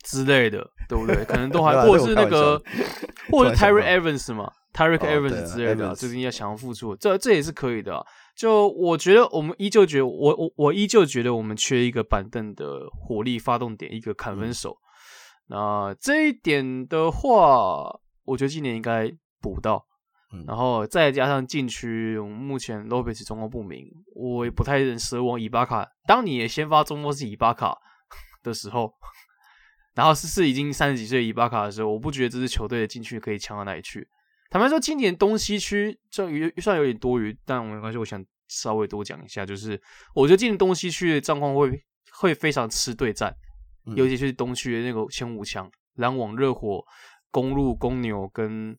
[0.04, 1.24] 之类的，对不对？
[1.24, 2.62] 可能都还，或者是那个，
[3.32, 8.04] 或者是 Tyreke Evans 嘛，Tyreke Evans 之类的，最近要想要付出，这这也是可以的啊。
[8.39, 14.78] 就我觉得，我们依旧觉得，我我我依旧觉得，我们缺一个板凳的火力发动点，一个砍分手。
[15.48, 19.85] 嗯、那这一点的话，我觉得今年应该补到。
[20.32, 23.85] 嗯、然后再加上禁区，目前 Lopez 状况不明，
[24.15, 25.89] 我也不太能奢望伊巴卡。
[26.06, 27.77] 当你也先发中锋是伊巴卡
[28.44, 28.93] 的时候，
[29.94, 34.06] 然后是是已经三十几岁伊巴卡的时候，我不觉得这支球队的禁区可以强到哪里去。
[34.50, 37.98] 坦白说，今年东西区这预算有点多余，但没关系。
[37.98, 39.80] 我想稍微多讲一下，就是
[40.14, 43.34] 我觉得今年东西区的状况会会非常吃对战，
[43.86, 46.82] 嗯、尤其是东区的那个前五强，篮网、热火、
[47.30, 48.70] 公路、公牛跟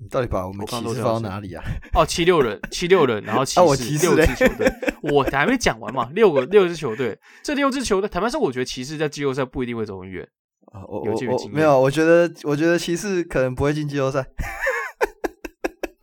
[0.00, 1.62] 你到底把我们骑士放到哪里啊？
[1.92, 3.54] 哦，七六人， 七六人，然后骑
[3.98, 6.08] 士六支球队，我还没讲完嘛。
[6.14, 10.26] 六个六支球队，这六支球队，坦白说，我觉得骑士在季后赛不一定会走很远
[10.72, 10.80] 啊。
[10.86, 14.24] 我我我没有，我觉得我觉得骑士可能不会进季后赛。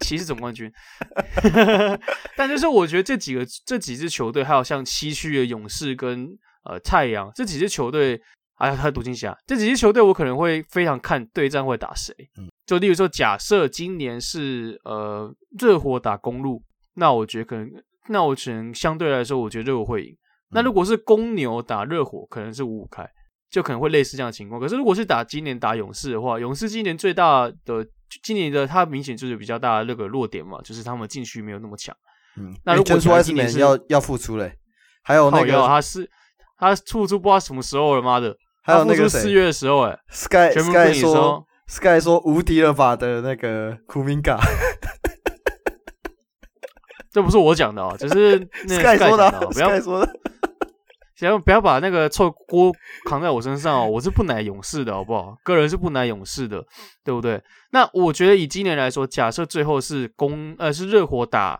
[0.05, 0.71] 骑士总冠军，
[2.37, 6.29] 但就是我觉得这几个这几支球队，还有像西区的勇士跟
[6.63, 8.21] 呃太阳这几支球队。
[8.57, 12.15] 还有他独行侠这几支球队，我可能会非常看对战会打谁。
[12.37, 15.29] 嗯，就例如说，假设今年是呃
[15.59, 16.63] 热火打公路，
[16.93, 17.69] 那我觉得可能，
[18.07, 20.15] 那我只能相对来说，我觉得热火会赢。
[20.51, 23.05] 那如果是公牛打热火，可能是五五开，
[23.51, 24.61] 就可能会类似这样的情况。
[24.61, 27.85] 可是如果是打今年打勇士的话，勇士今年最大的
[28.23, 31.95] 今年的他明显就是比较大的那个弱点嘛，就是他们禁区没有那么强。
[32.37, 34.57] 嗯，那如果说今年是要要复出嘞，
[35.03, 36.09] 还有那个他是
[36.57, 38.35] 他复出不知道什么时候了，妈的。
[38.67, 44.39] 还有那个四月的时候，哎，Sky Sky 说，Sky 说无敌了吧的那个库明嘎，
[47.11, 50.19] 这不是我讲的哦，只是 Sky 说的，不要说的，
[51.15, 52.71] 行，不要把那个臭锅
[53.05, 55.35] 扛在我身上哦，我是不奶勇士的好不好？
[55.43, 56.65] 个人是不奶勇士的，
[57.03, 57.41] 对不对？
[57.71, 61.59] 那我觉得以今年来说，假设最后是公呃是热火打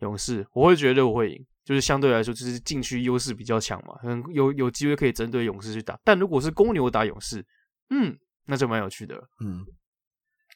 [0.00, 1.46] 勇士，我会觉得热火会赢。
[1.64, 5.98] 就是相对来说，就是禁区优势比较强嘛，可能有有机会可以针对勇士去打。
[6.04, 7.44] 但如果是公牛打勇士，
[7.90, 9.16] 嗯，那就蛮有趣的。
[9.44, 9.66] 嗯，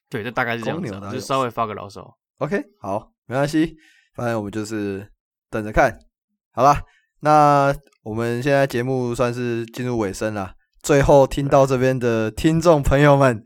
[0.08, 2.16] 对，这大概是这样子，就稍微发个牢骚。
[2.38, 3.76] OK，好，没关系，
[4.14, 5.04] 反正我们就是
[5.50, 5.98] 等着看。
[6.52, 6.80] 好啦，
[7.20, 10.52] 那我们现在节目算是进入尾声了。
[10.82, 13.44] 最后听到这边的听众朋友们，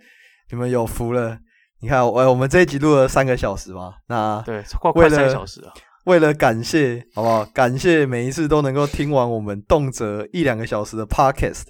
[0.50, 1.38] 你们有福了。
[1.80, 5.72] 你看，我我们这一集录了三个小时嘛，那对，快快三个小时了。
[6.04, 7.44] 为了感谢，好不好？
[7.46, 11.64] 感谢每一次都能够听完我们动辄一两个小时的 podcast，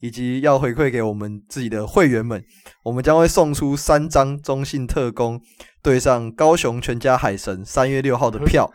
[0.00, 2.42] 以及要回馈给我们自己的会员们，
[2.84, 5.40] 我们将会送出三张中信特工
[5.82, 8.70] 对上高雄全家海神三月六号的票。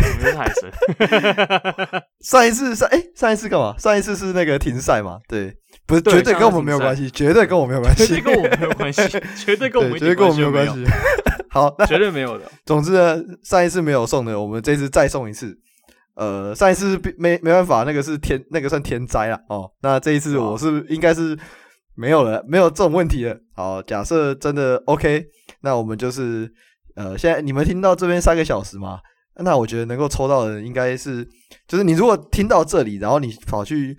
[0.00, 2.02] 什么是海神？
[2.22, 3.74] 上一次上哎、欸，上一次干嘛？
[3.78, 5.18] 上一次是那个停赛嘛？
[5.28, 5.54] 对，
[5.86, 9.02] 不是绝对跟我们没有关系，绝对跟我们没有关系， 绝对跟我们没有关系，
[9.44, 10.84] 绝对跟我们绝对跟我们没有关系。
[11.50, 12.44] 好，那绝对没有的。
[12.64, 15.58] 总之呢，上一次没有送的，我们这次再送一次。
[16.14, 19.70] 呃，上一次没没办法，那个是天，那个算天灾了哦。
[19.82, 21.38] 那这一次我是应该是
[21.94, 23.36] 没有了，没有这种问题了。
[23.54, 25.24] 好，假设真的 OK，
[25.62, 26.52] 那我们就是
[26.94, 28.98] 呃，现在你们听到这边三个小时吗？
[29.42, 31.26] 那我觉得能够抽到的应该是，
[31.66, 33.96] 就是你如果听到这里，然后你跑去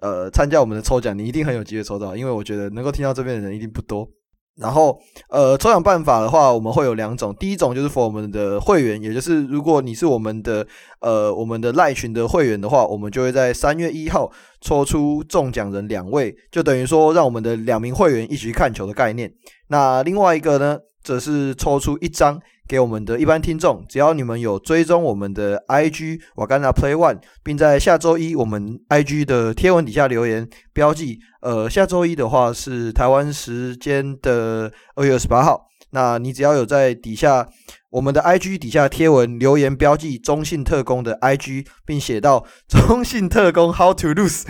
[0.00, 4.08] 呃参加我们的抽奖，你一定很有机会抽到，因为我觉得能够听到这边的人一定不多。
[4.56, 4.96] 然后，
[5.30, 7.34] 呃，抽奖办法的话，我们会有两种。
[7.40, 10.64] 第一种就是 for 我们的会员，也就是如果你是我们的
[11.00, 14.30] 呃我们的赖群的会员的话，我们就会在三月一号
[14.60, 19.28] 抽出中奖人两位，就等于说让我们的两名会员一起去看球的概念。
[19.70, 22.40] 那另外一个呢，则是抽出一张。
[22.66, 35.66] 给我们的一般听众，只要你们有追踪我们的 IG Wakanda Play One，并在下周一我们 IG 的贴文底下留言标记，呃，下周一的话是台湾时间的二月二十八号。
[35.90, 37.46] 那你只要有在底下
[37.90, 44.44] 我们的 IG 底下贴文留言标记中信特工的 IG，并写到 中信特工 How to Lose，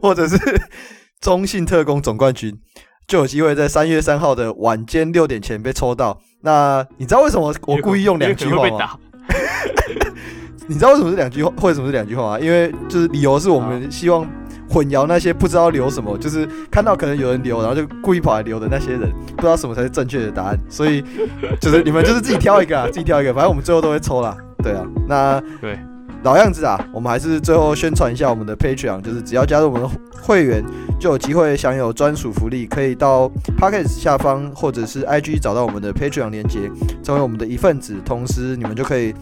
[0.00, 0.38] 或者是
[1.20, 2.58] 中信特工总冠军，
[3.08, 6.20] 就有机会在三月三号的晚间六点前被抽到。
[6.42, 8.90] 那你知道为什么我故意用两句话吗？
[10.68, 11.50] 你知道为什么是两句话？
[11.62, 12.38] 为什么是两句话吗？
[12.38, 14.28] 因为就是理由是我们希望
[14.68, 20.58] 混淆那些不知道留什么，就是看到可能有人留，然后就故意跑来留的那些人，不知道什么才是正确的答案。
[20.68, 21.02] 所以
[21.58, 24.36] 就是你们就是自己挑一个啊，自己挑一个，反正我们最后都会抽啦。
[24.62, 25.78] 对啊，那对。
[26.24, 29.88] 老样子啊，我们还是最后宣传一下我们的 Patreon，就是只要加入我们的
[30.20, 30.62] 会员，
[30.98, 36.70] 就有机会享有专属福利，可以到 Podcast 下方或者是 IG 找到我们的 Patreon 连接，
[37.04, 37.94] 成为我们的一份子。
[38.04, 39.14] 同时，你们就可以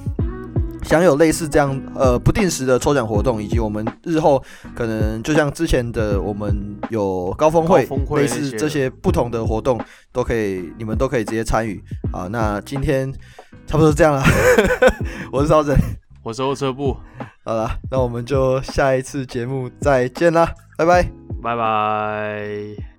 [0.84, 4.42] 享有类似这样呃不定时的抽奖活动，以及我们日后
[4.74, 9.78] 可能就像之前的我们有高峰会，峰会类似这些不同的活动，
[10.12, 12.26] 都可以你们都可以直接参与啊。
[12.32, 13.12] 那今天
[13.66, 14.24] 差不多这样了，
[15.30, 15.76] 我是赵振。
[16.26, 16.96] 我是后车部，
[17.44, 21.04] 好了，那我们就下一次节目再见啦，拜拜，
[21.40, 22.95] 拜拜。